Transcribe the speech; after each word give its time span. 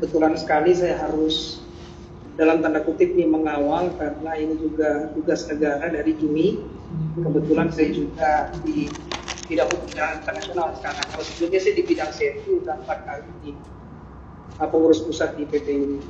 kebetulan 0.00 0.32
sekali 0.32 0.72
saya 0.72 0.96
harus 0.96 1.60
dalam 2.40 2.64
tanda 2.64 2.80
kutip 2.80 3.12
nih 3.12 3.28
mengawal 3.28 3.92
karena 4.00 4.32
ini 4.32 4.56
juga 4.56 5.12
tugas 5.12 5.44
negara 5.44 5.92
dari 5.92 6.16
Juni. 6.16 6.56
Kebetulan 7.20 7.68
saya 7.68 7.92
juga 7.92 8.48
di 8.64 8.88
bidang 9.44 9.68
hubungan 9.68 10.24
internasional 10.24 10.72
sekarang. 10.80 11.04
Kalau 11.04 11.24
sebelumnya 11.28 11.60
saya 11.60 11.74
di 11.76 11.84
bidang 11.84 12.10
safety 12.16 12.50
udah 12.64 12.74
empat 12.80 12.98
kali 13.04 13.28
di 13.44 13.50
pengurus 14.56 15.04
pusat 15.04 15.36
di 15.36 15.44
PT 15.44 15.68
ini. 15.68 16.00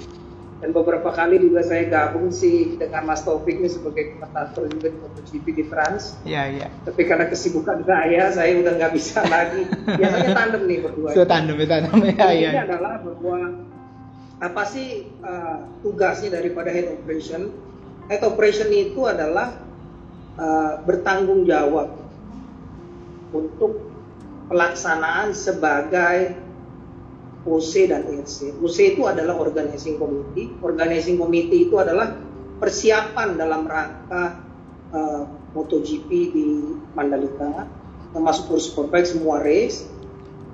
Dan 0.61 0.77
beberapa 0.77 1.09
kali 1.09 1.41
juga 1.41 1.65
saya 1.65 1.89
gabung 1.89 2.29
sih 2.29 2.77
dengan 2.77 3.09
Mas 3.09 3.25
Taufik 3.25 3.59
ini 3.59 3.67
sebagai 3.67 4.13
komentator 4.15 4.69
juga 4.69 4.93
di 4.93 4.99
MotoGP 5.01 5.47
di 5.57 5.65
France. 5.65 6.21
Iya, 6.23 6.43
iya. 6.53 6.67
Tapi 6.85 7.09
karena 7.09 7.27
kesibukan 7.33 7.81
saya, 7.89 8.29
saya 8.29 8.61
udah 8.61 8.73
nggak 8.77 8.93
bisa 8.93 9.25
lagi. 9.25 9.65
Biasanya 9.99 10.31
tandem 10.37 10.63
nih 10.69 10.79
berdua. 10.85 11.17
So 11.17 11.25
tandem, 11.25 11.57
ya, 11.59 11.67
tandem 11.67 11.97
ya, 12.05 12.13
Ini 12.13 12.45
iya. 12.45 12.51
adalah 12.69 13.01
bahwa 13.01 13.70
apa 14.41 14.65
sih 14.65 15.05
uh, 15.21 15.69
tugasnya 15.85 16.41
daripada 16.41 16.73
head 16.73 16.89
operation? 16.89 17.53
Head 18.09 18.25
operation 18.25 18.73
itu 18.73 19.05
adalah 19.05 19.61
uh, 20.41 20.81
bertanggung 20.83 21.45
jawab 21.45 21.93
untuk 23.37 23.85
pelaksanaan 24.49 25.37
sebagai 25.37 26.35
OC 27.45 27.73
dan 27.89 28.09
ERC. 28.09 28.57
OC 28.61 28.97
itu 28.97 29.03
adalah 29.05 29.37
organizing 29.37 30.01
committee. 30.01 30.53
Organizing 30.61 31.17
committee 31.21 31.69
itu 31.69 31.77
adalah 31.77 32.17
persiapan 32.61 33.37
dalam 33.37 33.65
rangka 33.69 34.25
uh, 34.93 35.23
MotoGP 35.57 36.09
di 36.33 36.47
Mandalika, 36.93 37.69
termasuk 38.13 38.57
Superbike 38.57 39.09
semua 39.09 39.41
race. 39.41 39.89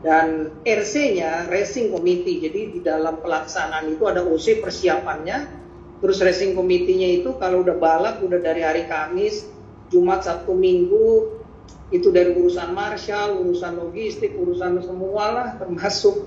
Dan 0.04 0.52
RC-nya 0.62 1.48
Racing 1.48 1.92
Committee. 1.92 2.42
Jadi 2.44 2.60
di 2.76 2.80
dalam 2.84 3.20
pelaksanaan 3.20 3.92
itu 3.92 4.04
ada 4.08 4.24
OC 4.24 4.60
persiapannya. 4.60 5.38
Terus 6.00 6.18
Racing 6.20 6.52
Committee-nya 6.52 7.24
itu 7.24 7.32
kalau 7.40 7.64
udah 7.64 7.76
balap 7.80 8.20
udah 8.20 8.36
dari 8.36 8.60
hari 8.60 8.84
Kamis, 8.84 9.48
Jumat, 9.88 10.26
Sabtu, 10.26 10.52
Minggu 10.52 11.32
itu 11.94 12.10
dari 12.10 12.34
urusan 12.34 12.74
marshal, 12.74 13.38
urusan 13.46 13.78
logistik, 13.78 14.34
urusan 14.34 14.82
semua 14.82 15.24
lah 15.30 15.48
termasuk 15.56 16.26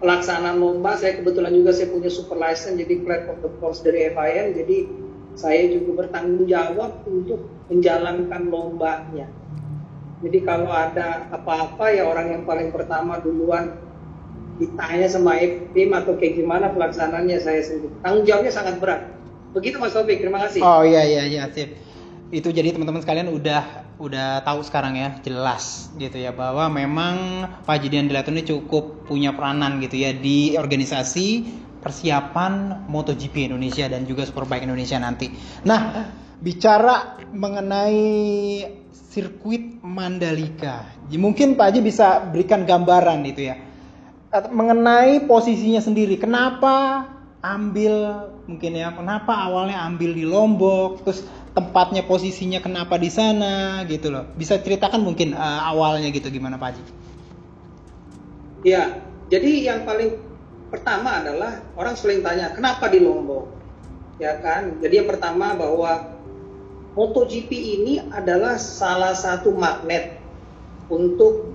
pelaksanaan 0.00 0.56
lomba. 0.56 0.96
Saya 0.96 1.20
kebetulan 1.20 1.52
juga 1.52 1.76
saya 1.76 1.92
punya 1.92 2.08
super 2.08 2.40
license 2.40 2.80
jadi 2.80 2.94
flat 3.04 3.28
of 3.28 3.38
the 3.44 3.50
course 3.60 3.84
dari 3.84 4.08
FIM. 4.10 4.46
Jadi 4.56 4.78
saya 5.38 5.70
juga 5.70 6.04
bertanggung 6.04 6.48
jawab 6.48 7.04
untuk 7.06 7.46
menjalankan 7.70 8.42
lombanya. 8.48 9.28
Jadi 10.18 10.38
kalau 10.42 10.70
ada 10.70 11.30
apa-apa 11.30 11.94
ya 11.94 12.02
orang 12.02 12.34
yang 12.34 12.42
paling 12.42 12.74
pertama 12.74 13.22
duluan 13.22 13.78
ditanya 14.58 15.06
sama 15.06 15.38
tim 15.70 15.94
atau 15.94 16.18
kayak 16.18 16.42
gimana 16.42 16.74
pelaksanaannya 16.74 17.38
saya 17.38 17.62
sendiri. 17.62 17.94
Tanggung 18.02 18.26
jawabnya 18.26 18.50
sangat 18.50 18.82
berat. 18.82 19.06
Begitu 19.54 19.78
Mas 19.78 19.94
Taufik, 19.94 20.18
terima 20.18 20.42
kasih. 20.42 20.60
Oh 20.60 20.82
iya 20.82 21.06
iya 21.06 21.22
iya 21.24 21.42
sip. 21.54 21.78
Itu 22.28 22.50
jadi 22.50 22.74
teman-teman 22.74 23.00
sekalian 23.00 23.30
udah 23.30 23.88
udah 23.98 24.46
tahu 24.46 24.62
sekarang 24.62 24.94
ya 24.94 25.18
jelas 25.26 25.90
gitu 25.98 26.18
ya 26.22 26.30
bahwa 26.30 26.70
memang 26.70 27.16
Pak 27.66 27.78
Jidian 27.82 28.06
Dilato 28.06 28.30
ini 28.30 28.46
cukup 28.46 29.06
punya 29.10 29.34
peranan 29.34 29.82
gitu 29.82 29.98
ya 29.98 30.14
di 30.14 30.54
organisasi 30.54 31.26
persiapan 31.82 32.84
MotoGP 32.90 33.54
Indonesia 33.54 33.86
dan 33.86 34.06
juga 34.06 34.26
Superbike 34.26 34.66
Indonesia 34.66 34.98
nanti. 34.98 35.30
Nah, 35.66 36.10
bicara 36.38 37.18
mengenai 37.30 38.06
sirkuit 38.92 39.80
Mandalika, 39.84 40.88
mungkin 41.14 41.56
Pak 41.56 41.72
Haji 41.72 41.80
bisa 41.80 42.22
berikan 42.28 42.68
gambaran 42.68 43.24
gitu 43.28 43.52
ya 43.52 43.56
mengenai 44.52 45.24
posisinya 45.24 45.80
sendiri. 45.80 46.20
Kenapa 46.20 47.08
ambil 47.40 48.28
mungkin 48.50 48.74
ya 48.74 48.90
kenapa 48.90 49.30
awalnya 49.30 49.86
ambil 49.86 50.10
di 50.10 50.26
Lombok 50.26 51.06
terus 51.06 51.22
tempatnya 51.54 52.02
posisinya 52.02 52.58
kenapa 52.58 52.98
di 52.98 53.06
sana 53.14 53.86
gitu 53.86 54.10
loh 54.10 54.26
bisa 54.34 54.58
ceritakan 54.58 55.06
mungkin 55.06 55.38
uh, 55.38 55.70
awalnya 55.70 56.10
gitu 56.10 56.34
gimana 56.34 56.58
Pak 56.58 56.68
Haji 56.74 56.82
Ya, 58.66 58.98
jadi 59.30 59.70
yang 59.70 59.86
paling 59.86 60.18
pertama 60.66 61.22
adalah 61.22 61.62
orang 61.78 61.94
sering 61.94 62.26
tanya 62.26 62.50
kenapa 62.50 62.90
di 62.90 62.98
Lombok, 62.98 63.46
ya 64.18 64.34
kan? 64.42 64.82
Jadi 64.82 64.98
yang 64.98 65.06
pertama 65.06 65.54
bahwa 65.54 66.17
MotoGP 66.98 67.50
ini 67.54 68.02
adalah 68.10 68.58
salah 68.58 69.14
satu 69.14 69.54
magnet 69.54 70.18
untuk 70.90 71.46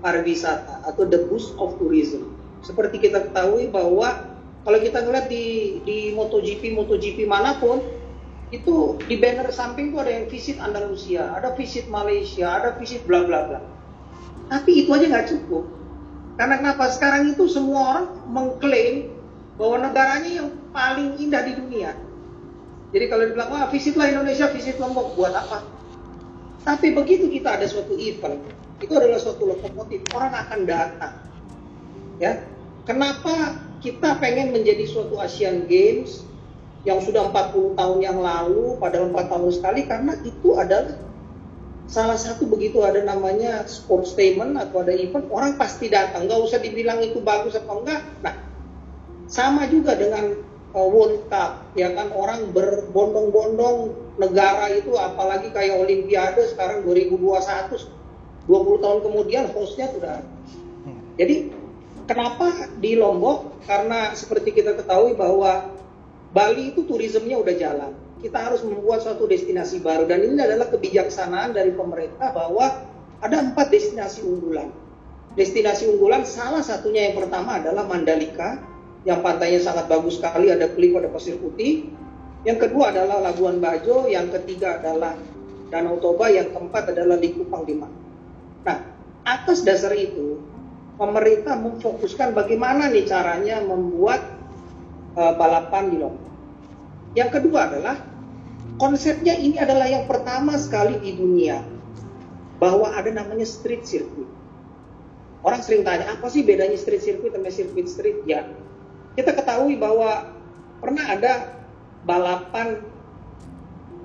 pariwisata 0.00 0.88
atau 0.88 1.04
the 1.04 1.20
boost 1.28 1.52
of 1.60 1.76
tourism. 1.76 2.32
Seperti 2.64 2.96
kita 2.96 3.28
ketahui 3.28 3.68
bahwa 3.68 4.24
kalau 4.64 4.80
kita 4.80 5.04
ngeliat 5.04 5.28
di 5.28 5.76
di 5.84 6.16
MotoGP 6.16 6.80
MotoGP 6.80 7.28
mana 7.28 7.60
pun 7.60 7.84
itu 8.48 8.96
di 9.04 9.20
banner 9.20 9.52
samping 9.52 9.92
tuh 9.92 10.00
ada 10.00 10.16
yang 10.16 10.32
visit 10.32 10.56
Andalusia, 10.56 11.28
ada 11.36 11.52
visit 11.52 11.84
Malaysia, 11.92 12.48
ada 12.48 12.72
visit 12.80 13.04
bla 13.04 13.20
bla 13.28 13.44
bla. 13.44 13.60
Tapi 14.48 14.88
itu 14.88 14.96
aja 14.96 15.04
nggak 15.12 15.28
cukup. 15.28 15.68
Karena 16.40 16.56
kenapa? 16.56 16.88
Sekarang 16.88 17.28
itu 17.28 17.44
semua 17.52 17.80
orang 17.84 18.06
mengklaim 18.32 19.12
bahwa 19.60 19.84
negaranya 19.84 20.30
yang 20.40 20.48
paling 20.72 21.20
indah 21.20 21.44
di 21.44 21.52
dunia. 21.52 21.92
Jadi 22.94 23.10
kalau 23.10 23.26
dibilang, 23.26 23.50
wah 23.50 23.66
visitlah 23.74 24.06
Indonesia, 24.06 24.46
visit 24.54 24.78
Lombok, 24.78 25.18
buat 25.18 25.34
apa? 25.34 25.66
Tapi 26.62 26.94
begitu 26.94 27.26
kita 27.26 27.58
ada 27.58 27.66
suatu 27.66 27.98
event, 27.98 28.38
itu 28.78 28.92
adalah 28.94 29.18
suatu 29.18 29.50
lokomotif, 29.50 30.06
orang 30.14 30.32
akan 30.32 30.60
datang. 30.62 31.14
Ya, 32.22 32.46
kenapa 32.86 33.58
kita 33.82 34.22
pengen 34.22 34.54
menjadi 34.54 34.86
suatu 34.86 35.18
Asian 35.18 35.66
Games 35.66 36.22
yang 36.86 37.02
sudah 37.02 37.34
40 37.34 37.74
tahun 37.74 37.98
yang 37.98 38.22
lalu, 38.22 38.78
padahal 38.78 39.10
4 39.10 39.26
tahun 39.26 39.50
sekali, 39.50 39.80
karena 39.90 40.14
itu 40.22 40.54
adalah 40.54 40.94
salah 41.90 42.16
satu 42.16 42.48
begitu 42.48 42.80
ada 42.80 43.02
namanya 43.02 43.66
sports 43.68 44.14
statement 44.16 44.56
atau 44.56 44.86
ada 44.86 44.94
event, 44.94 45.26
orang 45.34 45.58
pasti 45.58 45.90
datang, 45.90 46.30
nggak 46.30 46.40
usah 46.46 46.62
dibilang 46.62 47.02
itu 47.02 47.18
bagus 47.20 47.58
atau 47.58 47.82
enggak. 47.82 48.06
Nah, 48.22 48.38
sama 49.26 49.66
juga 49.66 49.98
dengan 49.98 50.53
Cup, 51.30 51.70
ya 51.78 51.94
kan 51.94 52.10
orang 52.10 52.50
berbondong-bondong 52.50 53.94
negara 54.18 54.74
itu, 54.74 54.98
apalagi 54.98 55.54
kayak 55.54 55.78
Olimpiade 55.78 56.50
sekarang 56.50 56.82
2021, 56.82 57.78
20 58.50 58.82
tahun 58.82 58.98
kemudian 59.06 59.44
hostnya 59.54 59.86
sudah. 59.94 60.18
ada. 60.18 60.34
Jadi 61.14 61.54
kenapa 62.10 62.74
di 62.82 62.98
Lombok? 62.98 63.64
Karena 63.70 64.12
seperti 64.18 64.50
kita 64.50 64.74
ketahui 64.74 65.14
bahwa 65.14 65.70
Bali 66.34 66.74
itu 66.74 66.82
turismenya 66.82 67.38
udah 67.38 67.54
jalan. 67.54 67.92
Kita 68.18 68.50
harus 68.50 68.66
membuat 68.66 69.06
suatu 69.06 69.30
destinasi 69.30 69.78
baru 69.78 70.10
dan 70.10 70.26
ini 70.26 70.42
adalah 70.42 70.66
kebijaksanaan 70.74 71.54
dari 71.54 71.70
pemerintah 71.70 72.34
bahwa 72.34 72.82
ada 73.22 73.36
empat 73.38 73.70
destinasi 73.70 74.26
unggulan. 74.26 74.74
Destinasi 75.38 75.86
unggulan 75.86 76.26
salah 76.26 76.66
satunya 76.66 77.10
yang 77.10 77.14
pertama 77.22 77.62
adalah 77.62 77.86
Mandalika 77.86 78.73
yang 79.04 79.20
pantainya 79.20 79.60
sangat 79.60 79.88
bagus 79.88 80.16
sekali 80.16 80.48
ada 80.48 80.68
klip 80.72 80.96
ada 80.96 81.12
pasir 81.12 81.36
putih. 81.36 81.92
Yang 82.44 82.68
kedua 82.68 82.92
adalah 82.92 83.24
Labuan 83.24 83.56
Bajo, 83.56 84.04
yang 84.04 84.28
ketiga 84.28 84.80
adalah 84.80 85.16
Danau 85.72 85.96
Toba, 85.96 86.28
yang 86.28 86.52
keempat 86.52 86.92
adalah 86.92 87.16
Likupang 87.16 87.64
di 87.64 87.76
Nah, 88.64 88.78
atas 89.24 89.64
dasar 89.64 89.96
itu 89.96 90.40
pemerintah 91.00 91.56
memfokuskan 91.56 92.36
bagaimana 92.36 92.92
nih 92.92 93.08
caranya 93.08 93.64
membuat 93.64 94.24
uh, 95.16 95.32
balapan 95.36 95.84
di 95.88 95.96
Lombok. 96.00 96.32
Yang 97.16 97.30
kedua 97.40 97.60
adalah 97.70 97.96
konsepnya 98.76 99.36
ini 99.38 99.56
adalah 99.56 99.88
yang 99.88 100.04
pertama 100.04 100.56
sekali 100.60 101.00
di 101.00 101.16
dunia 101.16 101.62
bahwa 102.58 102.92
ada 102.92 103.08
namanya 103.12 103.44
street 103.48 103.84
circuit. 103.88 104.28
Orang 105.44 105.60
sering 105.60 105.84
tanya 105.84 106.08
apa 106.08 106.26
sih 106.32 106.40
bedanya 106.40 106.76
street 106.80 107.04
circuit 107.04 107.36
sama 107.36 107.52
sirkuit 107.52 107.84
street? 107.84 108.24
Ya, 108.24 108.48
kita 109.14 109.34
ketahui 109.34 109.78
bahwa 109.78 110.34
pernah 110.82 111.04
ada 111.06 111.32
balapan 112.04 112.82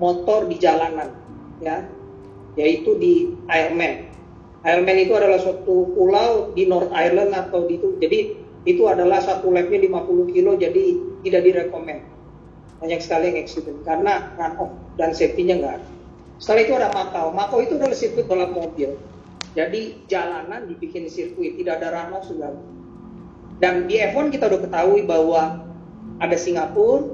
motor 0.00 0.48
di 0.48 0.56
jalanan, 0.56 1.12
ya, 1.60 1.84
yaitu 2.56 2.96
di 2.96 3.36
Ironman. 3.50 4.08
Ironman 4.64 4.98
itu 5.00 5.12
adalah 5.12 5.40
suatu 5.40 5.92
pulau 5.92 6.52
di 6.56 6.64
North 6.64 6.92
Island 6.94 7.36
atau 7.36 7.68
di 7.68 7.76
itu, 7.76 7.96
jadi 8.00 8.18
itu 8.64 8.82
adalah 8.88 9.20
satu 9.20 9.52
lapnya 9.52 9.80
50 9.82 10.32
kilo, 10.32 10.56
jadi 10.56 10.84
tidak 11.24 11.42
direkomend 11.44 12.00
banyak 12.80 13.00
sekali 13.04 13.24
yang 13.30 13.38
accident 13.44 13.78
karena 13.84 14.32
run 14.40 14.54
off 14.56 14.72
dan 14.96 15.12
safety-nya 15.12 15.60
nggak 15.60 15.74
ada. 15.76 15.88
Setelah 16.40 16.60
itu 16.64 16.72
ada 16.72 16.88
Makau. 16.96 17.26
Makau 17.36 17.58
itu 17.60 17.76
adalah 17.76 17.92
sirkuit 17.92 18.24
balap 18.24 18.56
mobil. 18.56 18.96
Jadi 19.52 20.08
jalanan 20.08 20.64
dibikin 20.64 21.04
sirkuit, 21.12 21.60
tidak 21.60 21.84
ada 21.84 21.88
run 21.92 22.16
off 22.16 22.24
segala. 22.24 22.56
Dan 23.60 23.84
di 23.84 24.00
F1 24.00 24.32
kita 24.32 24.48
udah 24.48 24.60
ketahui 24.64 25.04
bahwa 25.04 25.60
ada 26.16 26.36
Singapura, 26.36 27.12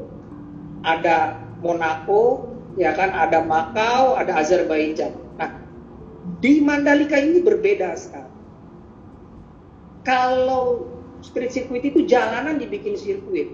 ada 0.87 1.43
Monaco, 1.59 2.47
ya 2.79 2.95
kan, 2.95 3.11
ada 3.11 3.43
Makau, 3.43 4.15
ada 4.15 4.39
Azerbaijan. 4.39 5.11
Nah, 5.35 5.51
di 6.39 6.63
Mandalika 6.63 7.19
ini 7.19 7.43
berbeda 7.43 7.99
sekali. 7.99 8.31
Kalau 10.07 10.87
street 11.19 11.51
circuit 11.51 11.83
itu 11.83 12.07
jalanan 12.07 12.63
dibikin 12.63 12.95
sirkuit. 12.95 13.51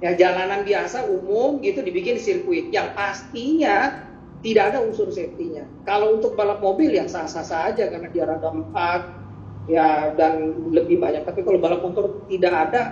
Ya 0.00 0.16
jalanan 0.18 0.64
biasa 0.66 1.06
umum 1.06 1.62
gitu 1.62 1.84
dibikin 1.84 2.18
sirkuit 2.18 2.74
yang 2.74 2.90
pastinya 2.96 4.02
tidak 4.42 4.74
ada 4.74 4.82
unsur 4.82 5.12
safety-nya. 5.12 5.68
Kalau 5.86 6.18
untuk 6.18 6.34
balap 6.34 6.58
mobil 6.58 6.90
ya 6.90 7.06
sah-sah 7.06 7.46
saja 7.46 7.86
karena 7.86 8.10
dia 8.10 8.26
roda 8.26 8.50
empat 8.50 9.21
ya 9.70 10.14
dan 10.14 10.66
lebih 10.70 10.98
banyak. 10.98 11.22
Tapi 11.26 11.40
kalau 11.46 11.58
balap 11.62 11.82
motor 11.84 12.26
tidak 12.26 12.54
ada 12.70 12.82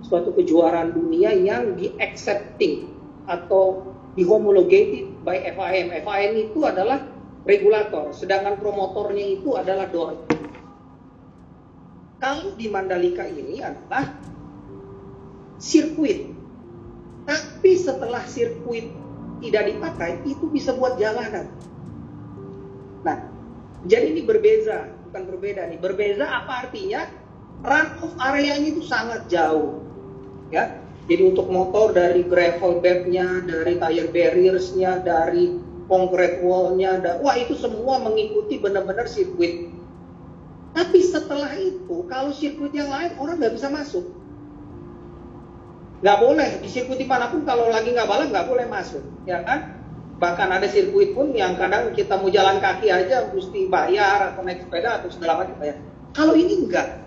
suatu 0.00 0.32
kejuaraan 0.34 0.96
dunia 0.96 1.30
yang 1.36 1.76
di 1.76 1.92
accepting 2.00 2.88
atau 3.28 3.94
di 4.18 4.26
homologated 4.26 5.22
by 5.22 5.38
FIM. 5.38 5.92
FIM 6.02 6.32
itu 6.50 6.58
adalah 6.66 7.04
regulator, 7.46 8.10
sedangkan 8.10 8.58
promotornya 8.58 9.24
itu 9.38 9.54
adalah 9.54 9.86
DOR. 9.88 10.16
Kalau 12.20 12.52
di 12.52 12.68
Mandalika 12.68 13.24
ini 13.24 13.64
adalah 13.64 14.12
sirkuit, 15.56 16.28
tapi 17.24 17.72
setelah 17.80 18.20
sirkuit 18.28 18.92
tidak 19.40 19.72
dipakai 19.72 20.20
itu 20.28 20.44
bisa 20.52 20.76
buat 20.76 21.00
jalanan. 21.00 21.48
Nah, 23.00 23.24
jadi 23.88 24.12
ini 24.12 24.28
berbeza, 24.28 24.84
bukan 25.10 25.22
berbeda 25.26 25.66
nih. 25.66 25.78
Berbeza 25.82 26.24
apa 26.24 26.66
artinya? 26.66 27.02
Run 27.60 27.88
off 28.00 28.14
areanya 28.22 28.70
itu 28.70 28.86
sangat 28.86 29.26
jauh. 29.26 29.82
Ya. 30.54 30.78
Jadi 31.10 31.34
untuk 31.34 31.50
motor 31.50 31.90
dari 31.90 32.22
gravel 32.22 32.78
bednya, 32.78 33.42
dari 33.42 33.74
tire 33.76 34.08
barriersnya, 34.14 35.02
dari 35.02 35.58
concrete 35.90 36.38
wallnya, 36.46 37.02
wah 37.18 37.34
itu 37.34 37.58
semua 37.58 37.98
mengikuti 37.98 38.62
benar-benar 38.62 39.10
sirkuit. 39.10 39.74
Tapi 40.70 41.02
setelah 41.02 41.50
itu, 41.58 42.06
kalau 42.06 42.30
sirkuit 42.30 42.70
yang 42.70 42.94
lain 42.94 43.18
orang 43.18 43.42
nggak 43.42 43.58
bisa 43.58 43.66
masuk 43.66 44.06
nggak 46.00 46.18
boleh 46.20 46.50
di 46.64 46.68
sirkuit 46.68 46.96
di 46.96 47.04
mana 47.04 47.28
pun 47.28 47.44
kalau 47.44 47.68
lagi 47.68 47.92
nggak 47.92 48.08
balap 48.08 48.32
nggak 48.32 48.48
boleh 48.48 48.66
masuk 48.72 49.04
ya 49.28 49.44
kan 49.44 49.79
bahkan 50.20 50.52
ada 50.52 50.68
sirkuit 50.68 51.16
pun 51.16 51.32
yang 51.32 51.56
kadang 51.56 51.96
kita 51.96 52.20
mau 52.20 52.28
jalan 52.28 52.60
kaki 52.60 52.92
aja 52.92 53.32
mesti 53.32 53.72
bayar 53.72 54.30
atau 54.30 54.44
naik 54.44 54.68
sepeda 54.68 55.00
atau 55.00 55.08
segala 55.08 55.42
macam 55.42 55.56
bayar. 55.56 55.80
Kalau 56.12 56.36
ini 56.36 56.68
enggak 56.68 57.00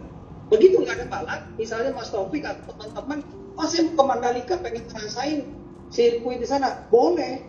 begitu 0.50 0.82
nggak 0.82 0.98
ada 1.00 1.06
balap 1.08 1.42
misalnya 1.56 1.94
Mas 1.94 2.10
Taufik 2.10 2.44
atau 2.44 2.74
teman-teman 2.76 3.26
oh 3.58 3.66
saya 3.66 3.90
mau 3.90 3.94
ke 3.96 4.04
Mandalika 4.04 4.56
pengen 4.60 4.84
ngerasain 4.90 5.46
sirkuit 5.94 6.42
di 6.42 6.48
sana. 6.50 6.90
Boleh 6.90 7.46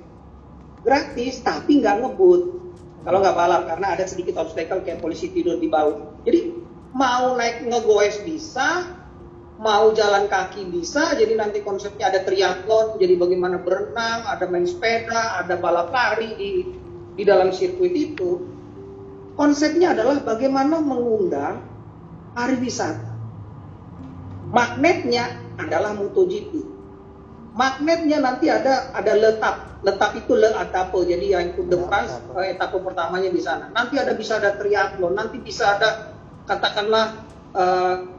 gratis 0.85 1.41
tapi 1.41 1.81
nggak 1.81 2.05
ngebut. 2.05 2.43
Kalau 3.09 3.19
nggak 3.25 3.37
balap 3.37 3.63
karena 3.65 3.97
ada 3.97 4.05
sedikit 4.05 4.37
obstacle 4.37 4.85
kayak 4.85 5.01
polisi 5.01 5.33
tidur 5.33 5.57
di 5.57 5.73
bawah. 5.73 6.13
Jadi 6.29 6.53
mau 6.93 7.41
naik 7.41 7.65
ngegoes 7.65 8.21
bisa 8.21 8.85
mau 9.65 9.97
jalan 9.97 10.29
kaki 10.29 10.69
bisa, 10.69 11.17
jadi 11.17 11.41
nanti 11.41 11.65
konsepnya 11.65 12.13
ada 12.13 12.21
triathlon, 12.21 13.01
jadi 13.01 13.17
bagaimana 13.17 13.65
berenang, 13.65 14.29
ada 14.29 14.45
main 14.45 14.69
sepeda, 14.69 15.41
ada 15.41 15.57
balap 15.57 15.89
lari 15.89 16.37
di 16.37 16.51
di 17.17 17.23
dalam 17.25 17.49
sirkuit 17.49 17.97
itu. 17.97 18.45
Konsepnya 19.35 19.97
adalah 19.97 20.21
bagaimana 20.21 20.85
mengundang 20.85 21.65
pariwisata. 22.37 23.17
Magnetnya 24.53 25.33
adalah 25.57 25.97
MotoGP. 25.97 26.53
Magnetnya 27.57 28.21
nanti 28.21 28.53
ada 28.53 28.93
ada 28.93 29.13
letak, 29.17 29.81
letak 29.81 30.13
itu 30.21 30.37
le 30.37 30.53
etape, 30.61 31.09
jadi 31.09 31.41
yang 31.41 31.45
ikut 31.57 31.67
the 31.73 31.79
France 31.89 32.21
eh, 32.37 32.53
etape 32.53 32.79
pertamanya 32.85 33.33
di 33.33 33.41
sana. 33.41 33.73
Nanti 33.73 33.97
ada 33.97 34.13
bisa 34.13 34.37
ada 34.37 34.61
triathlon, 34.61 35.17
nanti 35.17 35.41
bisa 35.41 35.79
ada 35.79 36.15
katakanlah 36.45 37.25
uh, 37.57 38.14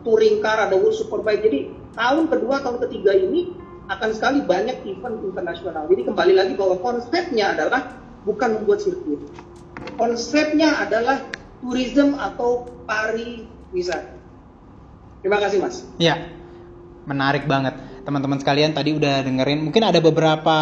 touring 0.00 0.40
car, 0.40 0.68
ada 0.68 0.74
World 0.78 0.96
Superbike. 0.96 1.44
Jadi 1.44 1.58
tahun 1.92 2.32
kedua, 2.32 2.64
tahun 2.64 2.80
ketiga 2.88 3.12
ini 3.12 3.52
akan 3.92 4.10
sekali 4.16 4.40
banyak 4.42 4.86
event 4.88 5.20
internasional. 5.20 5.84
Jadi 5.90 6.02
kembali 6.08 6.32
lagi 6.32 6.54
bahwa 6.56 6.80
konsepnya 6.80 7.52
adalah 7.52 7.92
bukan 8.24 8.62
membuat 8.62 8.80
sirkuit. 8.80 9.20
Konsepnya 10.00 10.78
adalah 10.80 11.20
tourism 11.60 12.16
atau 12.16 12.70
pariwisata. 12.88 14.18
Terima 15.22 15.38
kasih 15.38 15.58
Mas. 15.62 15.86
Ya, 16.02 16.30
menarik 17.06 17.46
banget 17.46 17.78
teman-teman 18.02 18.42
sekalian 18.42 18.74
tadi 18.74 18.98
udah 18.98 19.22
dengerin 19.22 19.62
mungkin 19.62 19.86
ada 19.86 20.02
beberapa 20.02 20.56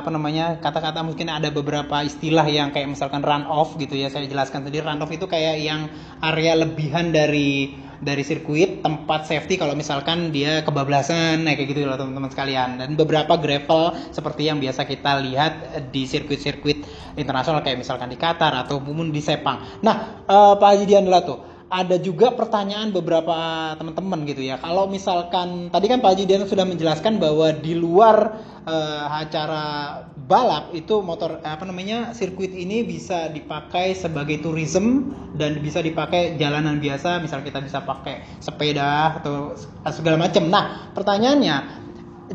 apa 0.00 0.08
namanya 0.08 0.56
kata-kata 0.64 1.04
mungkin 1.04 1.28
ada 1.28 1.52
beberapa 1.52 2.00
istilah 2.00 2.48
yang 2.48 2.72
kayak 2.72 2.88
misalkan 2.88 3.20
run 3.20 3.44
off 3.44 3.76
gitu 3.76 3.92
ya 3.92 4.08
saya 4.08 4.24
jelaskan 4.24 4.64
tadi 4.64 4.80
run 4.80 4.96
off 5.04 5.12
itu 5.12 5.28
kayak 5.28 5.60
yang 5.60 5.92
area 6.24 6.56
lebihan 6.56 7.12
dari 7.12 7.76
dari 7.98 8.22
sirkuit 8.22 8.84
tempat 8.84 9.26
safety 9.26 9.58
kalau 9.58 9.74
misalkan 9.74 10.30
dia 10.30 10.62
kebablasan 10.62 11.42
nah 11.42 11.58
kayak 11.58 11.72
gitu 11.72 11.88
loh 11.88 11.98
teman-teman 11.98 12.30
sekalian 12.30 12.78
dan 12.78 12.94
beberapa 12.94 13.34
gravel 13.40 13.96
seperti 14.14 14.46
yang 14.46 14.62
biasa 14.62 14.86
kita 14.86 15.18
lihat 15.24 15.52
di 15.90 16.06
sirkuit-sirkuit 16.06 16.86
internasional 17.18 17.64
kayak 17.64 17.80
misalkan 17.80 18.10
di 18.10 18.18
Qatar 18.20 18.54
atau 18.54 18.74
ataupun 18.74 19.14
di 19.14 19.22
Sepang. 19.22 19.80
Nah, 19.80 20.26
uh, 20.26 20.54
Pak 20.58 20.68
Haji 20.74 20.84
Dian 20.84 21.06
tuh 21.06 21.38
ada 21.74 21.96
juga 21.98 22.30
pertanyaan 22.30 22.94
beberapa 22.94 23.34
teman-teman 23.74 24.22
gitu 24.28 24.44
ya. 24.46 24.60
Kalau 24.60 24.86
misalkan 24.86 25.72
tadi 25.72 25.86
kan 25.90 25.98
Pak 25.98 26.10
Haji 26.14 26.24
Dian 26.28 26.44
sudah 26.46 26.62
menjelaskan 26.68 27.18
bahwa 27.18 27.50
di 27.50 27.74
luar 27.74 28.36
uh, 28.62 29.06
acara 29.10 29.64
balap 30.24 30.72
itu 30.72 31.04
motor 31.04 31.40
apa 31.44 31.68
namanya 31.68 32.16
sirkuit 32.16 32.52
ini 32.52 32.80
bisa 32.80 33.28
dipakai 33.28 33.92
sebagai 33.92 34.40
tourism 34.40 35.12
dan 35.36 35.60
bisa 35.60 35.84
dipakai 35.84 36.40
jalanan 36.40 36.80
biasa. 36.80 37.20
Misal 37.20 37.44
kita 37.44 37.60
bisa 37.60 37.84
pakai 37.84 38.24
sepeda 38.40 39.20
atau 39.20 39.52
segala 39.92 40.16
macam. 40.16 40.48
Nah 40.48 40.90
pertanyaannya 40.96 41.84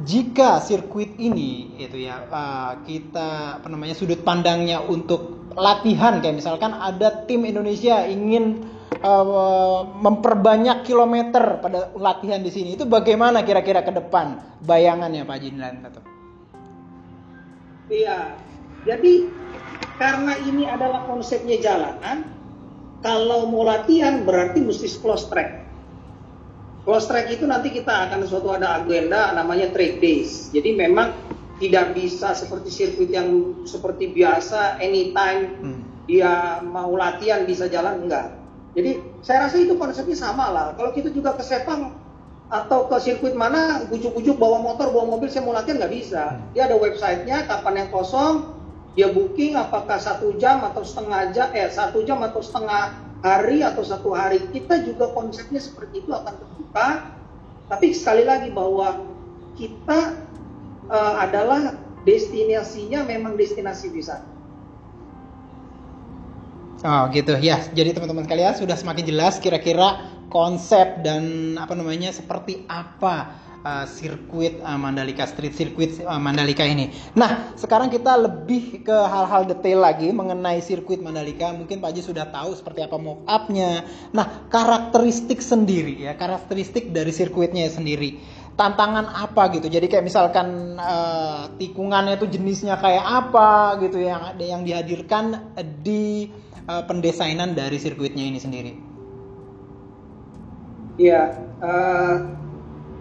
jika 0.06 0.62
sirkuit 0.62 1.18
ini 1.18 1.74
itu 1.81 2.06
ya 2.06 2.30
uh, 2.30 2.86
kita 2.86 3.57
apa 3.57 3.68
namanya 3.68 3.97
sudut 3.97 4.21
pandangnya 4.21 4.86
untuk 4.86 5.50
latihan 5.57 6.21
kayak 6.21 6.38
misalkan 6.38 6.77
ada 6.77 7.25
tim 7.25 7.41
Indonesia 7.41 8.06
ingin 8.06 8.69
uh, 9.01 9.81
memperbanyak 9.97 10.86
kilometer 10.86 11.57
pada 11.57 11.89
latihan 11.97 12.39
di 12.39 12.53
sini 12.53 12.77
itu 12.77 12.86
bagaimana 12.86 13.41
kira-kira 13.41 13.81
ke 13.81 13.89
depan? 13.89 14.38
Bayangannya 14.62 15.25
Pak 15.25 15.38
Jinlan 15.41 15.75
atau 15.89 16.08
Iya. 17.89 18.38
Jadi 18.88 19.27
karena 20.00 20.33
ini 20.47 20.63
adalah 20.69 21.03
konsepnya 21.09 21.59
jalanan, 21.59 22.24
kalau 23.03 23.50
mau 23.50 23.67
latihan 23.67 24.24
berarti 24.24 24.63
mesti 24.63 24.88
close 25.03 25.27
track. 25.27 25.67
Close 26.88 27.05
track 27.12 27.27
itu 27.34 27.43
nanti 27.43 27.75
kita 27.75 28.08
akan 28.08 28.24
suatu 28.24 28.55
ada 28.55 28.79
agenda 28.79 29.36
namanya 29.36 29.67
track 29.75 30.00
days. 30.00 30.48
Jadi 30.55 30.77
memang 30.77 31.12
tidak 31.60 31.91
bisa 31.91 32.31
seperti 32.31 32.72
sirkuit 32.72 33.12
yang 33.12 33.62
seperti 33.67 34.15
biasa 34.15 34.79
anytime 34.79 35.60
hmm. 35.60 35.79
dia 36.08 36.63
mau 36.63 36.96
latihan 36.96 37.43
bisa 37.43 37.67
jalan 37.67 38.08
enggak. 38.08 38.31
Jadi 38.79 39.03
saya 39.19 39.50
rasa 39.50 39.60
itu 39.60 39.75
konsepnya 39.75 40.15
sama 40.15 40.48
lah. 40.55 40.67
Kalau 40.79 40.96
kita 40.96 41.12
juga 41.12 41.36
ke 41.36 41.43
Sepang 41.43 41.91
atau 42.50 42.89
ke 42.89 42.98
sirkuit 42.98 43.38
mana 43.38 43.86
ujuk-ujuk 43.94 44.41
bawa 44.41 44.58
motor 44.58 44.89
bawa 44.89 45.06
mobil 45.06 45.29
saya 45.29 45.46
mau 45.46 45.53
latihan 45.53 45.86
nggak 45.86 45.94
bisa 45.94 46.24
hmm. 46.34 46.58
dia 46.58 46.65
ada 46.65 46.75
websitenya 46.82 47.46
kapan 47.46 47.86
yang 47.86 47.89
kosong 47.94 48.58
dia 48.98 49.13
booking 49.13 49.53
apakah 49.53 50.01
satu 50.01 50.34
jam 50.41 50.65
atau 50.65 50.82
setengah 50.82 51.29
jam 51.29 51.53
eh 51.53 51.70
satu 51.70 52.01
jam 52.01 52.18
atau 52.25 52.41
setengah 52.41 52.98
hari 53.22 53.62
atau 53.62 53.86
satu 53.86 54.18
hari 54.18 54.41
kita 54.50 54.82
juga 54.82 55.13
konsepnya 55.13 55.62
seperti 55.62 56.01
itu 56.01 56.10
akan 56.10 56.34
terbuka 56.34 56.88
tapi 57.70 57.94
sekali 57.94 58.25
lagi 58.25 58.50
bahwa 58.50 59.06
kita 59.53 60.18
uh, 60.89 61.15
adalah 61.22 61.77
destinasinya 62.01 63.06
memang 63.06 63.38
destinasi 63.38 63.94
wisata 63.94 64.39
Oh 66.79 67.12
gitu 67.12 67.36
ya. 67.44 67.60
Jadi 67.75 67.91
teman-teman 67.91 68.24
sekalian 68.24 68.56
sudah 68.56 68.79
semakin 68.79 69.03
jelas 69.03 69.36
kira-kira 69.44 70.00
konsep 70.29 71.01
dan 71.01 71.53
apa 71.57 71.74
namanya 71.74 72.13
seperti 72.13 72.63
apa 72.69 73.50
uh, 73.63 73.86
sirkuit 73.88 74.59
uh, 74.63 74.79
Mandalika 74.79 75.27
Street 75.27 75.55
Circuit 75.55 76.00
uh, 76.03 76.19
Mandalika 76.21 76.63
ini. 76.63 76.91
Nah, 77.15 77.55
sekarang 77.59 77.91
kita 77.91 78.15
lebih 78.15 78.83
ke 78.83 78.98
hal-hal 78.98 79.48
detail 79.50 79.83
lagi 79.83 80.09
mengenai 80.12 80.63
sirkuit 80.63 81.01
Mandalika. 81.03 81.51
Mungkin 81.51 81.83
Pak 81.83 81.91
Haji 81.91 82.01
sudah 82.03 82.25
tahu 82.29 82.55
seperti 82.55 82.86
apa 82.86 82.98
mock 83.01 83.25
up-nya. 83.27 83.83
Nah, 84.15 84.48
karakteristik 84.48 85.43
sendiri 85.43 86.09
ya, 86.09 86.15
karakteristik 86.15 86.91
dari 86.93 87.12
sirkuitnya 87.12 87.67
sendiri. 87.71 88.19
Tantangan 88.59 89.07
apa 89.07 89.55
gitu. 89.55 89.71
Jadi 89.71 89.88
kayak 89.88 90.03
misalkan 90.03 90.75
uh, 90.75 91.48
tikungannya 91.55 92.19
itu 92.19 92.27
jenisnya 92.27 92.75
kayak 92.75 93.05
apa 93.07 93.79
gitu 93.79 94.03
yang 94.03 94.36
yang 94.36 94.67
dihadirkan 94.67 95.55
di 95.79 96.27
uh, 96.67 96.83
pendesainan 96.83 97.55
dari 97.55 97.79
sirkuitnya 97.79 98.27
ini 98.27 98.36
sendiri. 98.36 98.88
Iya, 101.00 101.32
uh, 101.63 102.15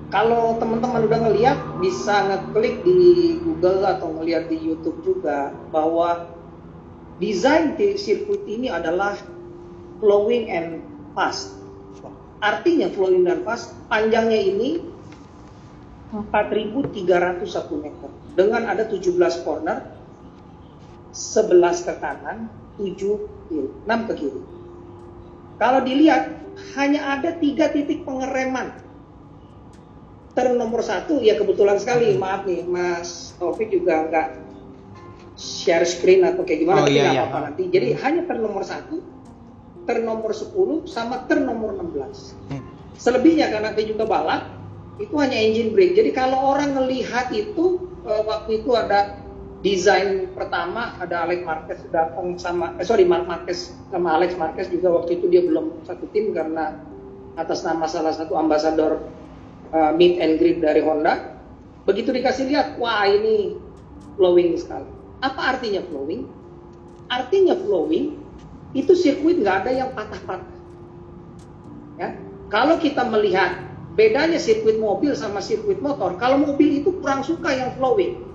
kalau 0.07 0.55
teman-teman 0.63 1.11
udah 1.11 1.19
ngeliat 1.19 1.59
bisa 1.83 2.31
ngeklik 2.31 2.87
di 2.87 3.43
Google 3.43 3.83
atau 3.83 4.15
ngeliat 4.15 4.47
di 4.47 4.55
YouTube 4.55 5.03
juga 5.03 5.51
bahwa 5.75 6.31
desain 7.19 7.75
di 7.75 7.99
sirkuit 7.99 8.47
ini 8.47 8.71
adalah 8.71 9.19
flowing 9.99 10.47
and 10.47 10.69
fast. 11.19 11.59
Artinya 12.39 12.87
flowing 12.95 13.27
dan 13.27 13.43
fast 13.43 13.75
panjangnya 13.91 14.47
ini 14.47 14.79
4.301 16.15 17.03
meter 17.83 18.11
dengan 18.39 18.63
ada 18.71 18.87
17 18.87 19.43
corner, 19.43 19.91
11 21.11 21.83
ke 21.83 21.95
kanan, 21.99 22.47
7 22.79 22.95
kiri, 23.51 23.69
6 23.91 24.09
ke 24.09 24.15
kiri. 24.15 24.58
Kalau 25.59 25.83
dilihat 25.83 26.39
hanya 26.79 27.19
ada 27.19 27.35
tiga 27.35 27.71
titik 27.71 28.07
pengereman. 28.07 28.71
Turn 30.39 30.55
nomor 30.55 30.87
satu 30.87 31.19
ya 31.19 31.35
kebetulan 31.35 31.83
sekali, 31.83 32.15
maaf 32.15 32.47
nih 32.47 32.63
Mas 32.63 33.35
Taufik 33.43 33.75
juga 33.75 34.07
nggak 34.07 34.27
share 35.35 35.83
screen 35.83 36.23
atau 36.23 36.47
kayak 36.47 36.63
gimana, 36.63 36.83
Oh, 36.83 36.87
tapi 36.87 36.99
iya, 36.99 37.11
iya. 37.11 37.23
apa-apa 37.27 37.39
nanti. 37.51 37.63
Jadi 37.71 37.99
hanya 37.99 38.23
turn 38.27 38.43
nomor 38.43 38.63
satu, 38.63 39.03
turn 39.87 40.03
nomor 40.07 40.31
10 40.31 40.87
sama 40.87 41.27
turn 41.27 41.43
nomor 41.43 41.75
16. 41.75 42.39
Hmm. 42.55 42.63
Selebihnya 42.99 43.51
karena 43.51 43.75
dia 43.75 43.87
juga 43.87 44.07
balap, 44.07 44.47
itu 44.99 45.15
hanya 45.19 45.39
engine 45.39 45.75
brake. 45.75 45.95
Jadi 45.95 46.11
kalau 46.15 46.55
orang 46.55 46.75
ngelihat 46.75 47.31
itu 47.35 47.91
eh, 48.07 48.23
waktu 48.27 48.63
itu 48.63 48.71
ada 48.79 49.19
desain 49.59 50.31
pertama 50.39 50.95
ada 51.03 51.27
Alex 51.27 51.43
Marquez 51.43 51.81
datang 51.91 52.39
sama 52.39 52.79
eh, 52.79 52.87
sorry 52.87 53.03
Mark 53.03 53.27
Marquez 53.27 53.75
sama 53.91 54.15
Alex 54.15 54.39
Marquez 54.39 54.71
juga 54.71 54.95
waktu 54.95 55.19
itu 55.19 55.27
dia 55.27 55.43
belum 55.43 55.83
satu 55.83 56.07
tim 56.15 56.31
karena 56.31 56.79
atas 57.35 57.67
nama 57.67 57.87
salah 57.91 58.15
satu 58.15 58.39
ambasador 58.39 59.03
eh, 59.75 59.93
meet 59.99 60.23
and 60.23 60.39
greet 60.39 60.59
dari 60.63 60.83
Honda. 60.83 61.39
Begitu 61.89 62.13
dikasih 62.13 62.53
lihat, 62.53 62.77
wah 62.77 63.09
ini 63.09 63.57
flowing 64.21 64.61
sekali. 64.61 64.85
Apa 65.25 65.57
artinya 65.57 65.81
flowing? 65.89 66.29
Artinya 67.09 67.57
flowing 67.57 68.21
itu 68.77 68.93
sirkuit 68.93 69.41
nggak 69.41 69.65
ada 69.65 69.71
yang 69.73 69.91
patah-patah. 69.97 70.57
Ya, 71.97 72.15
kalau 72.53 72.77
kita 72.77 73.09
melihat 73.09 73.57
bedanya 73.97 74.37
sirkuit 74.37 74.77
mobil 74.77 75.17
sama 75.17 75.41
sirkuit 75.41 75.81
motor, 75.81 76.15
kalau 76.21 76.37
mobil 76.37 76.85
itu 76.85 76.93
kurang 77.01 77.25
suka 77.25 77.57
yang 77.57 77.73
flowing. 77.81 78.28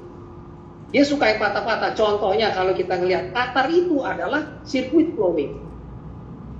Dia 0.93 1.01
suka 1.01 1.25
yang 1.33 1.41
patah-patah. 1.41 1.97
Contohnya 1.97 2.53
kalau 2.53 2.77
kita 2.77 3.01
ngelihat 3.01 3.33
Qatar 3.33 3.65
itu 3.73 4.05
adalah 4.05 4.61
sirkuit 4.61 5.17
flowing. 5.17 5.57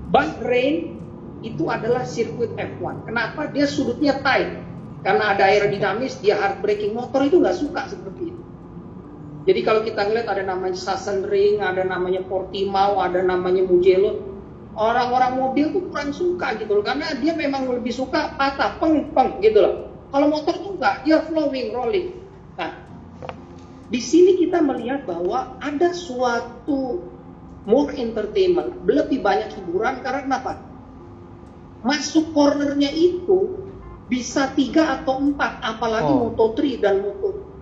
Bahrain 0.10 0.98
itu 1.46 1.64
adalah 1.70 2.02
sirkuit 2.02 2.58
F1. 2.58 3.06
Kenapa? 3.06 3.54
Dia 3.54 3.70
sudutnya 3.70 4.18
tight. 4.26 4.58
Karena 5.06 5.38
ada 5.38 5.46
aerodinamis, 5.52 6.18
dia 6.24 6.40
hard 6.40 6.66
braking 6.66 6.98
motor 6.98 7.22
itu 7.28 7.38
nggak 7.38 7.60
suka 7.60 7.92
seperti 7.92 8.34
itu. 8.34 8.42
Jadi 9.44 9.60
kalau 9.62 9.84
kita 9.84 10.08
ngelihat 10.08 10.32
ada 10.32 10.44
namanya 10.48 10.80
Sachsenring, 10.80 11.60
ada 11.60 11.84
namanya 11.84 12.24
Portimao, 12.24 13.04
ada 13.04 13.20
namanya 13.20 13.68
Mugello, 13.68 14.24
orang-orang 14.80 15.36
mobil 15.36 15.76
tuh 15.76 15.84
kurang 15.92 16.16
suka 16.16 16.56
gitu 16.56 16.80
loh, 16.80 16.84
karena 16.88 17.12
dia 17.20 17.36
memang 17.36 17.68
lebih 17.68 17.92
suka 17.92 18.40
patah, 18.40 18.80
peng, 18.80 19.12
peng 19.12 19.44
gitu 19.44 19.60
loh. 19.60 19.76
Kalau 20.16 20.32
motor 20.32 20.56
tuh 20.56 20.80
enggak, 20.80 21.04
dia 21.04 21.20
flowing, 21.28 21.76
rolling. 21.76 22.23
Di 23.94 24.02
sini 24.02 24.42
kita 24.42 24.58
melihat 24.66 25.06
bahwa 25.06 25.62
ada 25.62 25.94
suatu 25.94 27.06
more 27.70 27.94
entertainment, 27.94 28.82
lebih 28.90 29.22
banyak 29.22 29.54
hiburan 29.54 30.02
karena 30.02 30.26
kenapa? 30.26 30.58
Masuk 31.86 32.34
cornernya 32.34 32.90
itu 32.90 33.70
bisa 34.10 34.50
tiga 34.58 34.98
atau 34.98 35.22
empat, 35.22 35.62
apalagi 35.62 36.10
Oh. 36.10 36.34
Moto3 36.34 36.82
dan 36.82 37.06
Moto 37.06 37.54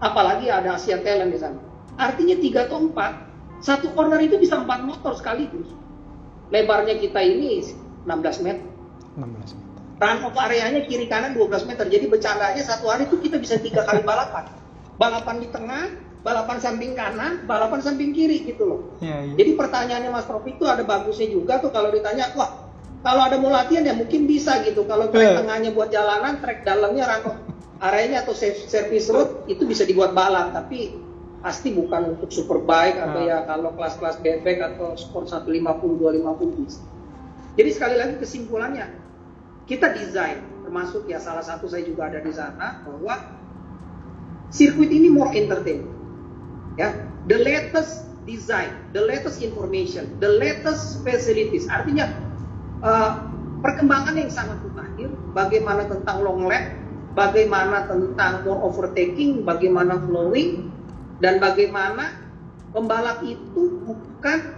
apalagi 0.00 0.48
ada 0.48 0.74
Asia 0.74 0.98
Talent 1.00 1.30
di 1.30 1.38
sana. 1.38 1.60
Artinya 2.00 2.36
tiga 2.40 2.64
atau 2.64 2.80
empat, 2.80 3.12
satu 3.60 3.92
corner 3.92 4.20
itu 4.24 4.40
bisa 4.40 4.56
empat 4.56 4.80
motor 4.84 5.12
sekaligus. 5.12 5.68
Lebarnya 6.48 6.96
kita 6.96 7.20
ini 7.20 7.60
16 8.08 8.44
meter. 8.44 8.64
16 9.20 9.56
meter. 9.56 9.80
Run 10.00 10.18
off 10.24 10.36
areanya 10.40 10.80
kiri 10.88 11.04
kanan 11.12 11.36
12 11.36 11.68
meter. 11.68 11.84
Jadi 11.84 12.08
bercandanya 12.08 12.64
satu 12.64 12.88
hari 12.88 13.04
itu 13.04 13.20
kita 13.20 13.36
bisa 13.36 13.60
tiga 13.60 13.84
kali 13.84 14.00
balapan. 14.00 14.48
Balapan 15.00 15.40
di 15.40 15.48
tengah, 15.48 15.88
balapan 16.20 16.60
samping 16.60 16.92
kanan, 16.92 17.48
balapan 17.48 17.80
samping 17.80 18.12
kiri 18.12 18.44
gitu 18.44 18.68
loh. 18.68 18.80
Iya, 19.00 19.32
iya. 19.32 19.34
Jadi 19.40 19.50
pertanyaannya 19.56 20.10
Mas 20.12 20.28
Prof 20.28 20.44
itu 20.44 20.68
ada 20.68 20.84
bagusnya 20.84 21.24
juga 21.26 21.56
tuh 21.56 21.72
kalau 21.72 21.88
ditanya, 21.88 22.28
wah 22.36 22.68
kalau 23.00 23.24
ada 23.24 23.40
mau 23.40 23.48
latihan 23.48 23.80
ya 23.80 23.96
mungkin 23.96 24.28
bisa 24.28 24.60
gitu. 24.60 24.84
Kalau 24.84 25.08
track 25.08 25.24
Eh. 25.24 25.36
tengahnya 25.40 25.72
buat 25.72 25.88
jalanan, 25.88 26.36
track 26.38 26.68
dalamnya 26.68 27.08
rangkop 27.08 27.36
areanya 27.80 28.20
atau 28.20 28.36
ser- 28.36 28.60
service 28.60 29.08
road 29.08 29.48
itu 29.48 29.64
bisa 29.64 29.88
dibuat 29.88 30.12
balap. 30.12 30.52
Tapi 30.52 31.00
pasti 31.40 31.72
bukan 31.72 32.20
untuk 32.20 32.28
superbike 32.28 33.00
atau 33.00 33.24
Ah. 33.24 33.24
ya 33.24 33.38
kalau 33.48 33.72
kelas-kelas 33.72 34.20
bebek 34.20 34.60
atau 34.60 35.00
sport 35.00 35.32
150, 35.32 35.96
250 35.96 36.52
bisa. 36.60 36.84
Jadi 37.56 37.70
sekali 37.72 37.96
lagi 37.96 38.14
kesimpulannya, 38.20 38.84
kita 39.64 39.96
desain 39.96 40.44
termasuk 40.60 41.08
ya 41.08 41.16
salah 41.16 41.40
satu 41.40 41.64
saya 41.64 41.88
juga 41.88 42.12
ada 42.12 42.20
di 42.20 42.28
sana 42.30 42.84
bahwa 42.84 43.39
sirkuit 44.50 44.90
ini 44.90 45.10
more 45.10 45.30
entertainment. 45.32 45.90
Ya 46.78 46.94
the 47.26 47.38
latest 47.40 48.06
design 48.28 48.70
the 48.94 49.02
latest 49.02 49.42
information 49.42 50.18
the 50.22 50.30
latest 50.38 51.02
facilities. 51.02 51.66
Artinya 51.70 52.10
eh, 52.84 53.12
perkembangan 53.60 54.16
yang 54.16 54.32
sangat 54.32 54.58
mutakhir 54.64 55.08
bagaimana 55.36 55.84
tentang 55.86 56.24
long 56.24 56.48
lap 56.48 56.64
bagaimana 57.12 57.84
tentang 57.86 58.46
more 58.46 58.60
overtaking 58.64 59.44
bagaimana 59.44 60.00
flowing 60.08 60.72
dan 61.20 61.36
bagaimana 61.42 62.16
pembalap 62.72 63.20
itu 63.26 63.84
bukan 63.84 64.56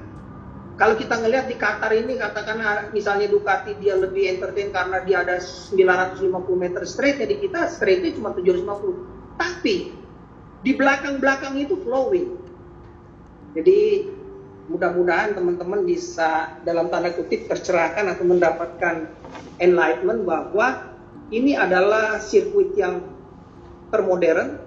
kalau 0.73 0.97
kita 0.97 1.21
ngelihat 1.21 1.47
di 1.53 1.57
Qatar 1.61 1.93
ini 1.93 2.17
katakanlah 2.17 2.91
misalnya 2.97 3.29
Ducati 3.29 3.77
dia 3.77 3.93
lebih 3.95 4.39
entertain 4.39 4.73
karena 4.73 5.05
dia 5.05 5.21
ada 5.21 5.37
950 5.39 6.33
meter 6.57 6.83
straight 6.89 7.21
jadi 7.21 7.35
kita 7.39 7.61
straightnya 7.69 8.15
cuma 8.17 8.33
750 8.33 9.22
tapi 9.37 9.95
di 10.62 10.73
belakang-belakang 10.79 11.59
itu 11.59 11.75
flowing. 11.83 12.39
Jadi 13.53 14.09
mudah-mudahan 14.71 15.35
teman-teman 15.35 15.83
bisa 15.85 16.57
dalam 16.62 16.89
tanda 16.89 17.11
kutip 17.12 17.51
tercerahkan 17.51 18.15
atau 18.15 18.25
mendapatkan 18.25 19.11
enlightenment 19.59 20.23
bahwa 20.23 20.97
ini 21.35 21.59
adalah 21.59 22.23
sirkuit 22.23 22.73
yang 22.79 23.03
termodern 23.91 24.62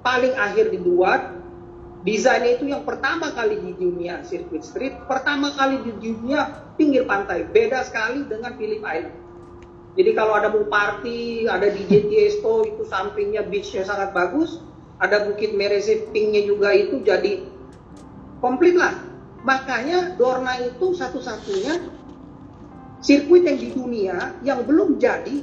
paling 0.00 0.32
akhir 0.38 0.70
dibuat. 0.70 1.42
Desainnya 2.02 2.58
itu 2.58 2.66
yang 2.66 2.82
pertama 2.82 3.30
kali 3.30 3.62
di 3.62 3.78
dunia 3.78 4.26
sirkuit 4.26 4.66
street 4.66 5.06
pertama 5.06 5.54
kali 5.54 5.86
di 5.86 5.92
dunia 6.02 6.50
pinggir 6.74 7.06
pantai. 7.06 7.46
Beda 7.46 7.86
sekali 7.86 8.26
dengan 8.26 8.58
Phillip 8.58 8.82
Island 8.82 9.21
jadi 9.92 10.10
kalau 10.16 10.38
ada 10.38 10.48
mau 10.48 10.64
party 10.66 11.44
ada 11.48 11.68
DJ 11.68 12.08
Tiesto 12.08 12.64
itu 12.64 12.82
sampingnya 12.88 13.44
beachnya 13.44 13.84
sangat 13.84 14.16
bagus 14.16 14.60
ada 15.02 15.26
Bukit 15.26 15.52
Meresi 15.52 16.06
pinknya 16.10 16.46
juga 16.46 16.72
itu 16.72 17.02
jadi 17.02 17.44
komplit 18.40 18.78
lah 18.78 18.96
makanya 19.42 20.14
Dorna 20.14 20.56
itu 20.62 20.94
satu-satunya 20.94 21.82
sirkuit 23.02 23.42
yang 23.44 23.58
di 23.58 23.68
dunia 23.74 24.16
yang 24.46 24.62
belum 24.62 24.96
jadi 24.96 25.42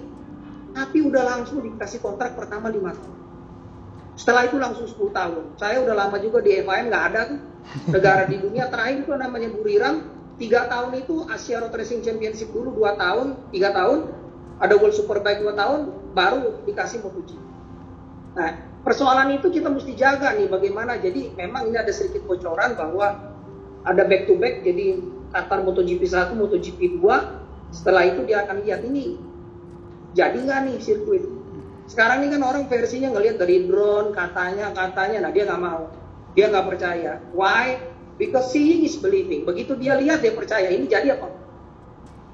tapi 0.74 0.98
udah 1.04 1.24
langsung 1.38 1.66
dikasih 1.66 2.00
kontrak 2.00 2.38
pertama 2.38 2.72
5 2.72 2.80
tahun 2.80 3.20
setelah 4.20 4.52
itu 4.52 4.60
langsung 4.60 4.84
10 4.84 5.16
tahun. 5.16 5.44
Saya 5.56 5.80
udah 5.80 5.96
lama 5.96 6.20
juga 6.20 6.44
di 6.44 6.60
FIM 6.60 6.92
nggak 6.92 7.04
ada 7.08 7.22
tuh. 7.32 7.40
Negara 7.88 8.28
di 8.28 8.36
dunia 8.36 8.68
terakhir 8.68 9.08
itu 9.08 9.16
namanya 9.16 9.48
Buriram. 9.56 9.96
Tiga 10.36 10.68
tahun 10.68 10.92
itu 11.00 11.24
Asia 11.32 11.64
Road 11.64 11.72
Racing 11.72 12.04
Championship 12.04 12.52
dulu 12.52 12.76
dua 12.76 13.00
tahun, 13.00 13.40
tiga 13.56 13.72
tahun. 13.72 14.12
Ada 14.60 14.76
World 14.76 14.96
Superbike 14.96 15.40
dua 15.40 15.56
tahun, 15.56 15.92
baru 16.12 16.64
dikasih 16.68 17.00
MotoGP. 17.00 17.40
Nah, 18.36 18.50
persoalan 18.84 19.40
itu 19.40 19.48
kita 19.48 19.72
mesti 19.72 19.96
jaga 19.96 20.36
nih 20.36 20.52
bagaimana. 20.52 21.00
Jadi 21.00 21.32
memang 21.36 21.72
ini 21.72 21.80
ada 21.80 21.92
sedikit 21.96 22.28
bocoran 22.28 22.76
bahwa 22.76 23.36
ada 23.88 24.04
back 24.04 24.28
to 24.28 24.36
back. 24.36 24.62
Jadi 24.68 25.00
Qatar 25.32 25.64
MotoGP 25.64 26.04
1, 26.04 26.36
MotoGP 26.36 27.00
2. 27.00 27.72
Setelah 27.72 28.04
itu 28.04 28.28
dia 28.28 28.44
akan 28.44 28.66
lihat 28.66 28.84
ini 28.84 29.30
jadi 30.14 30.38
nggak 30.42 30.60
nih 30.66 30.78
sirkuit 30.82 31.24
sekarang 31.90 32.26
ini 32.26 32.38
kan 32.38 32.42
orang 32.46 32.64
versinya 32.70 33.10
ngelihat 33.14 33.42
dari 33.42 33.66
drone 33.66 34.14
katanya 34.14 34.74
katanya 34.74 35.30
nah 35.30 35.32
dia 35.34 35.44
nggak 35.50 35.62
mau 35.62 35.90
dia 36.38 36.46
nggak 36.50 36.66
percaya 36.70 37.12
why 37.34 37.78
because 38.22 38.54
seeing 38.54 38.86
is 38.86 38.98
believing 38.98 39.46
begitu 39.46 39.74
dia 39.78 39.98
lihat 39.98 40.22
dia 40.22 40.34
percaya 40.34 40.70
ini 40.70 40.86
jadi 40.86 41.18
apa 41.18 41.30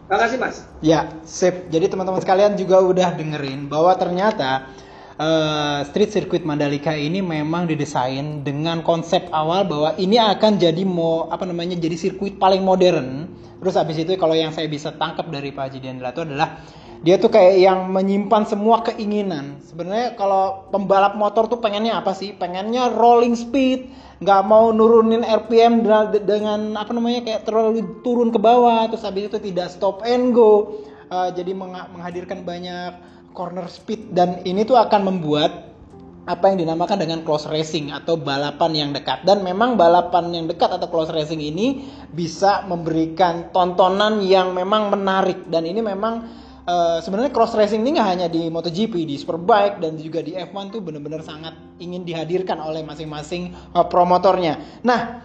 Terima 0.05 0.19
kasih 0.21 0.37
mas 0.37 0.61
Ya, 0.85 1.09
sip. 1.25 1.73
Jadi 1.73 1.89
teman-teman 1.89 2.21
sekalian 2.21 2.53
juga 2.53 2.77
udah 2.77 3.17
dengerin 3.17 3.65
bahwa 3.65 3.89
ternyata 3.97 4.69
uh, 5.17 5.81
street 5.89 6.13
circuit 6.13 6.45
Mandalika 6.45 6.93
ini 6.93 7.25
memang 7.25 7.65
didesain 7.65 8.45
dengan 8.45 8.85
konsep 8.85 9.25
awal 9.33 9.65
bahwa 9.65 9.97
ini 9.97 10.21
akan 10.21 10.61
jadi 10.61 10.85
mau 10.85 11.25
apa 11.33 11.49
namanya 11.49 11.73
jadi 11.73 11.97
sirkuit 11.97 12.37
paling 12.37 12.61
modern. 12.61 13.33
Terus 13.57 13.81
habis 13.81 13.97
itu 13.97 14.13
kalau 14.21 14.37
yang 14.37 14.53
saya 14.53 14.69
bisa 14.69 14.93
tangkap 14.93 15.25
dari 15.33 15.49
Pak 15.49 15.73
Haji 15.73 15.79
Diandra 15.81 16.13
itu 16.13 16.21
adalah 16.21 16.61
dia 17.05 17.21
tuh 17.21 17.29
kayak 17.29 17.61
yang 17.61 17.93
menyimpan 17.93 18.49
semua 18.49 18.81
keinginan. 18.81 19.61
Sebenarnya 19.61 20.17
kalau 20.17 20.65
pembalap 20.73 21.13
motor 21.13 21.45
tuh 21.45 21.61
pengennya 21.61 22.01
apa 22.01 22.17
sih? 22.17 22.33
Pengennya 22.33 22.97
rolling 22.97 23.37
speed, 23.37 23.93
nggak 24.25 24.41
mau 24.49 24.73
nurunin 24.73 25.21
RPM 25.21 25.85
dengan 26.25 26.73
apa 26.73 26.89
namanya 26.89 27.21
kayak 27.21 27.45
terlalu 27.45 28.01
turun 28.01 28.33
ke 28.33 28.41
bawah. 28.41 28.89
Terus 28.89 29.05
habis 29.05 29.29
itu 29.29 29.37
tidak 29.37 29.69
stop 29.69 30.01
and 30.01 30.33
go. 30.33 30.81
Uh, 31.13 31.29
jadi 31.29 31.53
menghadirkan 31.53 32.41
banyak 32.41 32.97
corner 33.37 33.69
speed 33.69 34.09
dan 34.17 34.41
ini 34.41 34.65
tuh 34.65 34.81
akan 34.81 35.05
membuat 35.05 35.77
apa 36.25 36.49
yang 36.49 36.57
dinamakan 36.65 36.97
dengan 36.97 37.21
close 37.21 37.45
racing 37.45 37.93
atau 37.93 38.17
balapan 38.17 38.73
yang 38.73 38.89
dekat 38.97 39.21
dan 39.29 39.45
memang 39.45 39.77
balapan 39.77 40.33
yang 40.33 40.49
dekat 40.49 40.73
atau 40.73 40.89
close 40.89 41.13
racing 41.13 41.37
ini 41.37 41.85
bisa 42.09 42.65
memberikan 42.65 43.53
tontonan 43.53 44.25
yang 44.25 44.57
memang 44.57 44.89
menarik 44.89 45.45
dan 45.53 45.69
ini 45.69 45.85
memang 45.85 46.44
uh, 46.65 46.97
sebenarnya 47.01 47.31
cross 47.31 47.53
racing 47.53 47.85
ini 47.85 47.97
nggak 47.97 48.09
hanya 48.09 48.27
di 48.27 48.49
MotoGP 48.49 49.05
di 49.05 49.15
Superbike 49.15 49.79
dan 49.81 49.97
juga 49.97 50.21
di 50.25 50.35
F1 50.35 50.73
tuh 50.73 50.81
benar-benar 50.81 51.21
sangat 51.21 51.53
ingin 51.79 52.03
dihadirkan 52.03 52.59
oleh 52.59 52.81
masing-masing 52.81 53.53
uh, 53.73 53.85
promotornya. 53.87 54.59
Nah, 54.83 55.21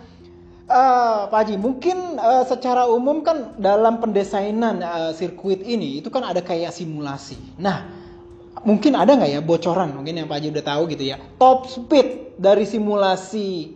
uh, 0.68 1.26
Pak 1.28 1.38
Haji, 1.44 1.56
mungkin 1.58 2.20
uh, 2.20 2.44
secara 2.46 2.86
umum 2.86 3.24
kan 3.24 3.56
dalam 3.58 3.98
pendesainan 3.98 4.80
uh, 4.80 5.12
sirkuit 5.16 5.64
ini 5.64 5.98
itu 5.98 6.08
kan 6.08 6.24
ada 6.24 6.44
kayak 6.44 6.70
simulasi. 6.70 7.36
Nah, 7.58 8.00
mungkin 8.64 8.92
ada 8.96 9.16
nggak 9.16 9.30
ya 9.30 9.40
bocoran 9.40 9.96
mungkin 9.96 10.20
yang 10.20 10.28
Pak 10.28 10.36
Haji 10.40 10.48
udah 10.52 10.64
tahu 10.64 10.82
gitu 10.92 11.04
ya 11.08 11.16
top 11.40 11.64
speed 11.70 12.36
dari 12.36 12.68
simulasi 12.68 13.72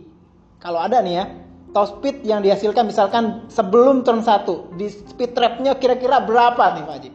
kalau 0.61 0.77
ada 0.77 1.01
nih 1.01 1.13
ya 1.17 1.25
top 1.73 1.97
speed 1.97 2.21
yang 2.21 2.45
dihasilkan 2.45 2.85
misalkan 2.85 3.49
sebelum 3.49 4.05
turn 4.05 4.21
1 4.21 4.77
di 4.77 4.87
speed 4.91 5.33
trapnya 5.33 5.73
kira-kira 5.81 6.21
berapa 6.21 6.77
nih 6.77 6.83
Pak 6.85 6.95
Haji 7.01 7.09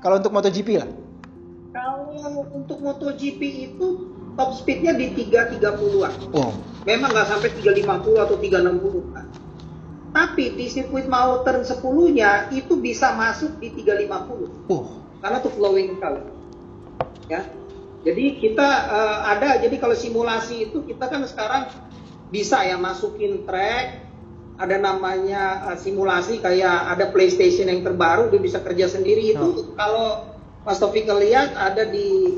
kalau 0.00 0.18
untuk 0.18 0.32
MotoGP 0.32 0.68
lah 0.80 0.90
kalau 1.70 2.44
untuk 2.52 2.78
MotoGP 2.82 3.40
itu 3.72 3.86
top 4.34 4.50
speednya 4.56 4.96
di 4.96 5.12
330-an 5.14 6.12
oh. 6.34 6.52
memang 6.88 7.12
nggak 7.12 7.28
sampai 7.28 7.48
350 7.60 8.24
atau 8.24 8.36
360 8.36 9.14
kan 9.14 9.26
tapi 10.10 10.58
di 10.58 10.66
sirkuit 10.66 11.06
mau 11.06 11.46
turn 11.46 11.62
10 11.62 11.78
nya 12.18 12.50
itu 12.50 12.74
bisa 12.82 13.14
masuk 13.14 13.62
di 13.62 13.70
350 13.70 14.72
oh. 14.72 14.98
karena 15.22 15.38
tuh 15.38 15.52
flowing 15.54 16.02
kali 16.02 16.40
ya. 17.30 17.46
Jadi 18.00 18.40
kita 18.40 18.68
uh, 18.90 19.18
ada 19.28 19.60
jadi 19.60 19.76
kalau 19.76 19.94
simulasi 19.94 20.68
itu 20.68 20.82
kita 20.88 21.06
kan 21.06 21.22
sekarang 21.28 21.68
bisa 22.32 22.64
ya 22.64 22.80
masukin 22.80 23.44
track 23.44 24.09
ada 24.60 24.76
namanya 24.76 25.72
uh, 25.72 25.78
simulasi 25.80 26.44
kayak 26.44 26.92
ada 26.92 27.08
PlayStation 27.08 27.72
yang 27.72 27.80
terbaru 27.80 28.28
dia 28.28 28.40
bisa 28.44 28.60
kerja 28.60 28.92
sendiri 28.92 29.32
itu 29.32 29.48
oh. 29.64 29.72
kalau 29.72 30.08
Mas 30.68 30.76
Taufik 30.76 31.08
lihat 31.08 31.56
ada 31.56 31.88
di 31.88 32.36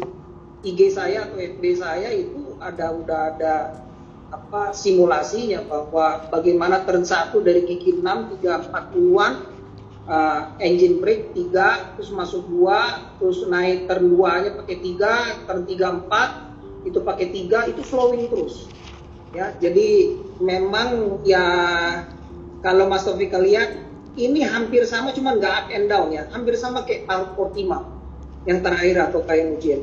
IG 0.62 0.95
saya 0.95 1.26
atau 1.26 1.43
FB 1.43 1.62
saya 1.75 2.14
itu 2.14 2.55
ada 2.62 2.95
udah 2.95 3.21
ada 3.35 3.55
apa 4.31 4.71
simulasinya 4.73 5.67
bahwa 5.67 6.31
bagaimana 6.31 6.87
turn 6.87 7.02
1 7.02 7.35
dari 7.43 7.67
gigi 7.67 7.99
6 7.99 8.38
3 8.41 8.71
40-an 8.71 9.33
uh, 10.07 10.41
engine 10.62 11.02
brake 11.02 11.35
3 11.35 11.99
terus 11.99 12.11
masuk 12.14 12.47
2 12.49 13.19
terus 13.19 13.45
naik 13.50 13.91
turn 13.91 14.14
2 14.14 14.43
nya 14.47 14.50
pakai 14.57 14.76
3 14.79 15.50
turn 15.50 15.62
3 15.67 16.87
4 16.87 16.88
itu 16.88 16.99
pakai 17.02 17.26
3 17.29 17.73
itu 17.75 17.83
flowing 17.83 18.31
terus 18.31 18.71
ya 19.33 19.47
jadi 19.57 20.12
memang 20.41 21.21
ya 21.25 21.45
kalau 22.61 22.87
Mas 22.87 23.05
Taufik 23.09 23.33
lihat 23.33 23.75
ini 24.17 24.45
hampir 24.45 24.85
sama 24.85 25.17
cuma 25.17 25.37
nggak 25.37 25.53
up 25.53 25.67
and 25.73 25.89
down 25.89 26.12
ya 26.12 26.29
hampir 26.31 26.53
sama 26.61 26.85
kayak 26.85 27.09
Portima 27.33 27.89
yang 28.45 28.61
terakhir 28.61 29.09
atau 29.09 29.25
kayak 29.25 29.57
ujian 29.57 29.81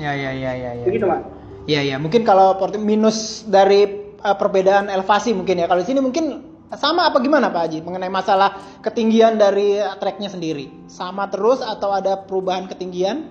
ya 0.00 0.12
ya 0.16 0.32
ya 0.32 0.52
ya 0.56 0.70
ya 0.80 0.84
begitu 0.84 1.04
mas 1.04 1.22
ya 1.68 1.80
ya 1.84 1.96
mungkin 2.00 2.24
kalau 2.24 2.56
minus 2.80 3.44
dari 3.44 4.14
uh, 4.24 4.36
perbedaan 4.36 4.88
elevasi 4.88 5.36
mungkin 5.36 5.60
ya 5.60 5.66
kalau 5.68 5.84
di 5.84 5.88
sini 5.88 6.00
mungkin 6.00 6.56
sama 6.74 7.06
apa 7.06 7.22
gimana 7.22 7.46
Pak 7.46 7.62
Haji 7.62 7.78
mengenai 7.86 8.10
masalah 8.10 8.58
ketinggian 8.82 9.38
dari 9.38 9.78
treknya 10.02 10.26
sendiri? 10.26 10.66
Sama 10.90 11.30
terus 11.30 11.62
atau 11.62 11.94
ada 11.94 12.18
perubahan 12.26 12.66
ketinggian? 12.66 13.30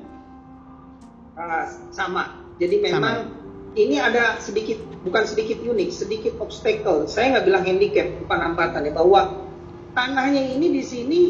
Uh, 1.36 1.68
sama. 1.92 2.40
Jadi 2.64 2.80
memang 2.80 3.28
sama. 3.28 3.45
Ini 3.76 4.00
ada 4.00 4.40
sedikit 4.40 4.80
bukan 5.04 5.24
sedikit 5.28 5.60
unik, 5.60 5.90
sedikit 5.92 6.34
obstacle. 6.40 7.06
Saya 7.12 7.36
nggak 7.38 7.46
bilang 7.46 7.64
handicap, 7.68 8.08
bukan 8.24 8.40
hambatan 8.40 8.88
ya 8.88 8.94
bahwa 8.96 9.22
tanahnya 9.92 10.56
ini 10.56 10.68
di 10.80 10.84
sini 10.84 11.22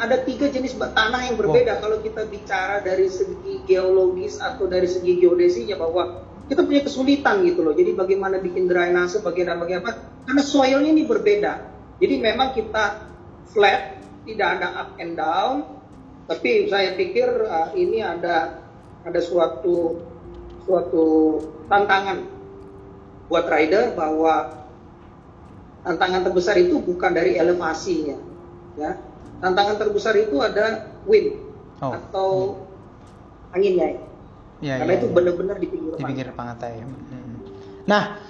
ada 0.00 0.24
tiga 0.24 0.48
jenis 0.48 0.80
tanah 0.80 1.28
yang 1.28 1.36
berbeda. 1.36 1.76
Wow. 1.76 1.80
Kalau 1.84 1.96
kita 2.00 2.22
bicara 2.32 2.80
dari 2.80 3.06
segi 3.12 3.60
geologis 3.68 4.40
atau 4.40 4.64
dari 4.64 4.88
segi 4.88 5.20
geodesinya 5.20 5.76
bahwa 5.76 6.24
kita 6.48 6.64
punya 6.64 6.82
kesulitan 6.82 7.44
gitu 7.44 7.60
loh. 7.60 7.76
Jadi 7.76 7.92
bagaimana 7.92 8.40
bikin 8.40 8.64
drainase, 8.64 9.20
bagaimana 9.20 9.60
bagaimana 9.60 9.94
karena 10.24 10.42
soilnya 10.42 10.90
ini 10.90 11.04
berbeda. 11.04 11.52
Jadi 12.00 12.14
memang 12.16 12.56
kita 12.56 13.12
flat, 13.52 14.00
tidak 14.24 14.48
ada 14.58 14.68
up 14.72 14.90
and 14.96 15.20
down. 15.20 15.68
Tapi 16.24 16.72
saya 16.72 16.96
pikir 16.96 17.28
uh, 17.44 17.76
ini 17.76 18.00
ada 18.00 18.64
ada 19.04 19.20
suatu 19.20 20.00
suatu 20.66 21.38
tantangan 21.70 22.26
buat 23.30 23.46
rider 23.46 23.94
bahwa 23.94 24.66
tantangan 25.86 26.26
terbesar 26.26 26.58
itu 26.60 26.82
bukan 26.82 27.10
dari 27.14 27.38
elevasinya, 27.38 28.18
ya. 28.76 28.98
Tantangan 29.40 29.80
terbesar 29.80 30.12
itu 30.20 30.36
ada 30.44 30.92
wind 31.08 31.40
oh. 31.80 31.96
atau 31.96 32.28
anginnya. 33.56 33.96
Ya 33.96 34.10
Ya, 34.60 34.76
Karena 34.76 34.92
ya, 34.92 34.98
itu 35.00 35.08
ya. 35.08 35.12
benar-benar 35.16 35.56
di 35.56 35.68
pinggir 35.72 35.92
di 35.96 36.04
pinggir 36.04 36.28
pantai. 36.36 36.84
Hmm. 36.84 37.40
Nah, 37.88 38.20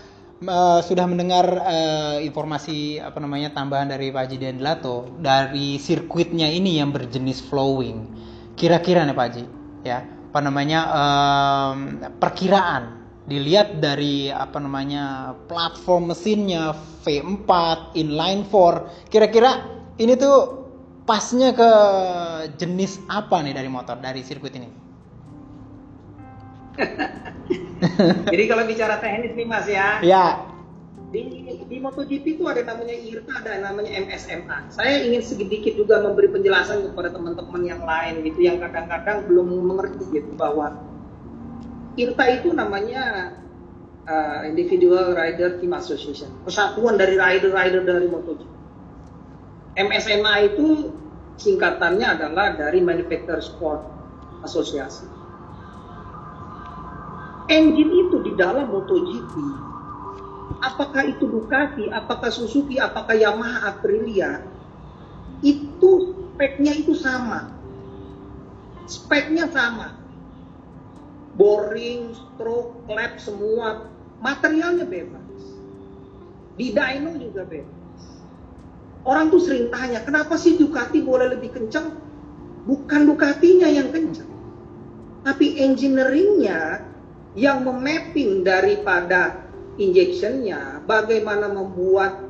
uh, 0.47 0.79
sudah 0.79 1.05
mendengar 1.11 1.43
uh, 1.59 2.23
informasi 2.23 3.03
apa 3.03 3.19
namanya 3.19 3.51
tambahan 3.51 3.91
dari 3.91 4.15
Pak 4.15 4.31
Haji 4.31 4.37
Dendlato 4.39 5.11
dari 5.19 5.83
sirkuitnya 5.83 6.47
ini 6.47 6.79
yang 6.79 6.95
berjenis 6.95 7.43
flowing. 7.43 8.07
Kira-kira 8.55 9.03
nih 9.03 9.17
Pak 9.19 9.27
Haji, 9.27 9.45
ya 9.83 9.99
apa 10.31 10.39
namanya 10.47 10.81
um, 10.95 11.79
perkiraan 12.23 13.03
dilihat 13.27 13.83
dari 13.83 14.31
apa 14.31 14.63
namanya 14.63 15.35
platform 15.51 16.15
mesinnya 16.15 16.71
V4 17.03 17.51
inline 17.99 18.47
4 18.47 19.11
kira-kira 19.11 19.67
ini 19.99 20.15
tuh 20.15 20.71
pasnya 21.03 21.51
ke 21.51 21.71
jenis 22.63 23.03
apa 23.11 23.43
nih 23.43 23.59
dari 23.59 23.67
motor 23.67 23.99
dari 23.99 24.23
sirkuit 24.23 24.55
ini 24.55 24.71
Jadi 28.33 28.45
kalau 28.47 28.65
bicara 28.69 29.01
teknis 29.01 29.33
nih 29.35 29.47
Mas 29.49 29.67
ya. 29.67 30.01
Ya. 30.05 30.27
Di, 31.11 31.27
di 31.67 31.77
MotoGP 31.83 32.39
itu 32.39 32.45
ada 32.47 32.63
namanya 32.63 32.95
IRTA, 32.95 33.35
ada 33.43 33.59
namanya 33.59 33.91
MSMA. 33.99 34.71
Saya 34.71 35.03
ingin 35.03 35.23
sedikit 35.27 35.75
juga 35.75 35.99
memberi 35.99 36.31
penjelasan 36.31 36.87
kepada 36.87 37.11
teman-teman 37.11 37.63
yang 37.67 37.83
lain 37.83 38.23
gitu 38.23 38.47
yang 38.47 38.63
kadang-kadang 38.63 39.27
belum 39.27 39.47
mengerti 39.67 40.07
gitu 40.15 40.31
bahwa 40.39 40.79
IRTA 41.99 42.25
itu 42.39 42.55
namanya 42.55 43.35
uh, 44.07 44.47
Individual 44.47 45.19
Rider 45.19 45.59
Team 45.59 45.75
Association, 45.75 46.31
persatuan 46.47 46.95
dari 46.95 47.19
rider-rider 47.19 47.83
dari 47.83 48.07
MotoGP. 48.07 48.51
MSMA 49.83 50.35
itu 50.55 50.95
singkatannya 51.43 52.07
adalah 52.07 52.55
dari 52.55 52.79
Manufacturer 52.79 53.43
Sport 53.43 53.83
Association 54.47 55.21
engine 57.51 57.91
itu 57.91 58.17
di 58.23 58.33
dalam 58.39 58.71
MotoGP 58.71 59.35
apakah 60.59 61.07
itu 61.07 61.31
Ducati, 61.31 61.87
apakah 61.95 62.35
Suzuki, 62.35 62.83
apakah 62.83 63.15
Yamaha, 63.15 63.71
Aprilia? 63.71 64.43
Itu 65.47 66.19
speknya 66.35 66.75
itu 66.75 66.99
sama. 66.99 67.55
Speknya 68.91 69.47
sama. 69.55 69.95
Boring, 71.39 72.11
stroke, 72.11 72.83
clap 72.91 73.23
semua. 73.23 73.87
Materialnya 74.19 74.85
bebas. 74.85 75.31
Di 76.59 76.75
dyno 76.75 77.15
juga 77.17 77.47
bebas. 77.47 78.03
Orang 79.07 79.33
tuh 79.33 79.41
sering 79.41 79.73
tanya 79.73 80.05
kenapa 80.05 80.37
sih 80.37 80.61
Ducati 80.61 81.01
boleh 81.01 81.33
lebih 81.33 81.57
kencang 81.57 81.97
bukan 82.69 83.09
Ducatinya 83.09 83.65
yang 83.65 83.89
kencang 83.89 84.29
tapi 85.25 85.61
engineeringnya 85.61 86.85
yang 87.37 87.63
memapping 87.63 88.43
daripada 88.43 89.50
injectionnya, 89.81 90.85
bagaimana 90.85 91.49
membuat 91.49 92.21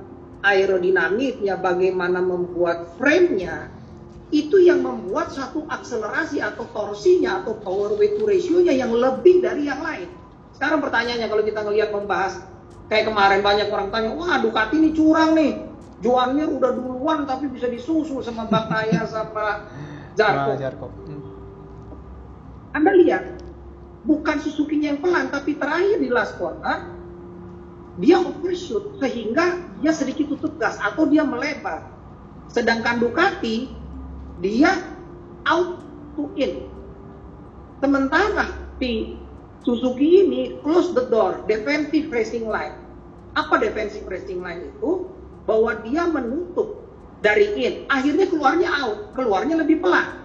aerodinamiknya, 0.46 1.58
bagaimana 1.58 2.22
membuat 2.22 2.94
frame-nya, 2.96 3.68
itu 4.30 4.62
yang 4.62 4.86
membuat 4.86 5.34
satu 5.34 5.66
akselerasi 5.66 6.38
atau 6.38 6.62
torsinya 6.70 7.42
atau 7.42 7.58
power 7.58 7.98
weight 7.98 8.14
to 8.14 8.24
ratio-nya 8.24 8.70
yang 8.70 8.94
lebih 8.94 9.42
dari 9.42 9.66
yang 9.66 9.82
lain. 9.82 10.06
Sekarang 10.54 10.78
pertanyaannya 10.78 11.26
kalau 11.26 11.42
kita 11.42 11.60
ngelihat 11.66 11.90
membahas 11.90 12.38
kayak 12.86 13.10
kemarin 13.10 13.42
banyak 13.42 13.66
orang 13.74 13.90
tanya, 13.90 14.14
wah 14.14 14.38
Ducati 14.38 14.78
ini 14.78 14.90
curang 14.94 15.34
nih, 15.34 15.52
jualnya 15.98 16.46
udah 16.46 16.70
duluan 16.78 17.26
tapi 17.26 17.50
bisa 17.50 17.66
disusul 17.66 18.22
sama 18.22 18.46
Bakaya 18.46 19.02
sama 19.10 19.66
Zarko. 20.14 20.54
Zarko. 20.62 20.86
Hmm. 21.10 21.22
Anda 22.70 22.94
lihat, 22.94 23.42
bukan 24.06 24.38
Suzuki-nya 24.38 24.94
yang 24.94 25.00
pelan, 25.02 25.26
tapi 25.34 25.58
terakhir 25.58 25.98
di 25.98 26.06
last 26.06 26.38
corner 26.38 26.99
dia 28.00 28.16
overshoot 28.16 28.96
sehingga 28.98 29.60
dia 29.84 29.92
sedikit 29.92 30.32
tutup 30.32 30.56
gas 30.56 30.80
atau 30.80 31.04
dia 31.06 31.22
melebar. 31.22 31.84
Sedangkan 32.48 32.98
Ducati 32.98 33.70
dia 34.40 34.72
out 35.44 35.84
to 36.16 36.32
in. 36.40 36.66
Sementara 37.84 38.56
di 38.80 39.16
Suzuki 39.60 40.24
ini 40.24 40.56
close 40.64 40.96
the 40.96 41.04
door, 41.12 41.44
defensive 41.44 42.08
racing 42.08 42.48
line. 42.48 42.72
Apa 43.36 43.60
defensive 43.60 44.08
racing 44.08 44.40
line 44.40 44.72
itu? 44.72 45.04
Bahwa 45.44 45.76
dia 45.84 46.08
menutup 46.08 46.80
dari 47.20 47.52
in, 47.60 47.84
akhirnya 47.92 48.24
keluarnya 48.32 48.68
out, 48.80 49.12
keluarnya 49.12 49.60
lebih 49.60 49.84
pelan. 49.84 50.24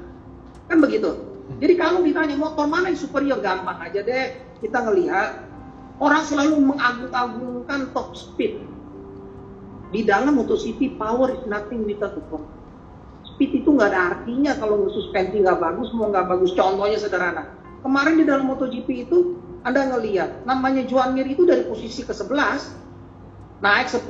Kan 0.71 0.79
begitu. 0.79 1.19
Jadi 1.59 1.73
kalau 1.75 2.01
ditanya 2.01 2.39
motor 2.39 2.65
mana 2.65 2.89
yang 2.89 2.97
superior 2.97 3.37
gampang 3.43 3.77
aja 3.77 4.01
deh 4.01 4.25
kita 4.63 4.81
ngelihat 4.81 5.45
orang 5.99 6.23
selalu 6.27 6.59
mengagung-agungkan 6.75 7.91
top 7.95 8.15
speed. 8.15 8.59
Di 9.95 10.03
dalam 10.03 10.35
MotoGP 10.35 10.99
power 10.99 11.31
is 11.31 11.43
nothing 11.47 11.87
without 11.87 12.17
the 12.17 12.23
speed 13.35 13.63
itu 13.63 13.69
nggak 13.71 13.91
ada 13.91 14.01
artinya 14.15 14.55
kalau 14.59 14.87
suspensi 14.91 15.39
nggak 15.39 15.59
bagus 15.59 15.91
mau 15.95 16.11
nggak 16.11 16.27
bagus. 16.27 16.51
Contohnya 16.55 16.99
sederhana. 16.99 17.47
Kemarin 17.85 18.15
di 18.19 18.25
dalam 18.27 18.49
MotoGP 18.49 19.07
itu 19.07 19.39
anda 19.65 19.81
ngelihat 19.87 20.43
namanya 20.43 20.83
Juan 20.85 21.17
Mir 21.17 21.25
itu 21.25 21.45
dari 21.45 21.65
posisi 21.65 22.05
ke 22.05 22.13
11 22.13 22.85
naik 23.63 23.87
10 23.87 24.05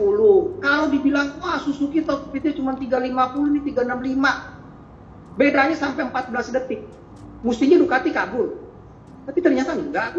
kalau 0.59 0.85
dibilang 0.89 1.37
wah 1.39 1.61
Suzuki 1.61 2.01
top 2.01 2.27
speednya 2.27 2.51
cuma 2.57 2.73
350 2.75 3.51
ini 3.55 3.59
365 3.71 5.39
bedanya 5.39 5.75
sampai 5.77 6.09
14 6.09 6.55
detik. 6.55 6.81
Mestinya 7.45 7.77
Ducati 7.77 8.09
kabur. 8.09 8.57
Tapi 9.29 9.39
ternyata 9.41 9.77
enggak 9.77 10.17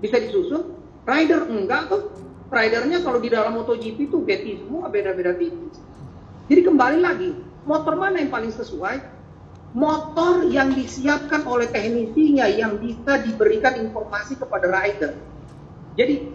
bisa 0.00 0.16
disusun 0.18 0.81
rider 1.06 1.46
enggak 1.50 1.90
tuh 1.90 2.12
ridernya 2.52 3.00
kalau 3.00 3.18
di 3.18 3.32
dalam 3.32 3.56
MotoGP 3.56 4.12
itu 4.12 4.18
beti 4.22 4.60
semua 4.60 4.92
beda-beda 4.92 5.34
tipis 5.34 5.80
jadi 6.50 6.68
kembali 6.68 6.98
lagi 7.00 7.30
motor 7.66 7.94
mana 7.94 8.18
yang 8.22 8.30
paling 8.32 8.52
sesuai? 8.52 8.98
Motor 9.72 10.52
yang 10.52 10.76
disiapkan 10.76 11.48
oleh 11.48 11.64
teknisinya 11.72 12.44
yang 12.44 12.76
bisa 12.76 13.24
diberikan 13.24 13.80
informasi 13.80 14.36
kepada 14.36 14.68
rider. 14.68 15.16
Jadi 15.96 16.28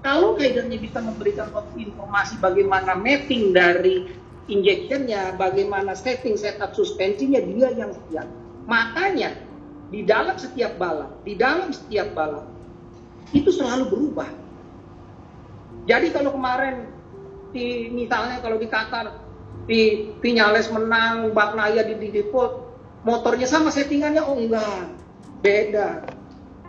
kalau 0.00 0.32
ridernya 0.32 0.80
bisa 0.80 1.04
memberikan 1.04 1.52
informasi 1.76 2.40
bagaimana 2.40 2.96
mapping 2.96 3.52
dari 3.52 4.08
injectionnya, 4.48 5.36
bagaimana 5.36 5.92
setting 5.92 6.40
setup 6.40 6.72
suspensinya, 6.72 7.36
dia 7.44 7.68
yang 7.76 7.92
siap. 8.08 8.24
Makanya 8.64 9.36
di 9.92 10.00
dalam 10.00 10.40
setiap 10.40 10.80
balap, 10.80 11.12
di 11.28 11.36
dalam 11.36 11.76
setiap 11.76 12.16
balap 12.16 12.48
itu 13.36 13.50
selalu 13.54 13.84
berubah. 13.90 14.30
Jadi 15.86 16.12
kalau 16.14 16.34
kemarin 16.34 16.86
di 17.50 17.90
misalnya 17.90 18.38
kalau 18.38 18.58
di 18.58 18.68
Qatar 18.70 19.06
di 19.66 20.12
Vinyales 20.18 20.70
menang, 20.70 21.30
Baknaya 21.34 21.86
di 21.86 21.94
Didipot, 21.98 22.52
motornya 23.06 23.46
sama 23.46 23.70
settingannya 23.70 24.22
oh 24.22 24.36
enggak, 24.38 24.90
beda. 25.42 25.90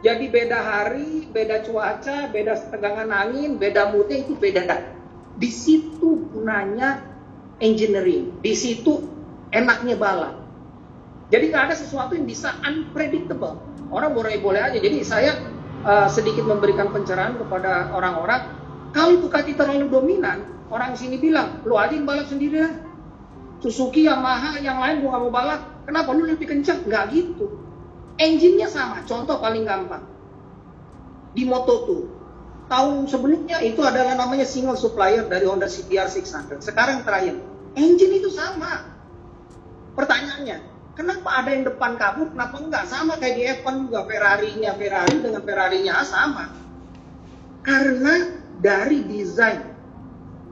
Jadi 0.01 0.25
beda 0.33 0.57
hari, 0.57 1.29
beda 1.29 1.61
cuaca, 1.61 2.25
beda 2.33 2.57
tegangan 2.73 3.13
angin, 3.13 3.61
beda 3.61 3.93
moodnya 3.93 4.25
itu 4.25 4.33
beda. 4.33 4.65
Di 5.37 5.49
situ 5.49 6.25
gunanya 6.33 7.05
engineering, 7.61 8.41
di 8.41 8.53
situ 8.57 9.05
enaknya 9.53 9.95
balap. 10.01 10.41
Jadi 11.29 11.53
nggak 11.53 11.63
ada 11.71 11.75
sesuatu 11.77 12.17
yang 12.17 12.25
bisa 12.25 12.57
unpredictable. 12.65 13.61
Orang 13.93 14.17
boleh-boleh 14.17 14.59
aja. 14.59 14.77
Jadi 14.81 15.05
saya 15.05 15.37
uh, 15.85 16.07
sedikit 16.09 16.45
memberikan 16.45 16.89
pencerahan 16.93 17.37
kepada 17.37 17.93
orang-orang. 17.93 18.57
Kalau 18.91 19.23
Ducati 19.23 19.55
terlalu 19.55 19.87
dominan, 19.87 20.67
orang 20.67 20.95
sini 20.99 21.15
bilang, 21.15 21.63
lu 21.63 21.79
aja 21.79 21.95
yang 21.95 22.03
balap 22.03 22.27
sendiri 22.27 22.57
ya. 22.59 22.69
Suzuki, 23.61 24.09
Yamaha, 24.09 24.57
yang 24.59 24.81
lain 24.81 25.05
gua 25.05 25.15
gak 25.15 25.21
mau 25.21 25.31
balap. 25.31 25.61
Kenapa 25.85 26.09
lu 26.17 26.25
lebih 26.25 26.49
kencang? 26.49 26.81
Nggak 26.85 27.03
gitu. 27.13 27.45
Engine-nya 28.17 28.67
sama. 28.67 29.05
Contoh 29.05 29.37
paling 29.37 29.63
gampang. 29.65 30.01
Di 31.37 31.45
Moto2. 31.45 31.89
Tahun 32.67 32.95
sebelumnya 33.05 33.59
itu 33.61 33.83
adalah 33.83 34.15
namanya 34.15 34.47
single 34.47 34.79
supplier 34.79 35.27
dari 35.27 35.45
Honda 35.45 35.67
CBR 35.67 36.09
600. 36.09 36.63
Sekarang 36.63 37.03
terakhir. 37.05 37.37
Engine 37.77 38.13
itu 38.17 38.31
sama. 38.31 38.87
Pertanyaannya, 39.93 40.57
kenapa 41.01 41.29
ada 41.41 41.49
yang 41.49 41.65
depan 41.65 41.97
kabur, 41.97 42.29
kenapa 42.29 42.55
enggak? 42.61 42.85
Sama 42.85 43.17
kayak 43.17 43.35
di 43.35 43.43
F1 43.65 43.89
juga, 43.89 44.05
Ferrari-nya 44.05 44.71
Ferrari 44.77 45.17
dengan 45.17 45.41
Ferrari-nya 45.41 45.93
sama. 46.05 46.45
Karena 47.65 48.37
dari 48.61 49.01
desain 49.09 49.65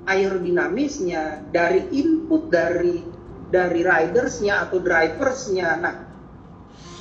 aerodinamisnya, 0.10 1.54
dari 1.54 1.86
input 1.94 2.50
dari 2.50 3.06
dari 3.54 3.82
ridersnya 3.86 4.66
atau 4.66 4.82
driversnya. 4.82 5.70
Nah, 5.78 5.96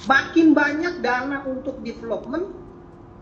makin 0.04 0.52
banyak 0.52 1.00
dana 1.00 1.44
untuk 1.48 1.80
development, 1.80 2.52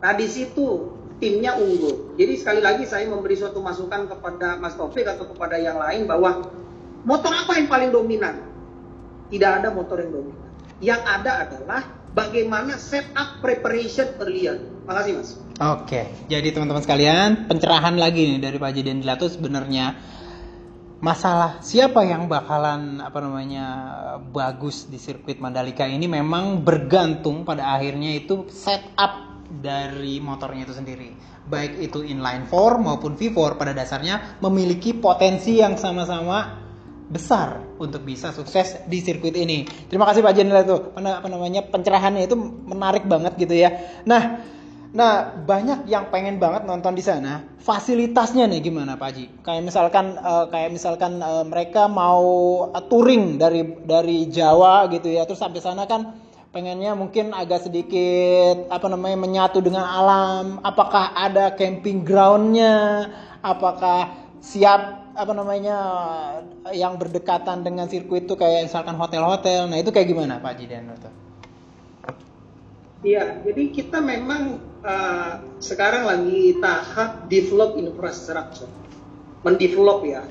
nah 0.03 0.15
di 0.15 0.27
situ 0.27 0.91
timnya 1.23 1.55
unggul. 1.55 2.19
Jadi 2.19 2.35
sekali 2.35 2.61
lagi 2.63 2.83
saya 2.83 3.07
memberi 3.07 3.39
suatu 3.39 3.63
masukan 3.63 4.11
kepada 4.11 4.59
Mas 4.59 4.75
Taufik 4.75 5.07
atau 5.07 5.27
kepada 5.31 5.59
yang 5.59 5.79
lain 5.79 6.07
bahwa 6.07 6.51
motor 7.07 7.31
apa 7.31 7.59
yang 7.59 7.71
paling 7.71 7.91
dominan? 7.95 8.56
Tidak 9.27 9.51
ada 9.63 9.69
motor 9.75 9.99
yang 10.01 10.11
dominan. 10.15 10.51
Yang 10.79 11.03
ada 11.09 11.33
adalah 11.49 11.83
bagaimana 12.17 12.81
setup 12.81 13.45
preparation 13.45 14.17
earlier. 14.23 14.57
Makasih 14.89 15.13
Mas. 15.19 15.31
Oke, 15.57 16.09
jadi 16.29 16.53
teman-teman 16.53 16.85
sekalian, 16.85 17.49
pencerahan 17.49 17.97
lagi 17.97 18.29
nih 18.29 18.41
dari 18.41 18.57
Pak 18.61 18.73
Jidan 18.77 19.01
Dilatus 19.01 19.41
sebenarnya 19.41 19.97
masalah 20.97 21.61
siapa 21.61 22.09
yang 22.09 22.25
bakalan 22.25 23.05
apa 23.05 23.21
namanya 23.21 23.67
bagus 24.33 24.89
di 24.89 24.97
sirkuit 24.97 25.37
Mandalika 25.37 25.85
ini 25.85 26.09
memang 26.09 26.65
bergantung 26.65 27.45
pada 27.45 27.77
akhirnya 27.77 28.17
itu 28.17 28.49
setup 28.49 29.45
dari 29.49 30.19
motornya 30.19 30.67
itu 30.67 30.75
sendiri. 30.77 31.11
Baik 31.47 31.79
itu 31.79 32.03
inline 32.03 32.51
4 32.51 32.83
maupun 32.83 33.15
V4 33.15 33.55
pada 33.55 33.73
dasarnya 33.77 34.41
memiliki 34.43 34.97
potensi 34.97 35.63
yang 35.63 35.79
sama-sama 35.79 36.66
besar 37.07 37.63
untuk 37.79 38.03
bisa 38.03 38.35
sukses 38.35 38.83
di 38.91 38.99
sirkuit 38.99 39.35
ini. 39.35 39.67
Terima 39.87 40.07
kasih 40.11 40.27
Pak 40.27 40.35
Jenderal 40.35 40.67
itu 40.67 40.77
apa 40.95 41.29
namanya 41.31 41.63
pencerahannya 41.63 42.27
itu 42.27 42.35
menarik 42.67 43.07
banget 43.07 43.39
gitu 43.39 43.55
ya. 43.55 44.03
Nah, 44.05 44.43
Nah, 44.97 45.29
banyak 45.45 45.93
yang 45.93 46.09
pengen 46.09 46.41
banget 46.41 46.65
nonton 46.65 46.97
di 46.97 47.05
sana. 47.05 47.45
Fasilitasnya 47.61 48.49
nih 48.49 48.65
gimana 48.65 48.97
Pak 48.97 49.09
Haji? 49.13 49.25
Kayak 49.45 49.63
misalkan 49.69 50.17
uh, 50.17 50.49
kayak 50.49 50.73
misalkan 50.73 51.21
uh, 51.21 51.45
mereka 51.45 51.85
mau 51.85 52.25
uh, 52.73 52.81
touring 52.89 53.37
dari 53.37 53.77
dari 53.85 54.25
Jawa 54.33 54.89
gitu 54.89 55.13
ya. 55.13 55.29
Terus 55.29 55.45
sampai 55.45 55.61
sana 55.61 55.85
kan 55.85 56.17
pengennya 56.49 56.97
mungkin 56.97 57.37
agak 57.37 57.69
sedikit 57.69 58.73
apa 58.73 58.89
namanya 58.89 59.21
menyatu 59.21 59.61
dengan 59.61 59.85
alam. 59.85 60.65
Apakah 60.65 61.13
ada 61.13 61.53
camping 61.53 62.01
groundnya? 62.01 63.13
Apakah 63.45 64.17
siap 64.41 65.06
apa 65.17 65.33
namanya 65.33 65.77
yang 66.77 67.01
berdekatan 67.01 67.65
dengan 67.65 67.89
sirkuit 67.89 68.29
itu 68.29 68.37
kayak 68.37 68.69
misalkan 68.69 68.95
hotel-hotel. 69.01 69.67
Nah, 69.73 69.81
itu 69.81 69.89
kayak 69.89 70.13
gimana 70.13 70.39
Pak 70.39 70.53
Haji 70.53 70.65
dan 70.69 70.93
Iya, 73.07 73.39
jadi 73.45 73.63
kita 73.71 74.03
memang 74.03 74.59
uh, 74.83 75.33
sekarang 75.63 76.09
lagi 76.09 76.59
tahap 76.59 77.29
develop 77.31 77.79
infrastructure, 77.79 78.69
mendevelop 79.47 80.03
ya. 80.03 80.25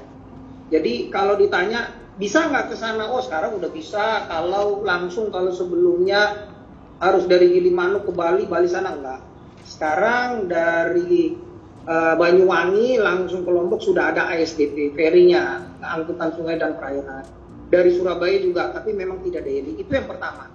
Jadi 0.74 1.08
kalau 1.14 1.38
ditanya 1.38 1.94
bisa 2.18 2.50
nggak 2.50 2.74
ke 2.74 2.76
sana? 2.76 3.08
Oh 3.14 3.22
sekarang 3.22 3.62
udah 3.62 3.72
bisa. 3.72 4.28
Kalau 4.28 4.82
langsung 4.82 5.30
kalau 5.30 5.54
sebelumnya 5.54 6.52
harus 7.00 7.30
dari 7.30 7.54
Gilimanuk 7.54 8.10
ke 8.10 8.12
Bali, 8.12 8.44
Bali 8.50 8.68
sana 8.68 8.98
enggak. 8.98 9.22
Sekarang 9.64 10.50
dari 10.50 11.38
uh, 11.86 12.14
Banyuwangi 12.18 12.98
langsung 13.00 13.46
ke 13.46 13.52
Lombok 13.54 13.82
sudah 13.82 14.14
ada 14.14 14.30
ASDP, 14.34 14.94
ferinya, 14.98 15.64
angkutan 15.82 16.34
sungai 16.34 16.58
dan 16.58 16.78
perairan. 16.78 17.26
Dari 17.70 17.98
Surabaya 17.98 18.38
juga, 18.42 18.70
tapi 18.74 18.94
memang 18.94 19.26
tidak 19.26 19.46
daily. 19.46 19.78
Itu 19.82 19.90
yang 19.90 20.06
pertama. 20.06 20.54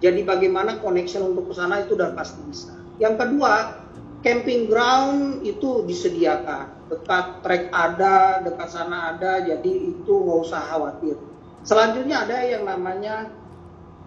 Jadi 0.00 0.24
bagaimana 0.24 0.80
connection 0.80 1.28
untuk 1.28 1.52
ke 1.52 1.54
sana 1.54 1.84
itu 1.84 1.94
udah 1.94 2.16
pasti 2.16 2.40
bisa. 2.48 2.72
Yang 2.96 3.14
kedua, 3.20 3.84
camping 4.24 4.66
ground 4.66 5.44
itu 5.44 5.84
disediakan. 5.84 6.88
Dekat 6.88 7.44
trek 7.44 7.70
ada, 7.70 8.42
dekat 8.42 8.68
sana 8.72 9.14
ada, 9.14 9.44
jadi 9.44 9.72
itu 9.94 10.10
nggak 10.10 10.40
usah 10.42 10.62
khawatir. 10.72 11.16
Selanjutnya 11.62 12.24
ada 12.24 12.40
yang 12.42 12.64
namanya 12.64 13.28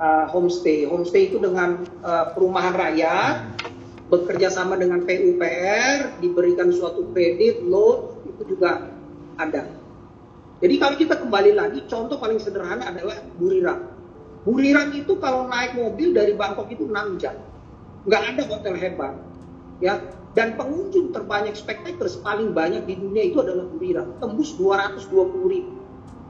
uh, 0.02 0.26
homestay. 0.34 0.89
Homestay 0.89 1.30
itu 1.30 1.38
dengan 1.38 1.86
uh, 2.02 2.34
perumahan 2.34 2.73
rakyat, 2.73 3.36
bekerja 4.12 4.52
sama 4.52 4.76
dengan 4.76 5.04
PUPR, 5.04 6.20
diberikan 6.20 6.72
suatu 6.72 7.08
kredit, 7.16 7.63
loan, 7.63 8.20
itu 8.28 8.56
juga 8.56 8.92
ada. 9.39 9.68
Jadi 10.63 10.76
kalau 10.80 10.96
kita 10.96 11.16
kembali 11.20 11.52
lagi, 11.60 11.84
contoh 11.92 12.16
paling 12.20 12.39
sederhana 12.39 12.88
adalah 12.88 13.20
Buriram. 13.36 13.84
Buriram 14.48 14.96
itu 14.96 15.20
kalau 15.20 15.48
naik 15.52 15.76
mobil 15.76 16.16
dari 16.16 16.36
Bangkok 16.36 16.72
itu 16.72 16.88
6 16.88 17.20
jam. 17.20 17.36
Nggak 18.08 18.24
ada 18.36 18.44
hotel 18.48 18.76
hebat. 18.80 19.16
Ya, 19.84 20.00
dan 20.34 20.56
pengunjung 20.56 21.12
terbanyak 21.12 21.54
spectators 21.60 22.16
paling 22.24 22.56
banyak 22.56 22.88
di 22.88 22.96
dunia 22.96 23.28
itu 23.28 23.44
adalah 23.44 23.68
Buriram. 23.68 24.16
Tembus 24.24 24.56
220 24.56 25.52
ribu. 25.52 25.74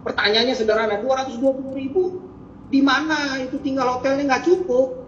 Pertanyaannya 0.03 0.55
sederhana, 0.57 0.99
220 0.99 1.71
ribu 1.77 2.19
di 2.73 2.81
mana 2.81 3.37
itu 3.37 3.61
tinggal 3.61 3.99
hotelnya 3.99 4.33
nggak 4.33 4.45
cukup. 4.49 5.02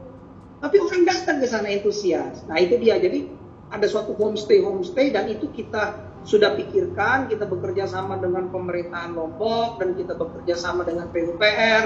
Tapi 0.60 0.76
orang 0.80 1.04
datang 1.04 1.38
ke 1.44 1.48
sana 1.48 1.70
entusias. 1.72 2.44
Nah 2.48 2.58
itu 2.60 2.80
dia. 2.80 2.96
Jadi 3.00 3.28
ada 3.72 3.86
suatu 3.90 4.16
homestay 4.16 4.64
homestay 4.64 5.12
dan 5.12 5.28
itu 5.28 5.52
kita 5.52 6.00
sudah 6.26 6.56
pikirkan. 6.58 7.28
Kita 7.28 7.46
bekerja 7.46 7.86
sama 7.86 8.18
dengan 8.18 8.50
pemerintahan 8.50 9.14
Lombok 9.14 9.84
dan 9.84 9.94
kita 9.94 10.16
bekerja 10.16 10.56
sama 10.58 10.88
dengan 10.88 11.12
PUPR. 11.12 11.84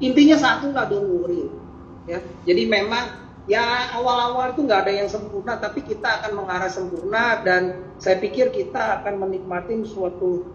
Intinya 0.00 0.36
satu 0.36 0.72
lah 0.72 0.88
worry. 0.92 1.48
Ya. 2.06 2.22
Jadi 2.46 2.68
memang 2.70 3.26
ya 3.50 3.94
awal-awal 3.98 4.54
itu 4.54 4.66
nggak 4.66 4.80
ada 4.86 4.92
yang 4.92 5.08
sempurna, 5.10 5.58
tapi 5.58 5.82
kita 5.82 6.22
akan 6.22 6.32
mengarah 6.38 6.70
sempurna 6.70 7.42
dan 7.42 7.94
saya 7.98 8.18
pikir 8.18 8.50
kita 8.54 9.02
akan 9.02 9.26
menikmati 9.26 9.82
suatu 9.86 10.46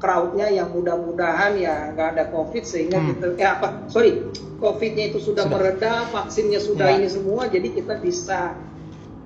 crowdnya 0.00 0.48
yang 0.48 0.72
mudah-mudahan 0.72 1.60
ya 1.60 1.92
nggak 1.92 2.08
ada 2.16 2.24
covid 2.32 2.64
sehingga 2.64 2.98
hmm. 2.98 3.08
kita 3.14 3.26
eh 3.36 3.48
apa 3.48 3.66
sorry 3.92 4.24
covidnya 4.56 5.12
itu 5.12 5.20
sudah, 5.20 5.44
sudah. 5.46 5.52
mereda 5.52 5.92
vaksinnya 6.08 6.60
sudah 6.60 6.88
ya. 6.90 6.96
ini 6.98 7.08
semua 7.12 7.46
jadi 7.46 7.68
kita 7.68 8.00
bisa 8.00 8.56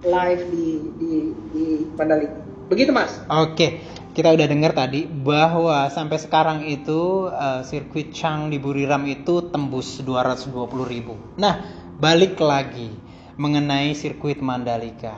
live 0.05 0.43
di 0.51 0.69
di 0.99 1.13
di 1.55 1.67
Mandalika 1.95 2.37
begitu 2.67 2.91
mas 2.91 3.23
oke 3.31 3.69
kita 4.15 4.31
udah 4.31 4.47
dengar 4.47 4.75
tadi 4.75 5.11
bahwa 5.11 5.91
sampai 5.91 6.19
sekarang 6.23 6.67
itu 6.71 7.27
uh, 7.31 7.67
sirkuit 7.67 8.15
Chang 8.15 8.47
di 8.51 8.63
Buriram 8.63 9.03
itu 9.11 9.51
tembus 9.51 10.03
220 10.03 10.55
ribu 10.87 11.15
nah 11.39 11.63
balik 11.99 12.39
lagi 12.43 12.91
mengenai 13.39 13.95
sirkuit 13.95 14.43
Mandalika 14.43 15.15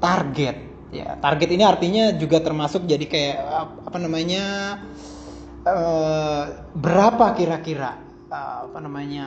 target 0.00 0.69
ya 0.90 1.18
target 1.18 1.48
ini 1.54 1.64
artinya 1.64 2.04
juga 2.18 2.42
termasuk 2.42 2.86
jadi 2.86 3.06
kayak 3.06 3.38
apa 3.86 3.98
namanya 4.02 4.44
uh, 5.62 6.42
berapa 6.74 7.34
kira-kira 7.38 7.94
uh, 8.30 8.66
apa 8.66 8.78
namanya 8.82 9.26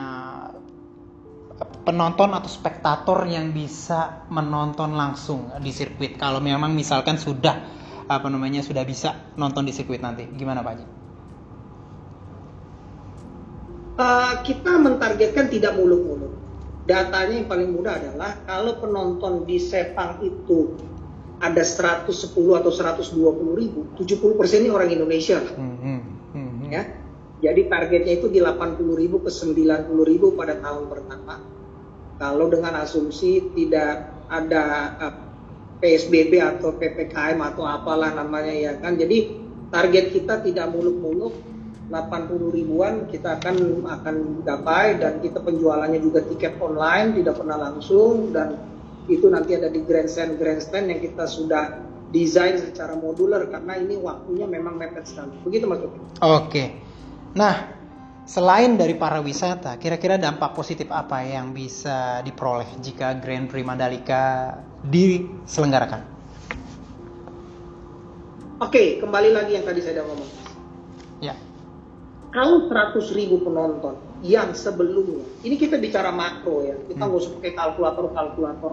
penonton 1.84 2.32
atau 2.34 2.50
spektator 2.50 3.24
yang 3.28 3.52
bisa 3.54 4.26
menonton 4.28 4.92
langsung 4.92 5.52
di 5.60 5.70
sirkuit 5.72 6.20
kalau 6.20 6.40
memang 6.42 6.72
misalkan 6.76 7.16
sudah 7.16 7.56
apa 8.04 8.26
namanya 8.28 8.60
sudah 8.60 8.84
bisa 8.84 9.32
nonton 9.40 9.64
di 9.64 9.72
sirkuit 9.72 10.04
nanti 10.04 10.28
gimana 10.36 10.60
Pak 10.60 10.72
Haji? 10.76 10.86
Uh, 13.94 14.34
kita 14.42 14.74
mentargetkan 14.74 15.46
tidak 15.46 15.78
muluk-muluk. 15.78 16.34
Datanya 16.84 17.40
yang 17.40 17.48
paling 17.48 17.70
mudah 17.72 17.94
adalah 17.96 18.42
kalau 18.44 18.76
penonton 18.82 19.46
di 19.46 19.56
Sepang 19.56 20.18
itu 20.20 20.74
ada 21.42 21.62
110 21.62 22.10
atau 22.34 22.70
120 22.70 23.58
ribu, 23.58 23.80
70 23.98 24.38
persen 24.38 24.66
ini 24.66 24.70
orang 24.70 24.90
Indonesia. 24.90 25.42
Hmm, 25.42 25.76
hmm, 25.80 26.00
hmm. 26.34 26.70
Ya, 26.70 26.82
jadi 27.44 27.68
targetnya 27.68 28.22
itu 28.22 28.32
di 28.32 28.40
80 28.40 28.96
ribu 28.96 29.20
ke 29.20 29.28
90 29.28 29.90
ribu 30.08 30.32
pada 30.32 30.56
tahun 30.56 30.88
pertama. 30.88 31.44
Kalau 32.16 32.46
dengan 32.48 32.78
asumsi 32.80 33.52
tidak 33.52 34.14
ada 34.30 34.62
uh, 34.96 35.04
eh, 35.10 35.14
PSBB 35.82 36.40
atau 36.40 36.72
PPKM 36.78 37.36
atau 37.42 37.68
apalah 37.68 38.14
namanya 38.14 38.54
ya 38.54 38.72
kan. 38.80 38.96
Jadi 38.96 39.44
target 39.68 40.14
kita 40.14 40.40
tidak 40.40 40.72
muluk-muluk 40.72 41.34
80 41.92 42.56
ribuan 42.56 43.04
kita 43.12 43.36
akan 43.36 43.84
akan 43.84 44.16
gapai 44.40 44.96
dan 44.96 45.20
kita 45.20 45.36
penjualannya 45.44 46.00
juga 46.00 46.24
tiket 46.24 46.56
online 46.64 47.12
tidak 47.20 47.36
pernah 47.36 47.60
langsung 47.60 48.32
dan 48.32 48.56
itu 49.10 49.28
nanti 49.28 49.52
ada 49.52 49.68
di 49.68 49.84
grandstand 49.84 50.40
grandstand 50.40 50.88
yang 50.88 51.00
kita 51.04 51.28
sudah 51.28 51.84
desain 52.14 52.56
secara 52.62 52.94
modular 52.94 53.44
karena 53.50 53.74
ini 53.74 53.98
waktunya 53.98 54.46
memang 54.46 54.78
mepet 54.78 55.04
sekali. 55.10 55.34
Begitu 55.42 55.66
Mas 55.66 55.82
Oke. 55.82 55.98
Oke. 56.22 56.64
Nah, 57.34 57.74
selain 58.22 58.78
dari 58.78 58.94
para 58.94 59.18
wisata, 59.18 59.74
kira-kira 59.82 60.14
dampak 60.14 60.54
positif 60.54 60.86
apa 60.94 61.26
yang 61.26 61.50
bisa 61.50 62.22
diperoleh 62.22 62.70
jika 62.78 63.18
Grand 63.18 63.50
Prix 63.50 63.66
Mandalika 63.66 64.54
diselenggarakan? 64.86 66.14
Oke, 68.62 69.02
kembali 69.02 69.34
lagi 69.34 69.58
yang 69.58 69.66
tadi 69.66 69.82
saya 69.82 70.06
ngomong. 70.06 70.30
Ya. 71.18 71.34
Kalau 72.30 72.70
100 72.70 73.18
ribu 73.18 73.42
penonton 73.42 73.98
yang 74.22 74.54
sebelumnya, 74.54 75.26
ini 75.42 75.58
kita 75.58 75.82
bicara 75.82 76.14
makro 76.14 76.62
ya, 76.62 76.78
kita 76.86 77.02
hmm. 77.02 77.10
nggak 77.10 77.18
hmm. 77.18 77.26
usah 77.26 77.34
pakai 77.42 77.52
kalkulator-kalkulator. 77.58 78.72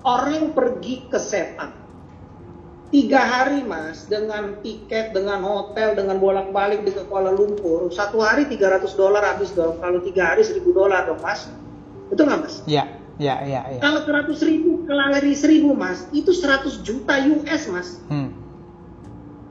Orang 0.00 0.56
pergi 0.56 1.04
ke 1.12 1.20
setan, 1.20 1.76
tiga 2.88 3.20
hari 3.20 3.60
mas, 3.60 4.08
dengan 4.08 4.56
tiket, 4.64 5.12
dengan 5.12 5.44
hotel, 5.44 5.92
dengan 5.92 6.16
bolak-balik 6.16 6.88
di 6.88 6.96
Kuala 7.04 7.28
Lumpur, 7.28 7.92
satu 7.92 8.24
hari 8.24 8.48
300 8.48 8.96
dolar 8.96 9.20
habis 9.20 9.52
dong, 9.52 9.76
kalau 9.76 10.00
tiga 10.00 10.32
hari 10.32 10.40
1000 10.40 10.64
dolar 10.72 11.04
dong 11.04 11.20
mas, 11.20 11.52
betul 12.08 12.32
nggak 12.32 12.40
mas? 12.48 12.64
Ya, 12.64 12.88
ya, 13.20 13.44
ya. 13.44 13.60
ya. 13.76 13.80
Kalau 13.84 14.00
100 14.08 14.32
ribu 14.48 14.88
ke 14.88 14.92
lari 14.96 15.36
1000 15.36 15.68
mas, 15.76 16.08
itu 16.16 16.32
100 16.32 16.80
juta 16.80 17.14
US 17.20 17.62
mas. 17.68 17.88
Hmm 18.08 18.40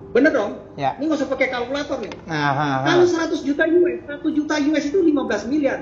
Bener 0.10 0.34
dong? 0.34 0.58
Ya. 0.74 0.98
Ini 0.98 1.06
nggak 1.06 1.20
usah 1.22 1.30
pakai 1.30 1.48
kalkulator 1.54 2.02
nih. 2.02 2.14
Aha, 2.26 2.90
Kalau 2.90 3.06
100 3.06 3.46
juta 3.46 3.64
US, 3.70 4.00
1 4.10 4.38
juta 4.38 4.56
US 4.58 4.84
itu 4.90 5.00
15 5.06 5.46
miliar. 5.52 5.78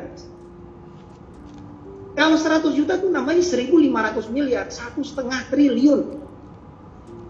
Kalau 2.17 2.34
100 2.34 2.73
juta 2.73 2.97
itu 2.97 3.13
namanya 3.13 3.45
1.500 3.45 4.34
miliar, 4.34 4.65
satu 4.73 5.06
setengah 5.06 5.45
triliun. 5.53 6.17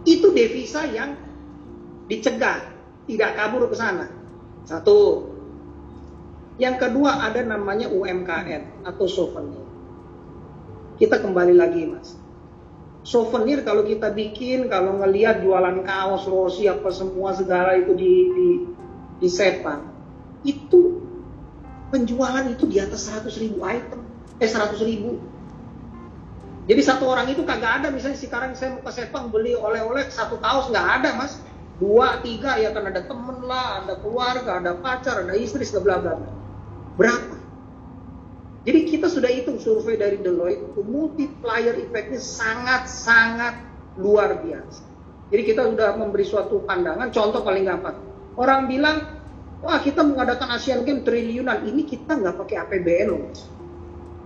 Itu 0.07 0.31
devisa 0.31 0.87
yang 0.87 1.19
dicegah, 2.07 2.63
tidak 3.03 3.35
kabur 3.35 3.67
ke 3.67 3.75
sana. 3.75 4.07
Satu. 4.63 5.27
Yang 6.55 6.87
kedua 6.87 7.19
ada 7.19 7.43
namanya 7.43 7.91
UMKM 7.91 8.87
atau 8.87 9.05
souvenir. 9.11 9.67
Kita 10.95 11.19
kembali 11.19 11.53
lagi 11.53 11.83
mas 11.85 12.15
souvenir 13.07 13.63
kalau 13.63 13.87
kita 13.87 14.11
bikin 14.11 14.67
kalau 14.67 14.99
ngelihat 14.99 15.39
jualan 15.39 15.79
kaos 15.87 16.27
rosi 16.27 16.67
apa 16.67 16.91
semua 16.91 17.31
segala 17.31 17.79
itu 17.79 17.95
di 17.95 18.13
di 18.35 18.49
di 19.23 19.29
Sepang 19.31 19.87
itu 20.43 20.99
penjualan 21.87 22.43
itu 22.51 22.67
di 22.67 22.83
atas 22.83 23.07
100 23.07 23.31
ribu 23.39 23.63
item 23.63 24.03
eh 24.37 24.49
100 24.49 24.77
ribu. 24.85 25.21
Jadi 26.67 26.81
satu 26.83 27.07
orang 27.07 27.31
itu 27.31 27.47
kagak 27.47 27.83
ada. 27.83 27.87
Misalnya 27.89 28.19
sekarang 28.19 28.51
saya 28.53 28.75
mau 28.75 28.83
ke 28.83 28.91
Sepang 28.91 29.31
beli 29.31 29.55
oleh-oleh 29.55 30.11
satu 30.11 30.35
kaos 30.43 30.67
nggak 30.67 30.87
ada 31.01 31.09
mas. 31.15 31.39
Dua 31.77 32.19
tiga 32.25 32.57
ya 32.57 32.73
kan 32.73 32.89
ada 32.89 33.05
temen 33.05 33.45
lah 33.45 33.85
ada 33.85 34.01
keluarga 34.01 34.57
ada 34.57 34.73
pacar 34.81 35.21
ada 35.21 35.37
istri 35.37 35.61
segala 35.61 36.01
bla 36.01 36.13
berapa? 36.97 37.37
Jadi 38.67 38.79
kita 38.83 39.07
sudah 39.07 39.31
hitung 39.31 39.63
survei 39.63 39.95
dari 39.95 40.19
Deloitte, 40.19 40.75
multiplier 40.83 41.77
effect 41.79 42.19
sangat-sangat 42.19 43.63
luar 43.95 44.43
biasa. 44.43 44.83
Jadi 45.31 45.41
kita 45.47 45.71
sudah 45.71 45.95
memberi 45.95 46.27
suatu 46.27 46.59
pandangan, 46.67 47.07
contoh 47.15 47.47
paling 47.47 47.63
gampang. 47.63 47.95
Orang 48.35 48.67
bilang, 48.67 49.07
wah 49.63 49.79
kita 49.79 50.03
mengadakan 50.03 50.51
Asian 50.51 50.83
Games 50.83 51.07
triliunan, 51.07 51.63
ini 51.63 51.87
kita 51.87 52.19
nggak 52.19 52.43
pakai 52.43 52.59
APBN 52.67 53.07
loh, 53.07 53.31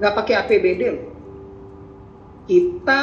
nggak 0.01 0.13
pakai 0.17 0.33
APBD 0.41 0.81
loh. 0.89 1.07
Kita 2.49 2.99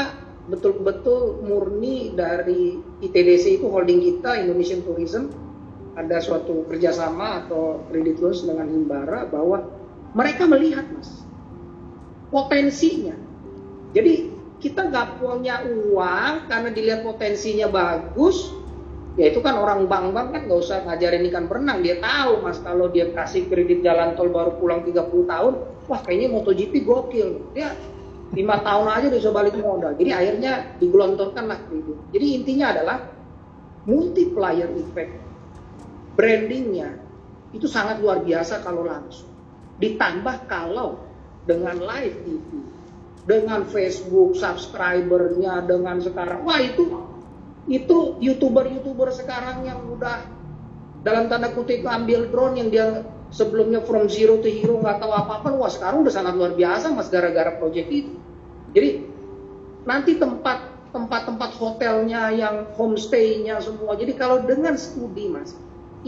betul-betul 0.51 1.47
murni 1.47 2.11
dari 2.19 2.75
ITDC 3.05 3.63
itu 3.63 3.67
holding 3.71 4.03
kita 4.03 4.43
Indonesian 4.43 4.83
Tourism 4.83 5.31
ada 5.95 6.19
suatu 6.19 6.67
kerjasama 6.67 7.47
atau 7.47 7.87
kredit 7.91 8.19
loans 8.19 8.43
dengan 8.43 8.67
Himbara 8.67 9.31
bahwa 9.31 9.63
mereka 10.15 10.51
melihat 10.51 10.87
mas 10.91 11.23
potensinya. 12.35 13.15
Jadi 13.95 14.31
kita 14.59 14.91
nggak 14.91 15.23
punya 15.23 15.63
uang 15.65 16.51
karena 16.51 16.71
dilihat 16.75 17.01
potensinya 17.07 17.71
bagus, 17.71 18.51
ya 19.19 19.35
itu 19.35 19.43
kan 19.43 19.59
orang 19.59 19.91
bank-bank 19.91 20.31
kan 20.31 20.41
nggak 20.47 20.61
usah 20.63 20.87
ngajarin 20.87 21.27
ikan 21.29 21.51
berenang, 21.51 21.83
dia 21.83 21.99
tahu 21.99 22.39
mas 22.39 22.63
kalau 22.63 22.87
dia 22.87 23.11
kasih 23.11 23.51
kredit 23.51 23.83
jalan 23.83 24.15
tol 24.15 24.31
baru 24.31 24.55
pulang 24.63 24.87
30 24.87 25.27
tahun, 25.27 25.55
wah 25.91 26.01
kayaknya 26.07 26.31
MotoGP 26.31 26.87
gokil, 26.87 27.51
dia 27.51 27.75
lima 28.31 28.63
tahun 28.63 28.87
aja 28.87 29.07
udah 29.11 29.19
bisa 29.19 29.33
balik 29.35 29.59
modal. 29.59 29.93
Jadi 29.99 30.11
akhirnya 30.15 30.53
digelontorkan 30.79 31.45
lah 31.51 31.59
kredit. 31.67 31.99
Jadi 32.15 32.27
intinya 32.39 32.67
adalah 32.71 32.97
multiplier 33.91 34.71
effect, 34.79 35.13
brandingnya 36.15 36.95
itu 37.51 37.67
sangat 37.67 37.99
luar 37.99 38.23
biasa 38.23 38.63
kalau 38.63 38.87
langsung. 38.87 39.35
Ditambah 39.83 40.47
kalau 40.47 41.01
dengan 41.43 41.75
live 41.81 42.17
TV, 42.23 42.49
dengan 43.27 43.67
Facebook 43.67 44.39
subscribernya, 44.39 45.65
dengan 45.67 45.99
sekarang, 45.99 46.45
wah 46.47 46.61
itu 46.63 47.08
itu 47.69 48.17
youtuber-youtuber 48.19 49.13
sekarang 49.13 49.69
yang 49.69 49.85
udah 49.93 50.25
dalam 51.05 51.29
tanda 51.29 51.53
kutip 51.53 51.85
ambil 51.85 52.27
drone 52.33 52.57
yang 52.57 52.69
dia 52.73 52.87
sebelumnya 53.29 53.85
from 53.85 54.09
zero 54.09 54.41
to 54.41 54.49
hero 54.49 54.81
nggak 54.81 54.99
tahu 55.05 55.13
apa-apa, 55.13 55.53
wah 55.53 55.69
sekarang 55.69 56.03
udah 56.03 56.13
sangat 56.13 56.35
luar 56.35 56.57
biasa 56.57 56.91
mas 56.97 57.13
gara-gara 57.13 57.55
project 57.61 57.89
itu. 57.93 58.17
Jadi 58.73 59.05
nanti 59.85 60.17
tempat 60.17 60.65
tempat-tempat 60.89 61.51
hotelnya 61.61 62.33
yang 62.33 62.73
homestay-nya 62.73 63.61
semua. 63.61 63.93
Jadi 64.01 64.17
kalau 64.17 64.41
dengan 64.49 64.75
studi 64.81 65.29
mas, 65.29 65.53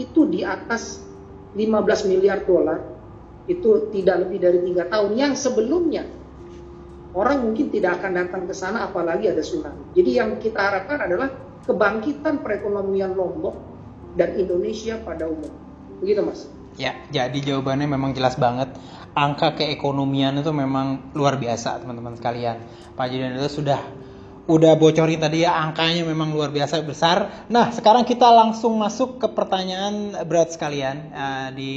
itu 0.01 0.25
di 0.25 0.41
atas 0.41 1.05
15 1.53 2.09
miliar 2.09 2.41
dolar, 2.41 2.81
itu 3.45 3.93
tidak 3.93 4.25
lebih 4.25 4.41
dari 4.41 4.59
tiga 4.65 4.89
tahun. 4.89 5.13
Yang 5.13 5.33
sebelumnya 5.45 6.09
orang 7.13 7.45
mungkin 7.45 7.69
tidak 7.69 8.01
akan 8.01 8.11
datang 8.17 8.43
ke 8.49 8.53
sana 8.57 8.89
apalagi 8.89 9.29
ada 9.29 9.45
tsunami. 9.45 9.93
Jadi 9.93 10.11
yang 10.17 10.41
kita 10.41 10.57
harapkan 10.57 10.97
adalah 11.05 11.29
kebangkitan 11.65 12.41
perekonomian 12.41 13.13
Lombok 13.13 13.55
dan 14.17 14.35
Indonesia 14.35 14.99
pada 15.01 15.29
umum. 15.29 15.51
Begitu 16.01 16.21
mas. 16.25 16.49
Ya, 16.79 16.95
jadi 17.11 17.35
jawabannya 17.35 17.87
memang 17.87 18.15
jelas 18.15 18.39
banget. 18.39 18.71
Angka 19.11 19.59
keekonomian 19.59 20.39
itu 20.39 20.55
memang 20.55 21.11
luar 21.11 21.35
biasa 21.35 21.83
teman-teman 21.83 22.15
sekalian. 22.15 22.63
Pak 22.95 23.11
itu 23.11 23.49
sudah 23.51 23.79
udah 24.49 24.73
bocorin 24.73 25.21
tadi 25.21 25.45
ya 25.45 25.53
angkanya 25.53 26.07
memang 26.07 26.31
luar 26.31 26.49
biasa 26.49 26.81
besar. 26.81 27.47
Nah 27.51 27.69
sekarang 27.75 28.07
kita 28.07 28.31
langsung 28.31 28.79
masuk 28.79 29.19
ke 29.19 29.27
pertanyaan 29.29 30.15
berat 30.25 30.55
sekalian 30.55 31.11
uh, 31.11 31.49
di 31.51 31.73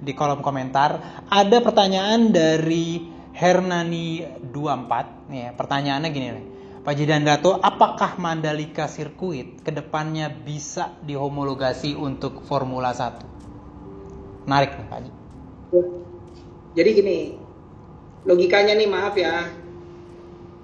di 0.00 0.12
kolom 0.12 0.44
komentar. 0.44 1.24
Ada 1.28 1.64
pertanyaan 1.64 2.28
dari 2.28 3.08
Hernani 3.32 4.20
24 4.52 5.32
nih. 5.32 5.40
Ya, 5.48 5.50
pertanyaannya 5.56 6.10
gini 6.12 6.28
nih. 6.28 6.46
Pak 6.80 6.96
Jidandato, 6.96 7.60
apakah 7.60 8.16
Mandalika 8.16 8.88
Sirkuit 8.88 9.60
ke 9.60 9.68
depannya 9.68 10.32
bisa 10.32 10.96
dihomologasi 11.04 11.92
untuk 11.92 12.40
Formula 12.48 12.96
1? 12.96 14.48
Menarik 14.48 14.80
nih 14.80 14.86
Pak. 14.88 14.98
Jadi 16.72 16.90
gini, 16.96 17.18
logikanya 18.24 18.72
nih 18.80 18.88
maaf 18.88 19.12
ya, 19.12 19.44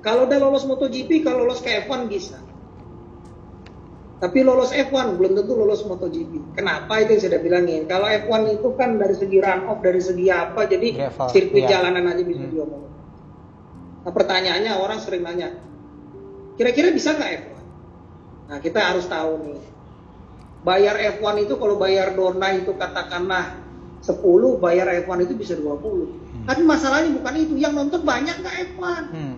kalau 0.00 0.24
udah 0.24 0.38
lolos 0.40 0.64
MotoGP, 0.64 1.20
kalau 1.20 1.44
lolos 1.44 1.60
ke 1.60 1.84
F1 1.84 2.08
bisa. 2.08 2.40
Tapi 4.16 4.40
lolos 4.40 4.72
F1 4.72 5.20
belum 5.20 5.36
tentu 5.36 5.52
lolos 5.52 5.84
MotoGP. 5.84 6.56
Kenapa 6.56 7.04
itu 7.04 7.12
yang 7.12 7.22
saya 7.28 7.42
bilangin? 7.44 7.84
Kalau 7.84 8.08
F1 8.08 8.56
itu 8.56 8.68
kan 8.72 8.96
dari 8.96 9.12
segi 9.12 9.36
run 9.36 9.68
off, 9.68 9.84
dari 9.84 10.00
segi 10.00 10.32
apa, 10.32 10.64
jadi 10.64 11.12
sirkuit 11.28 11.68
iya. 11.68 11.76
jalanan 11.76 12.08
aja 12.08 12.24
bisa 12.24 12.48
hmm. 12.48 12.52
diomongin. 12.56 12.92
Nah 14.06 14.12
pertanyaannya 14.16 14.72
orang 14.80 14.98
sering 15.04 15.20
nanya, 15.20 15.65
kira-kira 16.56 16.92
bisa 16.92 17.14
nggak 17.14 17.30
F1? 17.44 17.56
Nah 18.46 18.58
kita 18.60 18.80
harus 18.80 19.06
tahu 19.06 19.32
nih, 19.46 19.60
bayar 20.66 20.96
F1 21.20 21.46
itu 21.46 21.54
kalau 21.60 21.76
bayar 21.78 22.16
dona 22.18 22.48
itu 22.56 22.74
katakanlah 22.74 23.62
10, 24.02 24.18
bayar 24.58 24.86
F1 25.06 25.18
itu 25.26 25.34
bisa 25.38 25.54
20. 25.54 25.62
Hmm. 25.62 26.44
Tapi 26.46 26.62
masalahnya 26.66 27.10
bukan 27.16 27.34
itu, 27.38 27.54
yang 27.58 27.74
nonton 27.74 28.02
banyak 28.02 28.38
nggak 28.42 28.56
F1? 28.74 29.02
Hmm. 29.14 29.36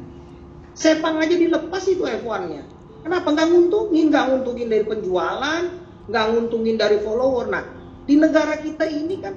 Sepang 0.72 1.18
aja 1.18 1.34
dilepas 1.34 1.84
itu 1.90 2.04
F1-nya. 2.06 2.62
Kenapa 3.02 3.32
nggak 3.32 3.48
nguntungin? 3.48 4.12
Nggak 4.12 4.24
nguntungin 4.30 4.68
dari 4.68 4.84
penjualan, 4.84 5.62
nggak 6.06 6.24
nguntungin 6.34 6.76
dari 6.76 6.98
follower. 7.00 7.46
Nah, 7.48 7.64
di 8.04 8.14
negara 8.16 8.56
kita 8.60 8.84
ini 8.88 9.16
kan 9.20 9.34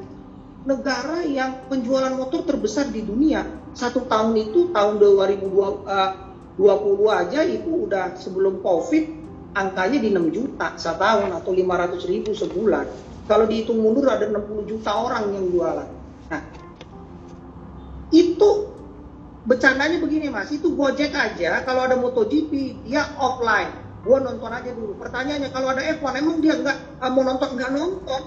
negara 0.68 1.26
yang 1.26 1.66
penjualan 1.66 2.14
motor 2.14 2.46
terbesar 2.46 2.94
di 2.94 3.02
dunia. 3.02 3.46
Satu 3.72 4.06
tahun 4.06 4.36
itu 4.38 4.70
tahun 4.76 5.00
2020 5.00 5.48
uh, 5.88 6.12
aja 6.58 7.40
itu 7.48 7.88
udah 7.88 8.18
sebelum 8.20 8.60
COVID 8.60 9.06
angkanya 9.56 10.00
di 10.00 10.10
6 10.12 10.36
juta 10.36 10.68
setahun 10.76 11.32
atau 11.32 11.52
500 11.52 12.12
ribu 12.12 12.32
sebulan. 12.36 12.86
Kalau 13.30 13.46
dihitung 13.48 13.80
mundur 13.80 14.12
ada 14.12 14.28
60 14.28 14.68
juta 14.68 14.92
orang 14.92 15.32
yang 15.32 15.46
jualan. 15.52 15.90
Nah, 16.32 16.42
itu 18.12 18.72
Bercandanya 19.42 19.98
begini 19.98 20.30
mas, 20.30 20.54
itu 20.54 20.70
Gojek 20.78 21.18
aja 21.18 21.66
kalau 21.66 21.90
ada 21.90 21.98
MotoGP 21.98 22.86
dia 22.86 23.10
offline. 23.18 23.74
Gua 24.06 24.22
nonton 24.22 24.54
aja 24.54 24.70
dulu. 24.70 24.94
Pertanyaannya 25.02 25.50
kalau 25.50 25.74
ada 25.74 25.82
F1 25.82 26.14
emang 26.22 26.38
dia 26.46 26.62
nggak 26.62 26.78
mau 27.10 27.26
nonton 27.26 27.50
nggak 27.58 27.72
nonton? 27.74 28.22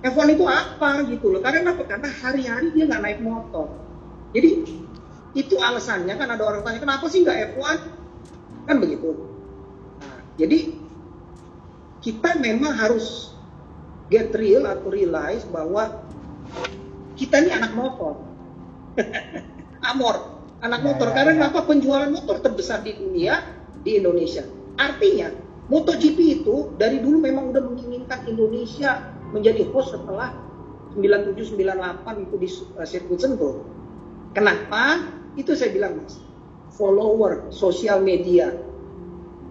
F1 0.00 0.28
itu 0.32 0.44
apa 0.48 1.04
gitu 1.12 1.26
loh? 1.28 1.40
Karena 1.44 1.76
apa? 1.76 1.84
Karena 1.84 2.08
hari-hari 2.08 2.72
dia 2.72 2.88
nggak 2.88 3.02
naik 3.04 3.20
motor. 3.20 3.68
Jadi 4.32 4.64
itu 5.36 5.60
alasannya 5.60 6.14
kan 6.16 6.28
ada 6.32 6.42
orang 6.44 6.62
tanya 6.64 6.80
kenapa 6.80 7.04
sih 7.08 7.24
nggak 7.24 7.56
F1? 7.56 7.80
Kan 8.68 8.76
begitu. 8.80 9.16
Nah, 10.00 10.20
jadi 10.40 10.58
kita 12.00 12.40
memang 12.40 12.72
harus 12.72 13.36
get 14.08 14.32
real 14.32 14.64
atau 14.64 14.88
realize 14.88 15.44
bahwa 15.48 16.04
kita 17.18 17.44
ini 17.44 17.50
anak 17.52 17.72
motor. 17.76 18.24
Amor, 19.90 20.40
anak 20.64 20.80
ya, 20.80 20.86
motor. 20.86 21.08
Ya, 21.12 21.14
Karena 21.14 21.30
ya. 21.32 21.36
kenapa 21.42 21.60
penjualan 21.68 22.10
motor 22.10 22.40
terbesar 22.40 22.80
di 22.82 22.96
dunia 22.96 23.44
di 23.84 24.00
Indonesia? 24.00 24.42
Artinya 24.78 25.28
MotoGP 25.68 26.18
itu 26.40 26.72
dari 26.80 27.04
dulu 27.04 27.20
memang 27.20 27.52
udah 27.52 27.60
menginginkan 27.60 28.24
Indonesia 28.24 29.04
menjadi 29.36 29.68
host 29.68 29.92
setelah 29.92 30.32
9798 30.96 32.24
itu 32.24 32.34
di 32.40 32.48
uh, 32.80 32.86
sirkuit 32.88 33.20
Sentul. 33.20 33.68
Kenapa? 34.32 35.04
Itu 35.38 35.54
saya 35.54 35.70
bilang 35.70 36.02
mas, 36.02 36.18
follower 36.74 37.54
sosial 37.54 38.02
media 38.02 38.50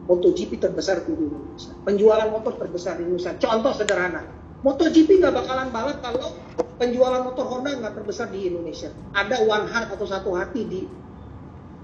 MotoGP 0.07 0.59
terbesar 0.59 1.03
di 1.07 1.15
Indonesia. 1.15 1.71
Penjualan 1.87 2.27
motor 2.27 2.59
terbesar 2.59 2.99
di 2.99 3.07
Indonesia. 3.07 3.35
Contoh 3.39 3.71
sederhana, 3.71 4.23
MotoGP 4.67 5.23
nggak 5.23 5.35
bakalan 5.35 5.71
balap 5.71 6.03
kalau 6.03 6.35
penjualan 6.75 7.23
motor 7.23 7.47
Honda 7.47 7.71
nggak 7.75 8.03
terbesar 8.03 8.27
di 8.31 8.51
Indonesia. 8.51 8.91
Ada 9.15 9.47
one 9.47 9.67
heart 9.71 9.95
atau 9.95 10.07
satu 10.07 10.35
hati 10.35 10.61
di 10.67 10.81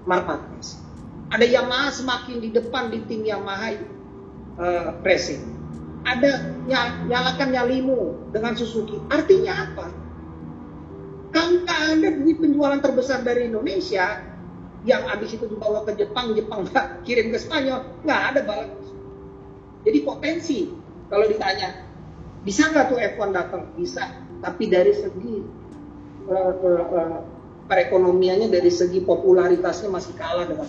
Marquez. 0.04 0.84
Ada 1.32 1.48
Yamaha 1.48 1.88
semakin 1.88 2.36
di 2.44 2.48
depan 2.52 2.92
di 2.92 3.00
tim 3.08 3.24
Yamaha 3.24 3.80
uh, 4.60 5.00
racing. 5.00 5.40
Ada 6.04 6.60
ny 6.68 6.76
nyalakan 7.08 7.48
nyalimu 7.56 8.32
dengan 8.36 8.52
Suzuki. 8.52 9.00
Artinya 9.08 9.72
apa? 9.72 10.03
Nggak 11.34 11.80
ada 11.98 12.08
duit 12.14 12.38
penjualan 12.38 12.78
terbesar 12.78 13.26
dari 13.26 13.50
Indonesia, 13.50 14.22
yang 14.84 15.02
habis 15.08 15.32
itu 15.34 15.48
dibawa 15.48 15.82
ke 15.88 15.96
Jepang, 15.96 16.36
Jepang 16.36 16.68
kirim 17.02 17.32
ke 17.32 17.38
Spanyol, 17.40 17.82
nggak 18.04 18.20
ada 18.32 18.40
balap. 18.44 18.70
Jadi 19.84 19.98
potensi 20.04 20.58
kalau 21.08 21.24
ditanya 21.28 21.84
bisa 22.44 22.68
nggak 22.68 22.92
tuh 22.92 22.98
F1 23.00 23.28
datang? 23.32 23.62
Bisa. 23.74 24.04
Tapi 24.44 24.64
dari 24.68 24.92
segi 24.92 25.34
uh, 26.28 26.52
uh, 26.52 26.84
uh, 26.92 27.18
perekonomiannya, 27.64 28.52
dari 28.52 28.68
segi 28.68 29.00
popularitasnya 29.00 29.88
masih 29.88 30.12
kalah 30.20 30.44
dengan. 30.44 30.68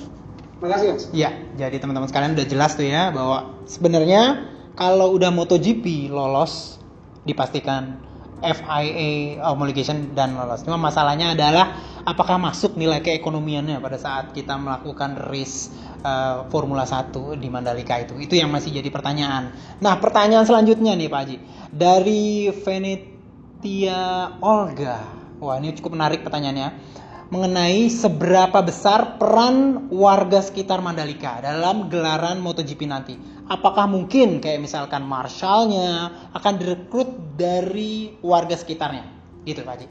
Makasih 0.63 0.87
mas. 0.95 1.05
Iya, 1.11 1.35
jadi 1.59 1.83
teman-teman 1.83 2.07
sekalian 2.07 2.31
udah 2.39 2.47
jelas 2.47 2.79
tuh 2.79 2.87
ya 2.87 3.11
bahwa 3.11 3.59
sebenarnya 3.67 4.47
kalau 4.79 5.11
udah 5.11 5.27
MotoGP 5.27 6.07
lolos 6.07 6.79
dipastikan 7.27 7.99
FIA 8.45 9.41
homologation 9.41 10.13
dan 10.13 10.37
lolos. 10.37 10.61
Cuma 10.61 10.77
masalahnya 10.77 11.33
adalah 11.33 11.75
apakah 12.05 12.37
masuk 12.37 12.77
nilai 12.77 13.01
keekonomiannya 13.01 13.81
pada 13.81 13.97
saat 13.97 14.31
kita 14.31 14.53
melakukan 14.61 15.17
race 15.27 15.73
uh, 16.05 16.45
Formula 16.53 16.85
1 16.85 17.11
di 17.41 17.47
Mandalika 17.49 17.97
itu. 17.97 18.13
Itu 18.21 18.37
yang 18.37 18.53
masih 18.53 18.77
jadi 18.77 18.87
pertanyaan. 18.93 19.51
Nah, 19.81 19.97
pertanyaan 19.97 20.45
selanjutnya 20.45 20.93
nih 20.93 21.09
Pak 21.09 21.19
Haji 21.25 21.37
dari 21.73 22.53
Venetia 22.53 24.37
Olga. 24.39 25.01
Wah, 25.41 25.57
ini 25.57 25.73
cukup 25.75 25.97
menarik 25.97 26.21
pertanyaannya. 26.21 26.95
Mengenai 27.25 27.89
seberapa 27.89 28.61
besar 28.61 29.17
peran 29.17 29.89
warga 29.89 30.45
sekitar 30.45 30.85
Mandalika 30.85 31.41
dalam 31.41 31.89
gelaran 31.89 32.37
MotoGP 32.37 32.81
nanti. 32.85 33.34
Apakah 33.45 33.85
mungkin 33.85 34.41
kayak 34.41 34.57
misalkan 34.57 35.05
marshallnya 35.05 36.09
akan 36.33 36.53
direkrut 36.57 37.37
dari 37.37 38.17
warga 38.25 38.57
sekitarnya? 38.57 39.05
Gitu 39.45 39.61
Pak 39.61 39.73
Haji. 39.77 39.87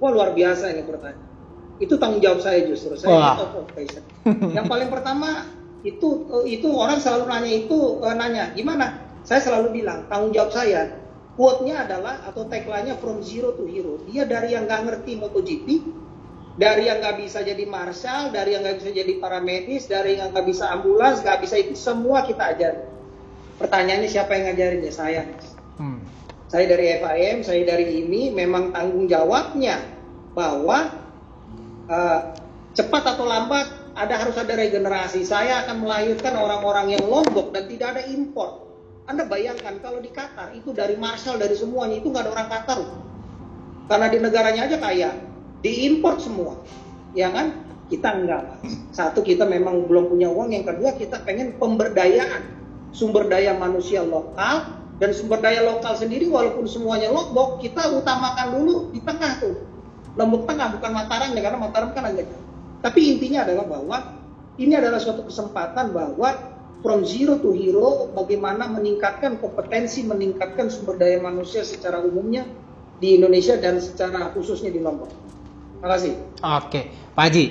Wah 0.00 0.10
luar 0.12 0.36
biasa 0.36 0.76
ini 0.76 0.84
pertanyaan. 0.84 1.28
Itu 1.80 1.96
tanggung 1.96 2.20
jawab 2.20 2.44
saya 2.44 2.68
justru. 2.68 2.92
Saya 3.00 3.40
Yang 4.28 4.66
paling 4.68 4.92
pertama 4.92 5.48
itu 5.80 6.28
itu 6.44 6.68
orang 6.76 7.00
selalu 7.00 7.24
nanya 7.24 7.52
itu 7.64 7.78
eh, 8.04 8.14
nanya 8.16 8.52
gimana 8.52 9.00
saya 9.24 9.40
selalu 9.40 9.80
bilang 9.80 10.04
tanggung 10.12 10.32
jawab 10.36 10.52
saya 10.52 11.00
quote-nya 11.40 11.88
adalah 11.88 12.20
atau 12.28 12.44
tagline-nya 12.44 13.00
from 13.00 13.24
zero 13.24 13.56
to 13.56 13.64
hero 13.64 13.96
dia 14.04 14.28
dari 14.28 14.52
yang 14.52 14.68
nggak 14.68 14.84
ngerti 14.84 15.16
MotoGP 15.16 15.68
dari 16.58 16.90
yang 16.90 16.98
nggak 16.98 17.16
bisa 17.22 17.46
jadi 17.46 17.64
marshal 17.66 18.34
dari 18.34 18.58
yang 18.58 18.66
nggak 18.66 18.82
bisa 18.82 18.90
jadi 18.90 19.12
paramedis 19.22 19.86
dari 19.86 20.18
yang 20.18 20.34
nggak 20.34 20.46
bisa 20.46 20.70
ambulans 20.70 21.22
nggak 21.22 21.38
bisa 21.42 21.54
itu 21.58 21.74
semua 21.78 22.26
kita 22.26 22.54
ajar 22.56 22.74
pertanyaannya 23.60 24.08
siapa 24.10 24.34
yang 24.34 24.44
ngajarin 24.50 24.82
ya 24.82 24.92
saya 24.92 25.22
hmm. 25.78 26.00
saya 26.50 26.64
dari 26.66 26.98
FIM, 26.98 27.36
saya 27.46 27.62
dari 27.62 27.86
ini 28.02 28.34
memang 28.34 28.74
tanggung 28.74 29.06
jawabnya 29.06 29.78
bahwa 30.34 30.90
uh, 31.86 32.20
cepat 32.74 33.02
atau 33.14 33.26
lambat 33.26 33.66
ada 33.94 34.14
harus 34.16 34.36
ada 34.38 34.54
regenerasi. 34.54 35.26
Saya 35.26 35.66
akan 35.66 35.82
melahirkan 35.82 36.38
orang-orang 36.38 36.96
yang 36.98 37.04
lombok 37.06 37.50
dan 37.50 37.66
tidak 37.66 37.98
ada 37.98 38.02
impor. 38.06 38.70
Anda 39.10 39.26
bayangkan 39.26 39.82
kalau 39.82 39.98
di 39.98 40.10
Qatar 40.14 40.54
itu 40.54 40.70
dari 40.70 40.94
Marshall 40.94 41.42
dari 41.42 41.58
semuanya 41.58 41.98
itu 41.98 42.08
nggak 42.14 42.30
ada 42.30 42.32
orang 42.32 42.48
Qatar, 42.48 42.78
karena 43.90 44.06
di 44.06 44.18
negaranya 44.22 44.62
aja 44.70 44.76
kaya, 44.78 45.10
diimpor 45.60 46.20
semua, 46.20 46.60
ya 47.12 47.32
kan? 47.32 47.56
Kita 47.90 48.14
enggak. 48.14 48.62
Satu 48.96 49.20
kita 49.20 49.44
memang 49.44 49.86
belum 49.90 50.14
punya 50.14 50.30
uang, 50.30 50.54
yang 50.54 50.62
kedua 50.62 50.94
kita 50.94 51.22
pengen 51.26 51.58
pemberdayaan 51.58 52.60
sumber 52.90 53.30
daya 53.30 53.54
manusia 53.54 54.02
lokal 54.02 54.82
dan 54.98 55.10
sumber 55.14 55.38
daya 55.40 55.62
lokal 55.64 55.94
sendiri 55.94 56.26
walaupun 56.26 56.66
semuanya 56.66 57.08
lombok 57.10 57.62
kita 57.62 57.86
utamakan 57.94 58.60
dulu 58.60 58.90
di 58.90 59.00
tengah 59.00 59.38
tuh 59.38 59.56
lombok 60.18 60.50
tengah 60.50 60.74
bukan 60.76 60.90
Mataram 60.90 61.30
ya 61.32 61.40
karena 61.40 61.58
Mataram 61.58 61.90
kan 61.94 62.04
agak 62.10 62.26
tapi 62.82 63.16
intinya 63.16 63.46
adalah 63.46 63.64
bahwa 63.64 63.98
ini 64.58 64.74
adalah 64.76 64.98
suatu 64.98 65.24
kesempatan 65.30 65.94
bahwa 65.94 66.28
from 66.82 67.06
zero 67.06 67.38
to 67.38 67.54
hero 67.54 68.10
bagaimana 68.12 68.68
meningkatkan 68.68 69.38
kompetensi 69.38 70.04
meningkatkan 70.04 70.68
sumber 70.68 70.98
daya 70.98 71.22
manusia 71.22 71.62
secara 71.62 72.02
umumnya 72.02 72.44
di 73.00 73.16
Indonesia 73.16 73.56
dan 73.56 73.80
secara 73.80 74.28
khususnya 74.36 74.68
di 74.68 74.76
Lombok. 74.76 75.08
Terima 75.80 75.96
kasih. 75.96 76.12
Oke, 76.44 76.80
Pak 77.16 77.24
Haji, 77.24 77.44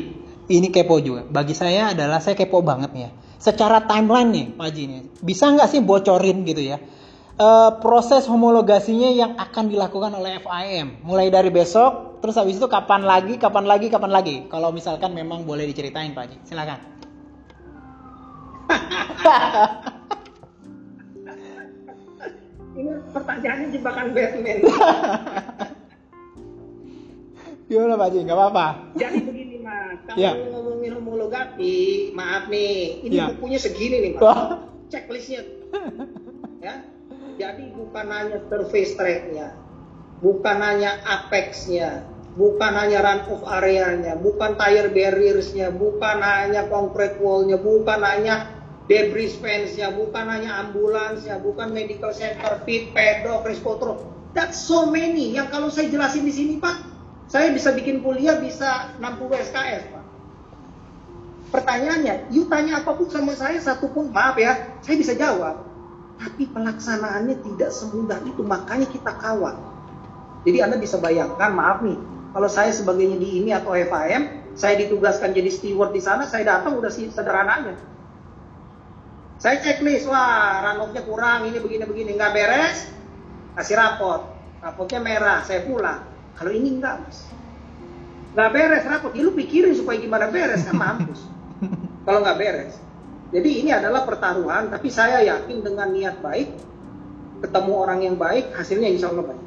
ini 0.54 0.70
kepo 0.70 1.02
juga. 1.02 1.26
Bagi 1.26 1.58
saya 1.58 1.98
adalah 1.98 2.22
saya 2.22 2.38
kepo 2.38 2.62
banget 2.62 2.94
ya. 2.94 3.10
Secara 3.42 3.90
timeline 3.90 4.30
nih, 4.30 4.46
Pak 4.54 4.66
Haji 4.70 4.84
nih, 4.86 5.02
bisa 5.26 5.50
nggak 5.50 5.70
sih 5.74 5.82
bocorin 5.82 6.46
gitu 6.46 6.62
ya? 6.62 6.78
uh, 7.40 7.80
proses 7.80 8.28
homologasinya 8.28 9.08
yang 9.10 9.40
akan 9.40 9.72
dilakukan 9.72 10.12
oleh 10.14 10.40
FIM 10.44 11.00
mulai 11.08 11.32
dari 11.32 11.50
besok 11.50 12.20
terus 12.20 12.36
habis 12.36 12.60
itu 12.60 12.68
kapan 12.68 13.08
lagi 13.08 13.40
kapan 13.40 13.64
lagi 13.66 13.88
kapan 13.88 14.12
lagi 14.12 14.44
kalau 14.52 14.76
misalkan 14.76 15.16
memang 15.16 15.48
boleh 15.48 15.64
diceritain 15.66 16.12
Pak 16.12 16.24
Haji 16.28 16.38
silakan 16.44 16.80
ini 22.80 22.92
pertanyaannya 23.16 23.68
jebakan 23.74 24.14
Batman 24.14 24.62
gimana 27.70 27.94
Pak 27.96 28.06
Haji 28.10 28.18
nggak 28.26 28.38
apa-apa 28.38 28.68
jadi 28.98 29.18
begini 29.22 29.56
mas 29.62 30.02
kalau 30.10 30.18
ya. 30.18 30.32
ngomongin 30.50 30.92
homologasi 30.98 31.76
maaf 32.18 32.50
nih 32.50 33.06
ini 33.06 33.16
ya. 33.22 33.30
bukunya 33.38 33.60
segini 33.62 33.98
nih 34.02 34.12
mas 34.18 34.66
checklistnya 34.90 35.46
ya 36.66 36.90
jadi 37.40 37.72
bukan 37.72 38.06
hanya 38.12 38.38
surface 38.52 39.00
track-nya, 39.00 39.56
bukan 40.20 40.60
hanya 40.60 41.00
apex-nya, 41.08 42.04
bukan 42.36 42.76
hanya 42.76 43.00
run 43.00 43.22
off 43.32 43.48
area-nya, 43.48 44.20
bukan 44.20 44.60
tire 44.60 44.92
barriers-nya, 44.92 45.72
bukan 45.72 46.20
hanya 46.20 46.68
concrete 46.68 47.16
wall-nya, 47.24 47.56
bukan 47.56 48.04
hanya 48.04 48.52
debris 48.92 49.40
fence-nya, 49.40 49.96
bukan 49.96 50.28
hanya 50.28 50.68
ambulans-nya, 50.68 51.40
bukan 51.40 51.72
medical 51.72 52.12
center, 52.12 52.60
pit, 52.68 52.92
pedok, 52.92 53.48
respotro. 53.48 54.04
That's 54.36 54.60
so 54.60 54.92
many. 54.92 55.32
Yang 55.32 55.48
kalau 55.56 55.72
saya 55.72 55.88
jelasin 55.88 56.28
di 56.28 56.36
sini, 56.36 56.54
Pak, 56.60 56.76
saya 57.30 57.54
bisa 57.54 57.70
bikin 57.78 58.02
kuliah 58.02 58.42
bisa 58.42 58.98
60 58.98 59.46
SKS, 59.54 59.84
Pak. 59.94 60.06
Pertanyaannya, 61.50 62.34
you 62.34 62.50
tanya 62.50 62.82
apa 62.82 62.94
pun 62.94 63.10
sama 63.10 63.34
saya, 63.38 63.58
satu 63.62 63.90
pun, 63.90 64.10
maaf 64.10 64.38
ya, 64.38 64.78
saya 64.82 64.98
bisa 64.98 65.14
jawab. 65.14 65.66
Tapi 66.18 66.50
pelaksanaannya 66.50 67.42
tidak 67.46 67.70
semudah 67.70 68.20
itu 68.26 68.42
makanya 68.42 68.90
kita 68.90 69.14
kawal. 69.18 69.56
Jadi 70.44 70.58
anda 70.60 70.76
bisa 70.82 70.98
bayangkan 70.98 71.54
maaf 71.54 71.86
nih 71.86 71.98
kalau 72.34 72.50
saya 72.50 72.70
sebagainya 72.70 73.18
di 73.18 73.42
ini 73.42 73.50
atau 73.54 73.74
FAM 73.74 74.54
saya 74.54 74.78
ditugaskan 74.86 75.34
jadi 75.34 75.50
steward 75.50 75.92
di 75.96 76.02
sana 76.02 76.30
saya 76.30 76.46
datang 76.46 76.78
udah 76.78 76.92
sederhana 76.92 77.54
aja 77.64 77.74
saya 79.40 79.58
checklist 79.64 80.06
wah 80.06 80.62
runoff-nya 80.62 81.02
kurang 81.08 81.50
ini 81.50 81.58
begini 81.58 81.84
begini 81.88 82.12
nggak 82.20 82.34
beres 82.36 82.92
kasih 83.58 83.76
raport 83.80 84.30
rapotnya 84.62 85.00
merah 85.02 85.40
saya 85.42 85.66
pulang 85.66 86.06
kalau 86.40 86.56
ini 86.56 86.80
enggak 86.80 87.04
mas 87.04 87.28
nggak 88.34 88.50
beres 88.56 88.84
raport 88.88 89.14
ya 89.14 89.28
lu 89.28 89.36
pikirin 89.36 89.76
supaya 89.76 90.00
gimana 90.00 90.32
beres 90.32 90.64
kan 90.64 90.80
mampus 90.80 91.28
kalau 92.08 92.24
nggak 92.24 92.40
beres 92.40 92.80
jadi 93.30 93.50
ini 93.62 93.70
adalah 93.70 94.10
pertaruhan, 94.10 94.74
tapi 94.74 94.90
saya 94.90 95.22
yakin 95.22 95.62
dengan 95.62 95.94
niat 95.94 96.18
baik, 96.18 96.50
ketemu 97.46 97.72
orang 97.78 98.00
yang 98.02 98.16
baik, 98.18 98.50
hasilnya 98.58 98.90
insya 98.90 99.14
Allah 99.14 99.34
baik. 99.34 99.44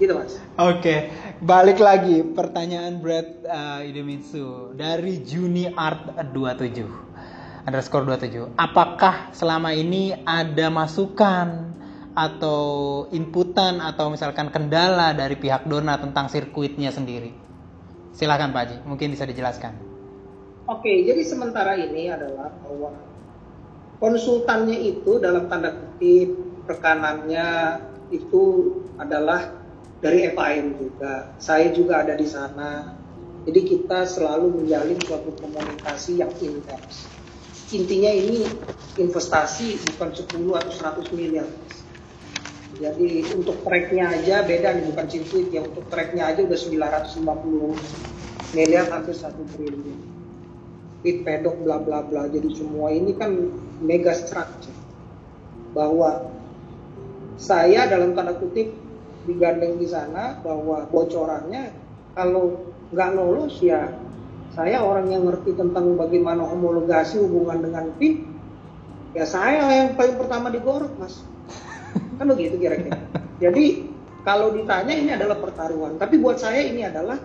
Gitu 0.00 0.12
mas. 0.16 0.32
Oke, 0.32 0.40
okay. 0.56 0.98
balik 1.44 1.76
lagi 1.80 2.24
pertanyaan 2.24 3.00
Brad 3.00 3.44
uh, 3.44 3.80
Idemitsu 3.84 4.72
dari 4.76 5.20
Juni 5.24 5.68
Art 5.76 6.08
27 6.32 7.68
underscore 7.68 8.04
27. 8.08 8.56
Apakah 8.56 9.32
selama 9.36 9.76
ini 9.76 10.16
ada 10.24 10.72
masukan 10.72 11.75
atau 12.16 13.04
inputan 13.12 13.84
atau 13.84 14.08
misalkan 14.08 14.48
kendala 14.48 15.12
dari 15.12 15.36
pihak 15.36 15.68
Dona 15.68 16.00
tentang 16.00 16.32
sirkuitnya 16.32 16.88
sendiri? 16.88 17.36
Silahkan 18.16 18.48
Pak 18.56 18.62
Haji, 18.64 18.76
mungkin 18.88 19.12
bisa 19.12 19.28
dijelaskan. 19.28 19.76
Oke, 20.66 21.04
jadi 21.04 21.20
sementara 21.20 21.76
ini 21.76 22.08
adalah 22.08 22.48
bahwa 22.64 22.96
konsultannya 24.00 24.80
itu 24.80 25.20
dalam 25.20 25.52
tanda 25.52 25.76
kutip 25.76 26.32
rekanannya 26.64 27.78
itu 28.08 28.72
adalah 28.96 29.52
dari 30.00 30.26
FAM 30.32 30.80
juga. 30.80 31.36
Saya 31.36 31.68
juga 31.70 32.02
ada 32.02 32.16
di 32.16 32.26
sana. 32.26 32.96
Jadi 33.46 33.60
kita 33.62 34.08
selalu 34.08 34.64
menjalin 34.64 34.98
suatu 35.06 35.30
komunikasi 35.38 36.18
yang 36.18 36.32
intens. 36.42 37.06
Intinya 37.70 38.10
ini 38.10 38.42
investasi 38.98 39.78
bukan 39.94 40.10
10 40.14 40.58
atau 40.58 40.72
100 40.72 41.14
miliar. 41.14 41.46
Jadi 42.76 43.24
untuk 43.32 43.56
tracknya 43.64 44.12
aja 44.12 44.44
beda 44.44 44.76
nih 44.76 44.84
bukan 44.92 45.06
sirkuit 45.08 45.48
ya. 45.48 45.64
Untuk 45.64 45.88
tracknya 45.88 46.28
aja 46.28 46.44
udah 46.44 46.58
950 46.58 48.56
miliar 48.56 48.84
hampir 48.92 49.16
satu 49.16 49.42
triliun. 49.56 49.98
Pit 51.00 51.24
pedok 51.24 51.56
bla 51.64 51.80
bla 51.80 52.04
bla. 52.04 52.28
Jadi 52.28 52.52
semua 52.52 52.92
ini 52.92 53.16
kan 53.16 53.32
mega 53.80 54.12
structure. 54.12 54.76
Bahwa 55.72 56.28
saya 57.36 57.88
dalam 57.88 58.16
tanda 58.16 58.36
kutip 58.36 58.72
digandeng 59.28 59.76
di 59.76 59.88
sana 59.90 60.40
bahwa 60.40 60.86
bocorannya 60.88 61.74
kalau 62.16 62.72
nggak 62.94 63.10
lolos 63.12 63.58
ya 63.60 63.92
saya 64.54 64.80
orang 64.80 65.12
yang 65.12 65.28
ngerti 65.28 65.52
tentang 65.52 65.98
bagaimana 66.00 66.46
homologasi 66.46 67.20
hubungan 67.20 67.60
dengan 67.60 67.92
pit 68.00 68.24
ya 69.12 69.26
saya 69.28 69.66
yang 69.68 69.98
paling 69.98 70.16
pertama 70.16 70.48
digorok 70.48 70.94
mas 70.96 71.20
kan 72.18 72.26
begitu 72.30 72.56
kira-kira. 72.60 73.00
Jadi 73.40 73.90
kalau 74.26 74.50
ditanya 74.50 74.94
ini 74.94 75.10
adalah 75.14 75.38
pertaruhan. 75.38 75.96
Tapi 76.02 76.18
buat 76.18 76.42
saya 76.42 76.66
ini 76.66 76.82
adalah 76.82 77.20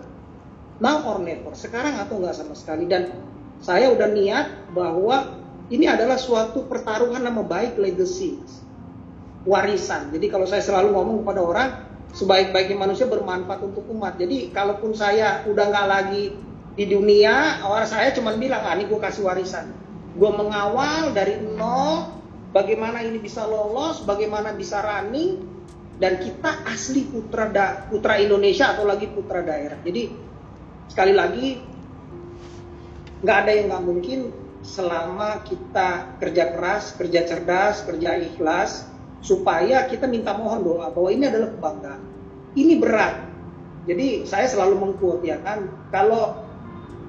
now 0.78 1.02
or 1.08 1.18
never. 1.18 1.50
Sekarang 1.54 1.98
atau 1.98 2.22
nggak 2.22 2.36
sama 2.36 2.54
sekali. 2.54 2.86
Dan 2.86 3.10
saya 3.58 3.90
udah 3.90 4.08
niat 4.10 4.70
bahwa 4.70 5.42
ini 5.72 5.90
adalah 5.90 6.18
suatu 6.20 6.66
pertaruhan 6.68 7.22
nama 7.22 7.42
baik 7.42 7.80
legacy 7.80 8.38
warisan. 9.42 10.14
Jadi 10.14 10.26
kalau 10.30 10.46
saya 10.46 10.62
selalu 10.62 10.94
ngomong 10.94 11.16
kepada 11.26 11.40
orang 11.42 11.68
sebaik-baiknya 12.14 12.78
manusia 12.78 13.10
bermanfaat 13.10 13.60
untuk 13.66 13.82
umat. 13.90 14.20
Jadi 14.20 14.54
kalaupun 14.54 14.94
saya 14.94 15.42
udah 15.48 15.64
nggak 15.72 15.88
lagi 15.88 16.24
di 16.72 16.84
dunia 16.88 17.60
orang 17.68 17.84
saya 17.84 18.14
cuma 18.16 18.32
bilang 18.38 18.62
ah 18.64 18.78
ini 18.78 18.86
gue 18.86 19.00
kasih 19.00 19.26
warisan. 19.26 19.74
Gue 20.14 20.30
mengawal 20.30 21.10
dari 21.16 21.40
nol 21.40 22.21
bagaimana 22.52 23.00
ini 23.02 23.18
bisa 23.18 23.48
lolos 23.48 24.04
bagaimana 24.04 24.52
bisa 24.52 24.84
running 24.84 25.42
dan 25.98 26.18
kita 26.18 26.66
asli 26.68 27.04
putra 27.08 27.48
da, 27.52 27.88
putra 27.88 28.20
Indonesia 28.20 28.76
atau 28.76 28.84
lagi 28.86 29.08
putra 29.08 29.40
daerah 29.40 29.80
jadi 29.82 30.12
sekali 30.88 31.12
lagi 31.16 31.60
nggak 33.22 33.36
ada 33.46 33.50
yang 33.54 33.66
nggak 33.70 33.84
mungkin 33.86 34.20
selama 34.62 35.42
kita 35.42 36.18
kerja 36.22 36.54
keras, 36.54 36.94
kerja 36.94 37.20
cerdas, 37.26 37.82
kerja 37.82 38.18
ikhlas, 38.18 38.86
supaya 39.22 39.86
kita 39.90 40.06
minta 40.06 40.34
mohon 40.34 40.62
doa 40.62 40.90
bahwa 40.90 41.10
ini 41.10 41.26
adalah 41.26 41.50
kebanggaan. 41.54 42.02
Ini 42.54 42.74
berat. 42.78 43.14
Jadi 43.82 44.22
saya 44.26 44.46
selalu 44.46 44.74
mengkut 44.78 45.26
ya 45.26 45.42
kan, 45.42 45.66
kalau 45.90 46.41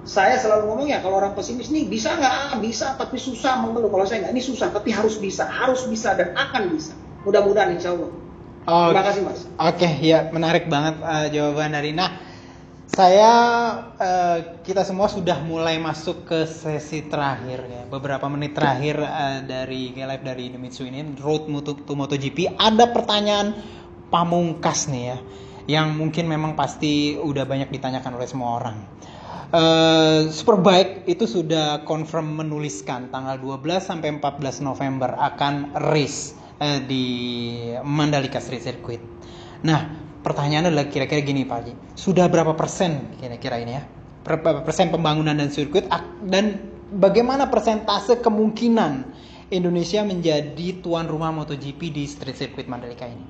saya 0.04 0.36
selalu 0.36 0.68
ngomong 0.68 0.88
ya 0.92 1.00
kalau 1.00 1.20
orang 1.20 1.34
pesimis 1.36 1.72
nih 1.72 1.88
bisa 1.88 2.16
nggak? 2.16 2.34
Ah, 2.34 2.56
bisa, 2.60 2.96
tapi 3.00 3.16
susah 3.16 3.64
mengeluh. 3.64 3.88
Kalau 3.88 4.04
saya 4.04 4.28
nggak, 4.28 4.34
ini 4.36 4.44
susah, 4.44 4.70
tapi 4.72 4.92
harus 4.92 5.16
bisa, 5.18 5.48
harus 5.48 5.88
bisa 5.88 6.16
dan 6.16 6.36
akan 6.36 6.76
bisa. 6.76 6.94
Mudah-mudahan 7.24 7.72
insya 7.76 7.96
Allah. 7.96 8.12
Oh, 8.64 8.88
Terima 8.92 9.04
kasih 9.04 9.22
mas. 9.28 9.44
Oke, 9.44 9.84
okay, 9.84 9.94
ya 10.04 10.32
menarik 10.32 10.72
banget 10.72 10.96
uh, 11.04 11.28
jawaban 11.32 11.76
dari 11.76 11.92
Nah 11.92 12.34
saya 12.94 13.32
uh, 13.98 14.38
kita 14.62 14.86
semua 14.86 15.10
sudah 15.10 15.42
mulai 15.42 15.82
masuk 15.82 16.30
ke 16.30 16.46
sesi 16.46 17.02
terakhir 17.10 17.66
ya 17.66 17.84
beberapa 17.90 18.30
menit 18.30 18.54
terakhir 18.54 19.02
uh, 19.02 19.42
dari 19.42 19.98
Live 19.98 20.22
dari 20.22 20.54
Indomitsu 20.54 20.86
ini 20.86 21.02
Road 21.18 21.50
to, 21.66 21.74
to 21.90 21.94
MotoGP 21.98 22.54
ada 22.54 22.86
pertanyaan 22.94 23.58
pamungkas 24.14 24.94
nih 24.94 25.04
ya, 25.10 25.18
yang 25.66 25.98
mungkin 25.98 26.30
memang 26.30 26.54
pasti 26.54 27.18
udah 27.18 27.50
banyak 27.50 27.74
ditanyakan 27.74 28.22
oleh 28.22 28.30
semua 28.30 28.62
orang. 28.62 28.78
Uh, 29.54 30.34
Superbike 30.34 31.06
itu 31.06 31.30
sudah 31.30 31.86
confirm 31.86 32.42
menuliskan 32.42 33.14
tanggal 33.14 33.38
12 33.38 33.86
sampai 33.86 34.18
14 34.18 34.66
November 34.66 35.14
akan 35.14 35.78
race 35.94 36.34
uh, 36.58 36.82
di 36.82 37.06
Mandalika 37.86 38.42
Street 38.42 38.66
Circuit. 38.66 38.98
Nah, 39.62 39.94
pertanyaannya 40.26 40.74
adalah 40.74 40.90
kira-kira 40.90 41.22
gini 41.22 41.46
Pak 41.46 41.58
Haji, 41.62 41.74
sudah 41.94 42.26
berapa 42.34 42.58
persen 42.58 43.14
kira-kira 43.22 43.62
ini 43.62 43.78
ya? 43.78 43.86
Berapa 44.26 44.66
persen 44.66 44.90
pembangunan 44.90 45.38
dan 45.38 45.54
sirkuit 45.54 45.86
dan 46.26 46.58
bagaimana 46.98 47.46
persentase 47.46 48.26
kemungkinan 48.26 49.06
Indonesia 49.54 50.02
menjadi 50.02 50.82
tuan 50.82 51.06
rumah 51.06 51.30
MotoGP 51.30 51.94
di 51.94 52.10
Street 52.10 52.42
Circuit 52.42 52.66
Mandalika 52.66 53.06
ini? 53.06 53.26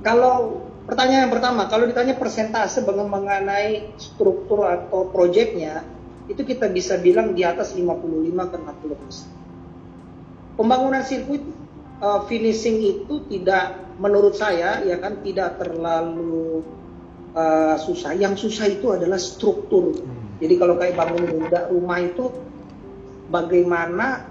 Kalau 0.00 0.69
pertanyaan 0.90 1.30
yang 1.30 1.32
pertama, 1.32 1.70
kalau 1.70 1.86
ditanya 1.86 2.18
persentase 2.18 2.82
mengenai 2.82 3.94
struktur 3.94 4.66
atau 4.66 5.06
proyeknya, 5.06 5.86
itu 6.26 6.42
kita 6.42 6.66
bisa 6.66 6.98
bilang 6.98 7.32
di 7.32 7.46
atas 7.46 7.78
55 7.78 7.86
ke 8.50 8.56
60 8.58 9.02
persen. 9.02 9.28
Pembangunan 10.58 11.06
sirkuit 11.06 11.46
uh, 12.02 12.26
finishing 12.26 12.82
itu 12.82 13.22
tidak, 13.30 13.94
menurut 14.02 14.34
saya 14.34 14.82
ya 14.82 14.98
kan 14.98 15.22
tidak 15.22 15.62
terlalu 15.62 16.66
uh, 17.38 17.78
susah. 17.78 18.18
Yang 18.18 18.50
susah 18.50 18.66
itu 18.68 18.90
adalah 18.90 19.16
struktur. 19.16 19.94
Hmm. 19.94 20.42
Jadi 20.42 20.54
kalau 20.58 20.74
kayak 20.74 20.98
bangun 20.98 21.48
rumah 21.70 21.98
itu 22.02 22.34
bagaimana 23.30 24.26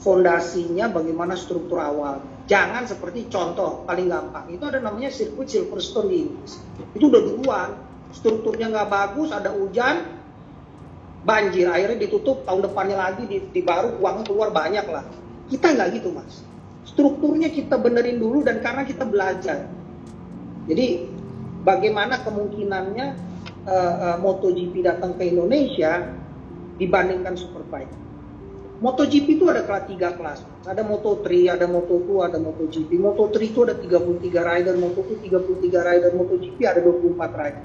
fondasinya, 0.00 0.88
bagaimana 0.88 1.36
struktur 1.36 1.76
awal. 1.76 2.24
Jangan 2.50 2.82
seperti 2.82 3.30
contoh 3.30 3.86
paling 3.86 4.10
gampang 4.10 4.50
itu 4.50 4.66
ada 4.66 4.82
namanya 4.82 5.06
sirkuit 5.14 5.46
Silverstone 5.46 6.10
di 6.10 6.16
Inggris. 6.26 6.58
Itu 6.98 7.06
udah 7.06 7.22
duluan, 7.22 7.70
strukturnya 8.10 8.74
nggak 8.74 8.90
bagus, 8.90 9.30
ada 9.30 9.54
hujan, 9.54 10.02
banjir, 11.22 11.70
akhirnya 11.70 12.10
ditutup 12.10 12.42
tahun 12.42 12.66
depannya 12.66 12.98
lagi 12.98 13.22
di, 13.30 13.38
di 13.54 13.62
baru 13.62 14.02
uangnya 14.02 14.26
keluar 14.26 14.50
banyak 14.50 14.82
lah. 14.90 15.06
Kita 15.46 15.78
nggak 15.78 15.88
gitu 16.02 16.10
mas. 16.10 16.42
Strukturnya 16.90 17.54
kita 17.54 17.78
benerin 17.78 18.18
dulu 18.18 18.42
dan 18.42 18.58
karena 18.58 18.82
kita 18.82 19.06
belajar. 19.06 19.70
Jadi 20.66 21.06
bagaimana 21.62 22.18
kemungkinannya 22.26 23.06
uh, 23.62 23.94
uh, 24.10 24.16
MotoGP 24.18 24.82
datang 24.82 25.14
ke 25.14 25.30
Indonesia 25.30 26.02
dibandingkan 26.82 27.38
Superbike 27.38 28.09
MotoGP 28.80 29.36
itu 29.36 29.44
ada 29.44 29.60
kelas 29.68 29.84
tiga 29.92 30.16
kelas. 30.16 30.40
Ada 30.64 30.80
Moto3, 30.80 31.52
ada 31.52 31.68
Moto2, 31.68 32.08
ada 32.24 32.40
MotoGP. 32.40 32.96
Moto3 32.96 33.36
itu 33.44 33.60
ada 33.68 33.76
33 33.76 34.40
rider, 34.40 34.74
Moto2 34.80 35.20
33 35.20 35.84
rider, 35.84 36.10
MotoGP 36.16 36.58
ada 36.64 36.80
24 36.80 37.40
rider. 37.40 37.64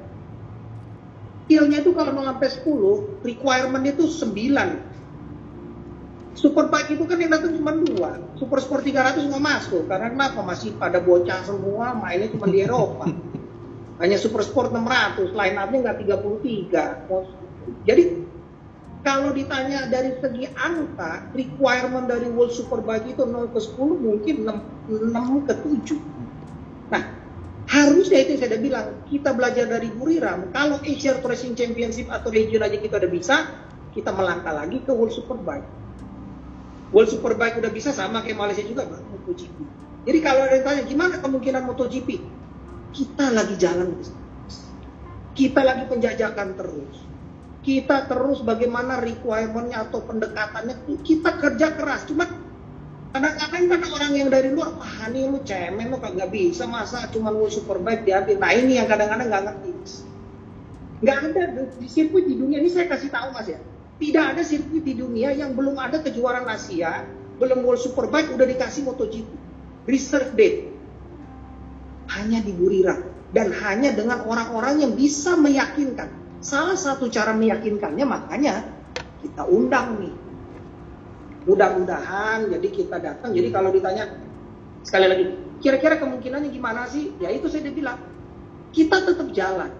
Skillnya 1.45 1.86
itu 1.86 1.95
kalau 1.95 2.11
mau 2.11 2.26
sampai 2.28 2.49
10, 2.51 3.24
requirement 3.24 3.86
itu 3.88 4.03
9. 4.11 4.95
Superbike 6.36 6.99
itu 6.99 7.07
kan 7.07 7.16
yang 7.16 7.32
datang 7.32 7.55
cuma 7.55 7.72
dua. 7.80 8.20
Super 8.36 8.59
Sport 8.59 8.84
300 8.84 9.32
nggak 9.32 9.39
masuk. 9.39 9.88
Karena 9.88 10.11
kenapa? 10.11 10.43
Masih 10.43 10.76
pada 10.76 10.99
bocah 10.99 11.47
semua, 11.47 11.95
mainnya 11.95 12.28
cuma 12.28 12.51
di 12.51 12.59
Eropa. 12.59 13.07
Hanya 14.03 14.20
Super 14.20 14.43
Sport 14.43 14.76
600, 14.76 15.32
line 15.32 15.55
up-nya 15.55 15.80
nggak 15.80 15.97
33. 16.28 17.88
Jadi 17.88 18.03
kalau 19.06 19.30
ditanya 19.38 19.86
dari 19.86 20.18
segi 20.18 20.49
angka, 20.58 21.30
requirement 21.38 22.10
dari 22.10 22.26
World 22.26 22.58
Superbike 22.58 23.14
itu 23.14 23.22
0 23.22 23.53
ke 23.53 23.62
10 23.62 23.78
mungkin 24.01 24.36
6, 24.49 25.14
6 25.14 25.45
ke 25.45 25.53
7. 25.62 26.01
Nah, 26.89 27.03
harusnya 27.70 28.26
itu 28.26 28.34
yang 28.34 28.41
saya 28.41 28.58
bilang, 28.58 28.88
kita 29.06 29.30
belajar 29.38 29.70
dari 29.70 29.93
Buriram, 29.93 30.49
kalau 30.49 30.82
Asia 30.82 31.22
Racing 31.22 31.53
Championship 31.53 32.10
atau 32.10 32.34
region 32.34 32.66
aja 32.66 32.82
kita 32.82 32.97
udah 32.97 33.12
bisa, 33.14 33.45
kita 33.93 34.10
melangkah 34.10 34.58
lagi 34.58 34.82
ke 34.82 34.89
World 34.89 35.14
Superbike. 35.14 35.70
World 36.89 37.14
Superbike 37.14 37.62
udah 37.62 37.70
bisa 37.70 37.93
sama 37.93 38.26
kayak 38.26 38.41
Malaysia 38.41 38.66
juga, 38.66 38.89
MotoGP. 38.89 39.53
Jadi 40.10 40.20
kalau 40.26 40.49
ada 40.49 40.58
yang 40.58 40.66
tanya, 40.66 40.82
gimana 40.82 41.22
kemungkinan 41.22 41.62
MotoGP? 41.70 42.10
Kita 42.89 43.30
lagi 43.30 43.53
jalan, 43.62 44.01
kita 45.38 45.62
lagi 45.62 45.86
penjajakan 45.86 46.58
terus 46.58 47.14
kita 47.66 48.05
terus 48.05 48.45
bagaimana 48.45 49.01
requirementnya 49.01 49.89
atau 49.89 50.05
pendekatannya 50.05 50.86
kita 51.01 51.41
kerja 51.41 51.74
keras. 51.74 52.05
Cuma 52.05 52.30
kadang-kadang 53.09 53.66
kan 53.74 53.82
orang 53.89 54.11
yang 54.13 54.30
dari 54.30 54.53
luar 54.53 54.78
ah 54.78 55.09
ini 55.09 55.26
lu 55.26 55.41
cemen 55.41 55.89
lu 55.89 55.97
kagak 55.97 56.30
bisa 56.30 56.70
masa 56.70 57.09
cuma 57.09 57.34
lu 57.34 57.49
superbike 57.49 58.05
diambil? 58.05 58.38
Nah 58.38 58.53
ini 58.53 58.78
yang 58.78 58.86
kadang-kadang 58.86 59.28
nggak 59.34 59.43
ngerti. 59.49 59.72
Nggak 61.01 61.18
ada 61.34 61.41
di 61.82 61.88
sirkuit 61.89 62.30
di 62.30 62.38
dunia. 62.38 62.61
Ini 62.61 62.70
saya 62.70 62.86
kasih 62.86 63.09
tahu 63.09 63.34
mas 63.34 63.49
ya. 63.49 63.57
Tidak 63.97 64.24
ada 64.38 64.41
sirkuit 64.45 64.86
di 64.86 64.93
dunia 64.93 65.34
yang 65.34 65.57
belum 65.57 65.76
ada 65.82 66.05
kejuaraan 66.05 66.45
Asia 66.45 67.01
belum 67.36 67.68
World 67.68 67.82
Superbike 67.84 68.32
udah 68.32 68.47
dikasih 68.47 68.88
MotoGP. 68.88 69.28
Reserve 69.89 70.32
date. 70.38 70.72
Hanya 72.13 72.45
di 72.45 72.53
Buriram 72.53 73.01
dan 73.34 73.49
hanya 73.51 73.91
dengan 73.91 74.22
orang-orang 74.24 74.86
yang 74.86 74.93
bisa 74.93 75.34
meyakinkan 75.34 76.24
Salah 76.44 76.78
satu 76.78 77.08
cara 77.12 77.36
meyakinkannya 77.36 78.06
makanya 78.06 78.66
kita 79.24 79.44
undang 79.48 80.00
nih. 80.02 80.16
Mudah-mudahan 81.46 82.50
jadi 82.50 82.68
kita 82.70 82.98
datang. 82.98 83.34
Jadi 83.34 83.50
kalau 83.54 83.70
ditanya 83.70 84.18
sekali 84.82 85.06
lagi, 85.06 85.26
kira-kira 85.62 85.98
kemungkinannya 86.02 86.50
gimana 86.50 86.90
sih? 86.90 87.14
Ya 87.22 87.30
itu 87.30 87.50
saya 87.50 87.70
bilang, 87.70 88.02
kita 88.74 89.06
tetap 89.06 89.30
jalan. 89.34 89.72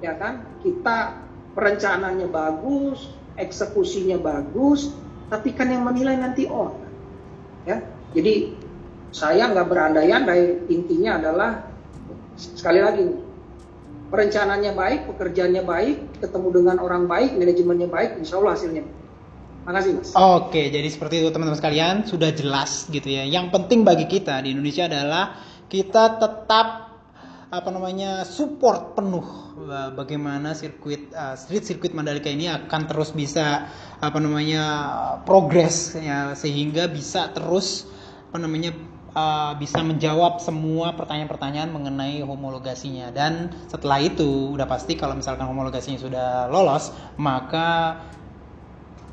Ya 0.00 0.16
kan? 0.16 0.44
Kita 0.64 1.22
perencanaannya 1.52 2.28
bagus, 2.32 3.12
eksekusinya 3.36 4.20
bagus, 4.20 4.92
tapi 5.32 5.52
kan 5.56 5.68
yang 5.72 5.84
menilai 5.84 6.16
nanti 6.16 6.48
orang. 6.48 6.88
Ya. 7.64 7.80
Jadi 8.12 8.56
saya 9.12 9.48
nggak 9.52 9.68
berandai-andai, 9.68 10.68
intinya 10.72 11.20
adalah 11.20 11.50
sekali 12.36 12.80
lagi 12.80 13.04
perencanaannya 14.12 14.72
baik, 14.76 15.00
pekerjaannya 15.08 15.64
baik, 15.64 15.96
ketemu 16.20 16.48
dengan 16.52 16.76
orang 16.84 17.08
baik, 17.08 17.32
manajemennya 17.32 17.88
baik, 17.88 18.20
insya 18.20 18.36
Allah 18.36 18.52
hasilnya. 18.52 18.84
Makasih 19.64 19.92
mas. 19.96 20.10
Oke, 20.12 20.68
jadi 20.68 20.84
seperti 20.90 21.24
itu 21.24 21.32
teman-teman 21.32 21.56
sekalian 21.56 22.04
sudah 22.04 22.28
jelas 22.34 22.92
gitu 22.92 23.08
ya. 23.08 23.24
Yang 23.24 23.56
penting 23.56 23.88
bagi 23.88 24.04
kita 24.04 24.44
di 24.44 24.52
Indonesia 24.52 24.84
adalah 24.84 25.40
kita 25.72 26.20
tetap 26.20 26.92
apa 27.52 27.68
namanya 27.68 28.24
support 28.24 28.96
penuh 28.96 29.52
bagaimana 29.92 30.56
sirkuit 30.56 31.12
uh, 31.12 31.36
street 31.36 31.68
sirkuit 31.68 31.92
Mandalika 31.92 32.32
ini 32.32 32.48
akan 32.48 32.88
terus 32.88 33.12
bisa 33.12 33.68
apa 34.00 34.16
namanya 34.16 34.64
progres 35.28 35.92
ya 36.00 36.32
sehingga 36.32 36.88
bisa 36.88 37.28
terus 37.36 37.84
apa 38.32 38.40
namanya 38.40 38.72
uh, 39.16 39.52
bisa 39.56 39.80
menjawab 39.84 40.40
semua 40.40 40.96
pertanyaan-pertanyaan 40.96 41.70
mengenai 41.72 42.20
homologasinya. 42.24 43.12
Dan 43.12 43.52
setelah 43.68 44.00
itu 44.00 44.52
udah 44.56 44.66
pasti 44.68 44.96
kalau 44.96 45.16
misalkan 45.16 45.48
homologasinya 45.48 46.00
sudah 46.00 46.28
lolos 46.48 46.92
maka 47.20 48.00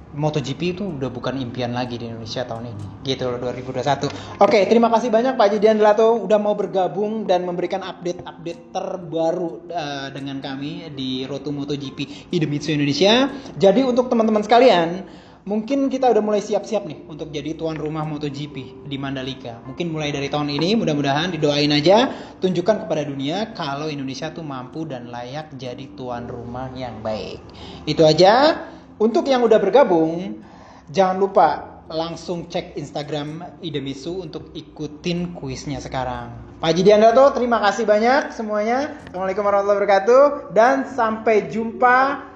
MotoGP 0.09 0.73
itu 0.73 0.83
udah 0.89 1.13
bukan 1.13 1.37
impian 1.37 1.69
lagi 1.69 2.01
di 2.01 2.09
Indonesia 2.09 2.41
tahun 2.41 2.73
ini. 2.73 2.85
Gitu 3.05 3.29
loh 3.29 3.37
2021 3.37 4.41
oke 4.41 4.59
terima 4.65 4.89
kasih 4.89 5.13
banyak 5.13 5.37
Pak 5.37 5.47
Jidian 5.53 5.77
Delato 5.77 6.17
udah 6.25 6.39
mau 6.41 6.57
bergabung 6.57 7.29
dan 7.29 7.45
memberikan 7.45 7.85
update-update 7.85 8.73
terbaru 8.73 9.69
uh, 9.69 10.09
dengan 10.09 10.41
kami 10.41 10.89
di 10.97 11.29
Roto 11.29 11.53
MotoGP 11.53 12.29
Idemitsu 12.33 12.73
Indonesia. 12.73 13.29
Jadi 13.53 13.85
untuk 13.85 14.09
teman-teman 14.09 14.41
sekalian 14.41 15.05
mungkin 15.49 15.89
kita 15.89 16.13
udah 16.13 16.21
mulai 16.21 16.45
siap-siap 16.45 16.85
nih 16.85 17.09
untuk 17.09 17.33
jadi 17.33 17.57
tuan 17.57 17.73
rumah 17.73 18.05
MotoGP 18.05 18.85
di 18.85 18.97
Mandalika. 19.01 19.57
Mungkin 19.65 19.89
mulai 19.89 20.13
dari 20.13 20.29
tahun 20.29 20.53
ini 20.53 20.77
mudah-mudahan 20.77 21.33
didoain 21.33 21.73
aja 21.73 22.13
tunjukkan 22.37 22.85
kepada 22.85 23.01
dunia 23.01 23.57
kalau 23.57 23.89
Indonesia 23.89 24.29
tuh 24.29 24.45
mampu 24.45 24.85
dan 24.85 25.09
layak 25.09 25.57
jadi 25.57 25.89
tuan 25.97 26.29
rumah 26.29 26.69
yang 26.77 27.01
baik. 27.01 27.41
Itu 27.89 28.05
aja. 28.05 28.61
Untuk 28.99 29.31
yang 29.31 29.41
udah 29.47 29.57
bergabung, 29.63 30.43
jangan 30.91 31.17
lupa 31.17 31.47
langsung 31.89 32.51
cek 32.51 32.77
Instagram 32.77 33.57
Idemisu 33.65 34.29
untuk 34.29 34.53
ikutin 34.53 35.33
kuisnya 35.33 35.81
sekarang. 35.81 36.59
Pak 36.59 36.75
Jidiandato, 36.75 37.31
terima 37.31 37.63
kasih 37.63 37.87
banyak 37.87 38.35
semuanya. 38.35 38.99
Assalamualaikum 39.07 39.47
warahmatullahi 39.47 39.79
wabarakatuh 39.79 40.23
dan 40.51 40.83
sampai 40.85 41.47
jumpa 41.47 42.28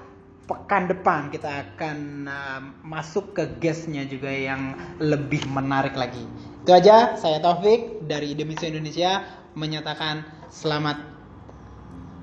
pekan 0.64 0.88
depan 0.88 1.28
kita 1.28 1.60
akan 1.60 2.24
uh, 2.24 2.60
masuk 2.80 3.36
ke 3.36 3.44
guestnya 3.60 4.08
juga 4.08 4.32
yang 4.32 4.72
lebih 4.96 5.44
menarik 5.52 5.92
lagi. 5.92 6.24
Itu 6.64 6.72
aja, 6.72 7.20
saya 7.20 7.36
Taufik 7.44 8.08
dari 8.08 8.32
Indonesia 8.32 8.72
Indonesia 8.72 9.20
menyatakan 9.52 10.24
selamat 10.48 11.04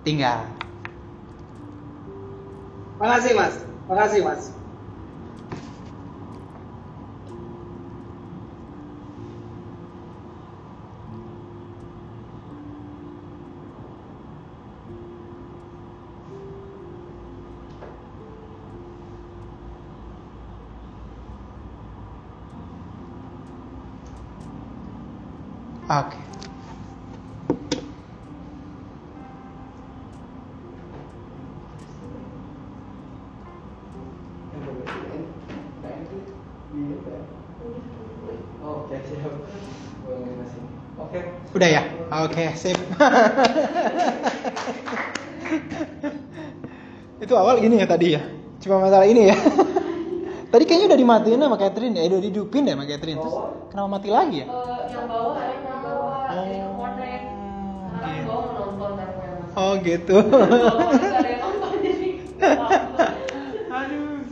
tinggal. 0.01 0.41
Makasih 2.97 3.37
mas, 3.37 3.55
makasih 3.85 4.21
mas. 4.25 4.60
Oke. 25.91 26.15
Oke. 40.95 41.19
Udah 41.51 41.67
ya? 41.67 41.83
Oke, 42.23 42.55
sip. 42.55 42.79
Itu 47.19 47.35
awal 47.35 47.59
gini 47.59 47.83
ya 47.83 47.87
tadi 47.91 48.15
ya? 48.15 48.23
Cuma 48.63 48.79
masalah 48.79 49.03
ini 49.11 49.27
ya? 49.27 49.35
tadi 50.55 50.63
kayaknya 50.63 50.87
udah 50.95 50.99
dimatiin 51.03 51.43
sama 51.43 51.59
Catherine 51.59 51.99
ya? 51.99 52.07
Eh, 52.07 52.15
udah 52.15 52.23
didupin 52.23 52.63
deh 52.63 52.79
sama 52.79 52.87
Catherine. 52.87 53.19
Terus 53.19 53.35
kenapa 53.67 53.87
mati 53.99 54.07
lagi 54.07 54.43
ya? 54.43 54.47
Eh, 54.47 54.83
yang 54.87 55.07
bawah 55.11 55.35
ada 55.35 55.51
yang 55.51 55.83
bawah 55.83 56.19
jadi 56.31 56.57
connect 56.79 57.23
Oh, 57.31 57.87
karena 57.91 58.09
yang 58.15 58.25
bawah 58.27 58.45
mau 58.47 58.55
nonton 58.55 58.91
kan 58.95 59.07
gue 59.11 59.25
yang 59.27 59.40
Oh 59.55 59.75
gitu. 59.83 60.15
jadi 61.83 62.07
Aduh, 63.71 64.23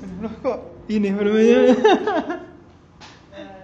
kok 0.43 0.57
ini 0.91 1.09
namanya? 1.11 1.57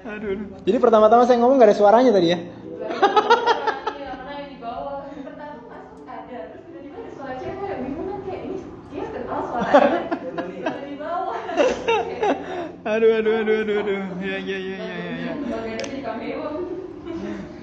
aduh. 0.12 0.38
Jadi 0.64 0.78
pertama-tama 0.80 1.24
saya 1.28 1.39
ngomong 1.41 1.58
gak 1.60 1.70
ada 1.72 1.78
suaranya 1.78 2.12
tadi 2.14 2.28
ya? 2.32 2.39
Iya, 2.39 4.12
karena 4.16 4.32
yang 4.39 4.49
di 4.51 4.58
bawah 4.62 5.03
yang 5.10 5.24
pertama 5.26 5.64
masuk 5.68 6.06
ada 6.08 6.38
terus 6.51 6.64
tiba-tiba 6.70 6.97
ada 7.01 7.12
suara 7.16 7.34
cewek 7.39 7.76
bingung 7.84 8.22
kayak 8.24 8.41
ini 8.45 8.60
dia 8.91 9.06
kenal 9.12 9.39
suaranya 9.43 9.99
ada 10.14 10.86
di 10.86 10.95
bawah 10.99 11.39
Aduh, 12.95 13.12
aduh, 13.18 13.34
aduh, 13.41 13.56
aduh, 13.66 13.76
aduh. 13.82 14.01
Ya, 14.22 14.38
ya, 14.38 14.58
ya, 14.62 14.78
ya, 14.78 14.97
ya. 15.01 15.16
ya. 15.26 15.34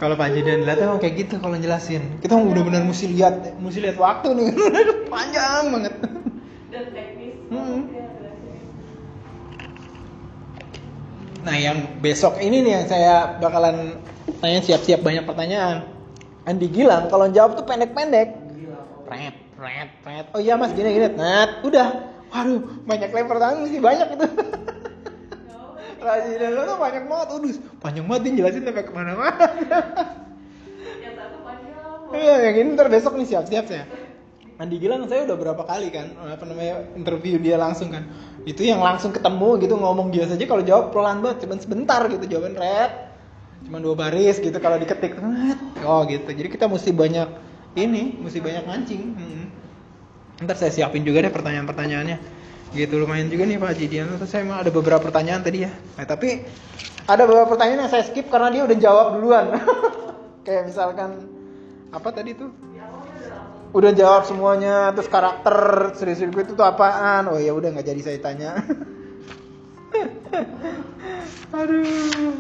Kalau 0.03 0.19
Pak 0.19 0.35
Jidan 0.35 0.67
lihat 0.67 0.83
emang 0.83 0.99
kayak 0.99 1.15
gitu 1.15 1.39
kalau 1.39 1.55
jelasin. 1.55 2.19
Kita 2.19 2.35
benar-benar 2.35 2.83
mesti 2.83 3.07
lihat, 3.07 3.55
mesti 3.63 3.87
lihat 3.87 4.03
waktu 4.03 4.35
nih. 4.35 4.51
Panjang 5.15 5.71
banget. 5.71 5.95
dan 6.75 6.85
teknis 6.91 7.39
Hmm. 7.47 7.87
Nah, 11.47 11.55
yang 11.55 12.03
besok 12.03 12.43
ini 12.43 12.67
nih 12.67 12.83
yang 12.83 12.87
saya 12.91 13.39
bakalan 13.39 14.03
tanya 14.43 14.59
siap-siap 14.67 15.07
banyak 15.07 15.23
pertanyaan. 15.23 15.87
Andi 16.51 16.67
Gilang 16.67 17.07
kalau 17.07 17.31
jawab 17.31 17.55
tuh 17.55 17.63
pendek-pendek. 17.63 18.35
Pret, 19.07 19.39
pret, 19.55 19.89
pret. 20.03 20.27
Oh 20.35 20.43
iya 20.43 20.59
mas, 20.59 20.75
gini 20.75 20.99
gini. 20.99 21.15
Nah, 21.15 21.63
udah. 21.63 22.11
Waduh, 22.35 22.59
banyak 22.91 23.07
lempar 23.15 23.39
tangan 23.39 23.63
mesti 23.63 23.79
banyak 23.79 24.09
itu. 24.19 24.27
Rajin 26.03 26.51
lo 26.51 26.63
tuh 26.67 26.77
banyak 26.83 27.05
banget, 27.07 27.29
udus. 27.39 27.57
Panjang 27.79 28.07
banget 28.11 28.23
dia 28.27 28.33
jelasin 28.43 28.63
sampai 28.67 28.85
ke 28.85 28.93
mana-mana. 28.93 29.47
yang 30.99 31.15
satu 31.15 31.39
panjang 31.47 31.75
Iya, 32.13 32.35
yang 32.51 32.55
ini 32.59 32.69
ntar 32.75 32.89
besok 32.91 33.15
nih 33.15 33.27
siap-siap 33.31 33.65
saya. 33.71 33.87
Andi 34.61 34.77
Gilang 34.79 35.09
saya 35.11 35.27
udah 35.27 35.35
berapa 35.35 35.63
kali 35.65 35.91
kan 35.91 36.15
apa 36.23 36.45
namanya 36.47 36.87
interview 36.95 37.41
dia 37.41 37.59
langsung 37.59 37.91
kan. 37.91 38.07
Itu 38.47 38.63
yang 38.63 38.79
langsung 38.79 39.11
ketemu 39.11 39.59
gitu 39.63 39.75
ngomong 39.75 40.15
dia 40.15 40.29
saja 40.29 40.45
kalau 40.45 40.63
jawab 40.63 40.95
pelan 40.95 41.23
banget, 41.23 41.47
cuman 41.47 41.59
sebentar 41.59 42.03
gitu 42.11 42.25
jawaban 42.27 42.55
red. 42.59 42.93
Cuman 43.67 43.81
dua 43.81 43.95
baris 43.95 44.43
gitu 44.43 44.55
kalau 44.59 44.77
diketik. 44.79 45.15
Tet. 45.15 45.59
Oh 45.87 46.03
gitu. 46.07 46.27
Jadi 46.27 46.49
kita 46.51 46.67
mesti 46.67 46.91
banyak 46.91 47.29
ini, 47.79 48.19
mesti 48.19 48.39
banyak 48.43 48.65
mancing. 48.67 49.03
Hmm. 49.17 49.45
Ntar 50.43 50.59
saya 50.59 50.75
siapin 50.75 51.07
juga 51.07 51.23
deh 51.23 51.33
pertanyaan-pertanyaannya. 51.33 52.42
Gitu 52.73 52.95
lumayan 52.97 53.29
juga 53.29 53.45
nih 53.45 53.61
Pak 53.61 53.69
Haji. 53.77 53.87
Terus 54.17 54.31
saya 54.33 54.49
emang 54.49 54.65
ada 54.65 54.73
beberapa 54.73 55.05
pertanyaan 55.05 55.45
tadi 55.45 55.69
ya. 55.69 55.73
Nah, 55.73 56.07
tapi 56.09 56.41
ada 57.05 57.23
beberapa 57.29 57.53
pertanyaan 57.53 57.85
yang 57.85 57.93
saya 57.93 58.05
skip 58.09 58.33
karena 58.33 58.49
dia 58.49 58.63
udah 58.65 58.79
jawab 58.81 59.07
duluan. 59.21 59.47
Kayak 60.49 60.73
misalkan 60.73 61.11
apa 61.93 62.09
tadi 62.11 62.33
tuh? 62.33 62.51
Udah 63.73 63.93
jawab 63.97 64.29
semuanya, 64.29 64.93
terus 64.93 65.09
karakter 65.09 65.57
serius 65.97 66.21
gue 66.21 66.45
itu 66.45 66.53
tuh 66.53 66.65
apaan? 66.65 67.25
Oh 67.33 67.41
ya 67.41 67.57
udah 67.57 67.73
nggak 67.73 67.89
jadi 67.89 68.01
saya 68.05 68.19
tanya. 68.21 68.61
Aduh. 71.57 72.37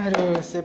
Aduh, 0.00 0.40
sip. 0.40 0.64